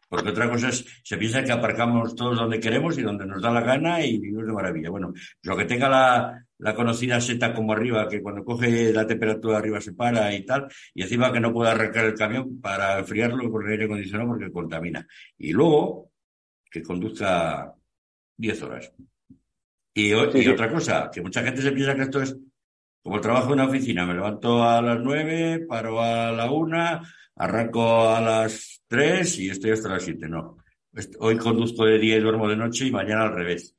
Porque 0.09 0.31
otra 0.31 0.51
cosa 0.51 0.69
es, 0.69 0.85
se 1.03 1.17
piensa 1.17 1.45
que 1.45 1.53
aparcamos 1.53 2.15
todos 2.15 2.37
donde 2.37 2.61
queremos 2.61 2.99
y 2.99 3.03
donde 3.03 3.25
nos 3.25 3.41
da 3.41 3.51
la 3.51 3.63
gana 3.63 4.05
y 4.05 4.19
vivimos 4.19 4.47
de 4.47 4.53
maravilla. 4.53 4.91
Bueno, 4.91 5.13
lo 5.43 5.57
que 5.57 5.65
tenga 5.65 5.89
la, 5.89 6.45
la 6.63 6.77
conocida 6.77 7.21
seta 7.21 7.53
como 7.53 7.73
arriba, 7.73 8.09
que 8.09 8.23
cuando 8.23 8.45
coge 8.45 8.93
la 8.93 9.05
temperatura 9.05 9.59
arriba 9.59 9.81
se 9.81 9.95
para 9.95 10.33
y 10.33 10.45
tal, 10.47 10.69
y 10.95 11.03
encima 11.03 11.33
que 11.33 11.41
no 11.41 11.53
pueda 11.53 11.73
arrancar 11.73 12.05
el 12.05 12.15
camión 12.15 12.61
para 12.61 13.01
enfriarlo 13.01 13.51
con 13.51 13.67
el 13.67 13.73
aire 13.73 13.85
acondicionado 13.87 14.29
porque 14.29 14.53
contamina. 14.53 15.05
Y 15.39 15.53
luego, 15.53 16.13
que 16.71 16.81
conduzca 16.81 17.75
10 18.37 18.63
horas. 18.63 18.93
Y, 19.93 20.13
otra 20.13 20.71
cosa, 20.71 21.11
que 21.13 21.21
mucha 21.21 21.43
gente 21.43 21.63
se 21.63 21.73
piensa 21.73 21.97
que 21.97 22.03
esto 22.03 22.23
es 22.23 22.37
como 23.03 23.21
trabajo 23.21 23.49
en 23.49 23.53
una 23.55 23.67
oficina. 23.67 24.07
Me 24.07 24.15
levanto 24.15 24.63
a 24.63 24.81
las 24.81 25.01
9, 25.01 25.67
paro 25.69 26.01
a 26.01 26.31
la 26.31 26.49
1, 26.49 27.01
arranco 27.37 28.09
a 28.09 28.21
las 28.21 28.85
3 28.87 29.39
y 29.41 29.51
estoy 29.51 29.73
hasta 29.73 29.89
las 29.89 30.05
7. 30.05 30.29
No. 30.29 30.59
Hoy 31.19 31.37
conduzco 31.39 31.85
de 31.85 31.99
día 31.99 32.17
y 32.17 32.21
duermo 32.21 32.49
de 32.49 32.57
noche 32.57 32.87
y 32.87 32.93
mañana 32.93 33.25
al 33.25 33.35
revés. 33.35 33.75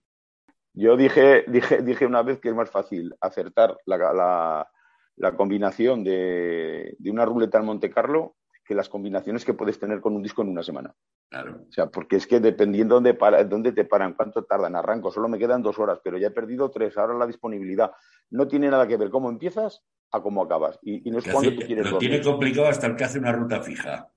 Yo 0.74 0.98
dije, 0.98 1.46
dije, 1.48 1.82
dije 1.82 2.06
una 2.06 2.24
vez 2.24 2.40
que 2.40 2.50
es 2.50 2.56
más 2.56 2.70
fácil 2.70 3.16
acertar 3.22 3.78
la, 3.86 4.68
la, 5.16 5.36
combinación 5.38 6.04
de, 6.04 6.96
de, 6.98 7.12
una 7.12 7.26
ruleta 7.26 7.60
en 7.60 7.66
Monte 7.66 7.92
Carlo 7.92 8.36
que 8.66 8.74
las 8.74 8.90
combinaciones 8.90 9.46
que 9.46 9.54
puedes 9.54 9.80
tener 9.80 10.02
con 10.02 10.16
un 10.16 10.24
disco 10.24 10.42
en 10.42 10.50
una 10.50 10.64
semana. 10.64 10.96
Claro. 11.30 11.62
O 11.68 11.72
sea, 11.72 11.88
porque 11.88 12.16
es 12.16 12.26
que 12.26 12.40
dependiendo 12.40 12.96
dónde, 12.96 13.14
para, 13.14 13.44
dónde 13.44 13.72
te 13.72 13.86
paran, 13.86 14.14
cuánto 14.14 14.46
tardan, 14.46 14.76
arranco, 14.76 15.12
solo 15.12 15.28
me 15.28 15.38
quedan 15.38 15.62
dos 15.62 15.78
horas, 15.80 16.00
pero 16.04 16.18
ya 16.18 16.28
he 16.28 16.32
perdido 16.32 16.72
tres, 16.72 16.98
ahora 16.98 17.14
la 17.14 17.28
disponibilidad. 17.28 17.92
No 18.30 18.48
tiene 18.48 18.70
nada 18.70 18.88
que 18.88 18.98
ver 18.98 19.10
cómo 19.10 19.30
empiezas 19.30 19.84
a 20.12 20.22
cómo 20.22 20.44
acabas. 20.44 20.80
Y, 20.82 21.10
no 21.12 21.20
es 21.20 21.26
cuando 21.26 21.54
tú 21.54 21.62
quieres 21.66 21.92
Lo 21.92 21.98
tiene 21.98 22.22
complicado 22.22 22.68
hasta 22.68 22.88
el 22.88 22.96
que 22.96 23.04
hace 23.04 23.20
una 23.20 23.32
ruta 23.32 23.62
fija. 23.62 24.10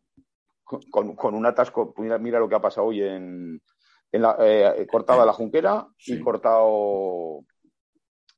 Con, 0.62 1.14
con, 1.14 1.34
un 1.34 1.46
atasco, 1.46 1.94
mira, 1.96 2.18
mira, 2.18 2.40
lo 2.40 2.48
que 2.48 2.56
ha 2.56 2.60
pasado 2.60 2.88
hoy 2.88 3.00
en, 3.00 3.62
en 4.16 4.22
la, 4.22 4.36
eh, 4.40 4.86
cortado 4.90 5.24
la 5.24 5.32
Junquera 5.32 5.86
y 6.06 6.18
cortado 6.20 7.44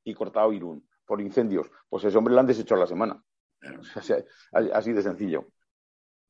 y 0.04 0.14
cortado 0.14 0.52
Irún 0.52 0.86
por 1.06 1.20
incendios. 1.20 1.70
Pues 1.88 2.04
ese 2.04 2.18
hombre 2.18 2.34
lo 2.34 2.40
han 2.40 2.46
deshecho 2.46 2.74
a 2.74 2.78
la 2.78 2.86
semana. 2.86 3.22
Así, 4.72 4.92
de 4.92 5.02
sencillo. 5.02 5.48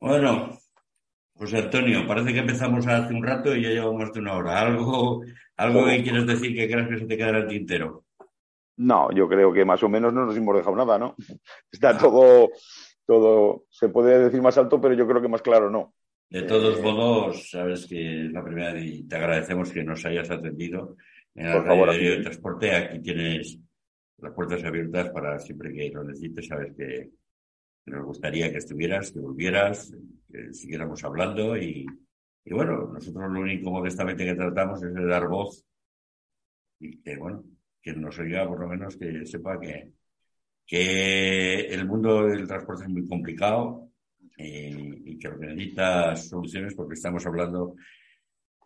Bueno, 0.01 0.51
José 1.35 1.59
Antonio, 1.59 2.07
parece 2.07 2.33
que 2.33 2.39
empezamos 2.39 2.87
hace 2.87 3.13
un 3.13 3.25
rato 3.25 3.55
y 3.55 3.63
ya 3.63 3.71
llevamos 3.71 4.03
más 4.03 4.13
de 4.13 4.21
una 4.21 4.37
hora. 4.37 4.61
¿Algo, 4.61 5.23
algo 5.57 5.85
que 5.87 6.03
quieres 6.03 6.27
decir 6.27 6.55
que 6.55 6.71
creas 6.71 6.89
que 6.89 6.99
se 6.99 7.07
te 7.07 7.17
quedará 7.17 7.39
el 7.39 7.49
tintero? 7.49 8.05
No, 8.77 9.11
yo 9.11 9.29
creo 9.29 9.53
que 9.53 9.65
más 9.65 9.83
o 9.83 9.89
menos 9.89 10.13
no 10.13 10.25
nos 10.25 10.37
hemos 10.37 10.57
dejado 10.57 10.77
nada, 10.77 10.99
¿no? 10.99 11.17
Está 11.73 11.99
todo, 11.99 12.51
todo, 13.05 13.65
se 13.71 13.89
puede 13.89 14.19
decir 14.19 14.41
más 14.41 14.57
alto, 14.57 14.81
pero 14.81 14.95
yo 14.95 15.07
creo 15.07 15.21
que 15.21 15.29
más 15.29 15.43
claro 15.43 15.69
no. 15.69 15.95
De 16.31 16.43
todos 16.43 16.79
eh, 16.79 16.83
modos, 16.83 17.51
sabes 17.51 17.87
que 17.87 18.27
es 18.27 18.33
la 18.33 18.45
primera 18.45 18.79
y 18.79 19.05
te 19.05 19.17
agradecemos 19.17 19.73
que 19.73 19.83
nos 19.83 20.05
hayas 20.05 20.31
atendido 20.31 20.97
en 21.35 21.47
el 21.47 21.65
radio 21.65 22.11
de 22.11 22.23
transporte. 22.23 22.75
Aquí 22.75 23.01
tienes 23.01 23.59
las 24.19 24.33
puertas 24.35 24.63
abiertas 24.63 25.11
para 25.11 25.39
siempre 25.39 25.73
que 25.73 25.91
lo 25.91 26.05
necesites. 26.05 26.47
Sabes 26.47 26.75
que 26.77 27.11
nos 27.87 28.05
gustaría 28.05 28.51
que 28.51 28.59
estuvieras, 28.59 29.11
que 29.11 29.21
volvieras, 29.21 29.91
que 30.31 30.53
siguiéramos 30.53 31.03
hablando 31.03 31.57
y, 31.57 31.87
y 32.45 32.55
bueno, 32.55 32.91
nosotros 32.93 33.31
lo 33.31 33.41
único 33.41 33.71
modestamente 33.71 34.27
que 34.27 34.35
tratamos 34.35 34.83
es 34.83 34.93
de 34.93 35.07
dar 35.07 35.29
voz 35.29 35.65
y 36.81 36.99
que 37.01 37.17
bueno, 37.17 37.43
quien 37.81 38.03
nos 38.03 38.19
oiga 38.19 38.47
por 38.47 38.61
lo 38.61 38.69
menos 38.69 38.97
que 38.97 39.25
sepa 39.25 39.59
que, 39.59 39.93
que 40.67 41.61
el 41.69 41.87
mundo 41.87 42.27
del 42.27 42.47
transporte 42.47 42.85
es 42.85 42.91
muy 42.91 43.09
complicado, 43.09 43.88
y, 44.39 45.19
que 45.19 45.29
necesita 45.31 46.15
soluciones 46.17 46.75
porque 46.75 46.95
estamos 46.95 47.27
hablando 47.27 47.75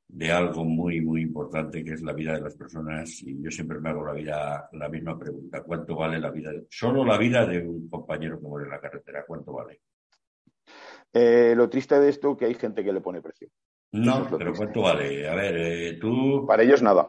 de 0.07 0.31
algo 0.31 0.65
muy, 0.65 1.01
muy 1.01 1.23
importante 1.23 1.83
que 1.83 1.95
es 1.95 2.03
la 2.03 2.13
vida 2.13 2.35
de 2.35 2.43
las 2.43 2.55
personas 2.55 3.23
y 3.23 3.43
yo 3.43 3.51
siempre 3.51 3.81
me 3.81 3.89
hago 3.89 4.05
la 4.05 4.13
vida 4.13 4.69
la 4.73 4.89
misma 4.89 5.19
pregunta. 5.19 5.63
¿Cuánto 5.63 5.97
vale 5.97 6.19
la 6.21 6.31
vida? 6.31 6.53
solo 6.69 7.05
la 7.05 7.17
vida 7.17 7.47
de 7.47 7.67
un 7.67 7.89
compañero 7.89 8.39
que 8.39 8.47
muere 8.47 8.67
en 8.67 8.73
la 8.73 8.81
carretera, 8.81 9.25
¿cuánto 9.27 9.55
vale? 9.55 9.81
Eh, 11.15 11.55
lo 11.57 11.69
triste 11.69 11.99
de 11.99 12.11
esto 12.11 12.33
es 12.33 12.39
que 12.39 12.45
hay 12.47 12.55
gente 12.55 12.85
que 12.85 12.93
le 12.93 13.01
pone 13.01 13.23
precio. 13.23 13.49
No, 13.93 14.27
pero 14.39 14.55
¿cuánto 14.55 14.83
vale? 14.83 15.29
A 15.29 15.35
ver, 15.35 15.55
eh, 15.59 15.99
tú... 16.01 16.47
Para 16.47 16.63
ellos 16.63 16.83
nada. 16.83 17.09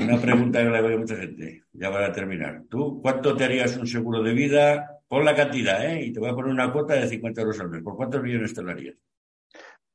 Una 0.00 0.20
pregunta 0.20 0.62
que 0.62 0.68
le 0.68 0.78
hago 0.78 0.88
a 0.88 0.98
mucha 0.98 1.16
gente, 1.16 1.62
ya 1.72 1.92
para 1.92 2.12
terminar. 2.12 2.64
¿Tú 2.68 3.00
cuánto 3.00 3.36
te 3.36 3.44
harías 3.44 3.76
un 3.76 3.86
seguro 3.86 4.20
de 4.20 4.32
vida 4.32 4.93
Pon 5.08 5.24
la 5.24 5.34
cantidad, 5.34 5.84
¿eh? 5.84 6.06
Y 6.06 6.12
te 6.12 6.20
voy 6.20 6.30
a 6.30 6.34
poner 6.34 6.52
una 6.52 6.72
cuota 6.72 6.94
de 6.94 7.08
50 7.08 7.40
euros 7.40 7.60
al 7.60 7.70
mes. 7.70 7.82
¿Por 7.82 7.96
cuántos 7.96 8.22
millones 8.22 8.54
te 8.54 8.62
lo 8.62 8.70
harías? 8.70 8.96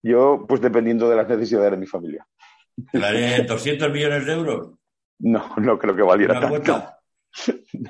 Yo, 0.01 0.45
pues 0.47 0.61
dependiendo 0.61 1.09
de 1.09 1.15
las 1.15 1.27
necesidades 1.27 1.71
de 1.71 1.77
mi 1.77 1.85
familia. 1.85 2.25
¿Te 2.91 2.99
la 2.99 3.09
haría 3.09 3.43
200 3.43 3.91
millones 3.91 4.25
de 4.25 4.33
euros? 4.33 4.71
No, 5.19 5.55
no 5.57 5.77
creo 5.77 5.95
que 5.95 6.01
valiera 6.01 6.33
¿Una 6.33 6.41
tanto. 6.41 6.55
Cuota? 6.55 6.95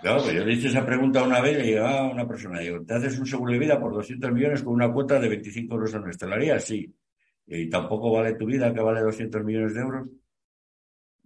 Claro, 0.01 0.21
pues 0.21 0.33
yo 0.33 0.43
le 0.43 0.53
hice 0.53 0.67
esa 0.67 0.85
pregunta 0.85 1.23
una 1.23 1.39
vez 1.39 1.63
y 1.63 1.67
llegaba 1.67 2.11
una 2.11 2.27
persona. 2.27 2.59
Digo, 2.59 2.83
¿te 2.83 2.93
haces 2.93 3.17
un 3.19 3.25
seguro 3.25 3.53
de 3.53 3.59
vida 3.59 3.79
por 3.79 3.93
200 3.93 4.31
millones 4.31 4.63
con 4.63 4.73
una 4.73 4.91
cuota 4.91 5.19
de 5.19 5.29
25 5.29 5.73
euros 5.73 5.95
al 5.95 6.03
mes? 6.03 6.17
¿Te 6.17 6.27
la 6.27 6.35
harías? 6.35 6.63
Sí. 6.63 6.93
¿Y 7.47 7.69
tampoco 7.69 8.11
vale 8.11 8.35
tu 8.35 8.45
vida 8.45 8.73
que 8.73 8.81
vale 8.81 9.01
200 9.01 9.43
millones 9.43 9.73
de 9.73 9.81
euros? 9.81 10.07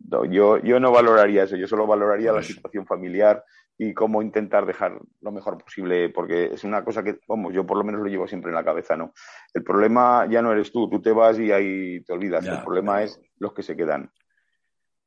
No, 0.09 0.25
yo, 0.25 0.57
yo 0.59 0.79
no 0.79 0.91
valoraría 0.91 1.43
eso. 1.43 1.55
Yo 1.55 1.67
solo 1.67 1.87
valoraría 1.87 2.27
la 2.27 2.37
pues 2.37 2.47
situación 2.47 2.85
familiar 2.85 3.43
y 3.77 3.93
cómo 3.93 4.21
intentar 4.21 4.65
dejar 4.65 4.99
lo 5.21 5.31
mejor 5.31 5.57
posible, 5.57 6.09
porque 6.09 6.45
es 6.53 6.63
una 6.63 6.83
cosa 6.83 7.03
que, 7.03 7.19
vamos, 7.27 7.53
yo 7.53 7.65
por 7.65 7.77
lo 7.77 7.83
menos 7.83 8.01
lo 8.01 8.07
llevo 8.07 8.27
siempre 8.27 8.49
en 8.49 8.55
la 8.55 8.63
cabeza, 8.63 8.95
¿no? 8.95 9.13
El 9.53 9.63
problema 9.63 10.27
ya 10.29 10.41
no 10.41 10.51
eres 10.51 10.71
tú, 10.71 10.89
tú 10.89 11.01
te 11.01 11.11
vas 11.11 11.39
y 11.39 11.51
ahí 11.51 12.01
te 12.03 12.13
olvidas. 12.13 12.45
el 12.45 12.61
problema 12.61 13.03
es 13.03 13.19
los 13.37 13.53
que 13.53 13.63
se 13.63 13.75
quedan. 13.75 14.11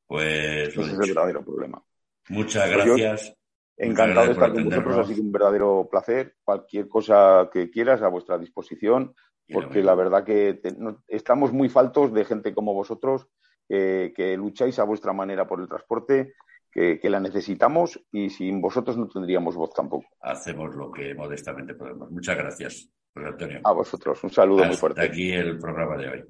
Pues. 0.06 0.68
Ese 0.68 0.80
es 0.80 0.88
el 0.88 0.98
verdadero 0.98 1.44
problema. 1.44 1.82
Muchas 2.28 2.70
pues 2.70 2.84
gracias. 2.84 3.36
encantado 3.76 4.26
de 4.26 4.32
estar 4.32 4.52
con 4.52 4.64
vosotros, 4.64 4.98
ha 4.98 5.04
sido 5.04 5.22
un 5.22 5.32
verdadero 5.32 5.88
placer. 5.90 6.34
Cualquier 6.42 6.88
cosa 6.88 7.48
que 7.52 7.70
quieras 7.70 8.02
a 8.02 8.08
vuestra 8.08 8.36
disposición, 8.36 9.14
porque 9.52 9.82
la 9.82 9.94
verdad 9.94 10.24
que 10.24 10.60
estamos 11.06 11.52
muy 11.52 11.68
faltos 11.68 12.12
de 12.12 12.24
gente 12.24 12.52
como 12.52 12.74
vosotros 12.74 13.28
que 13.68 14.36
lucháis 14.36 14.78
a 14.78 14.84
vuestra 14.84 15.12
manera 15.12 15.46
por 15.46 15.60
el 15.60 15.68
transporte 15.68 16.34
que, 16.76 17.08
la 17.08 17.20
necesitamos 17.20 17.98
y 18.12 18.28
sin 18.28 18.60
vosotros 18.60 18.98
no 18.98 19.08
tendríamos 19.08 19.56
voz 19.56 19.72
tampoco. 19.72 20.06
Hacemos 20.20 20.74
lo 20.74 20.92
que 20.92 21.14
modestamente 21.14 21.74
podemos. 21.74 22.10
Muchas 22.10 22.36
gracias, 22.36 22.90
José 23.14 23.28
Antonio. 23.28 23.60
A 23.64 23.72
vosotros, 23.72 24.22
un 24.22 24.30
saludo 24.30 24.64
muy 24.64 24.76
fuerte. 24.76 25.02
aquí 25.02 25.32
el 25.32 25.58
programa 25.58 25.96
de 25.96 26.08
hoy. 26.08 26.24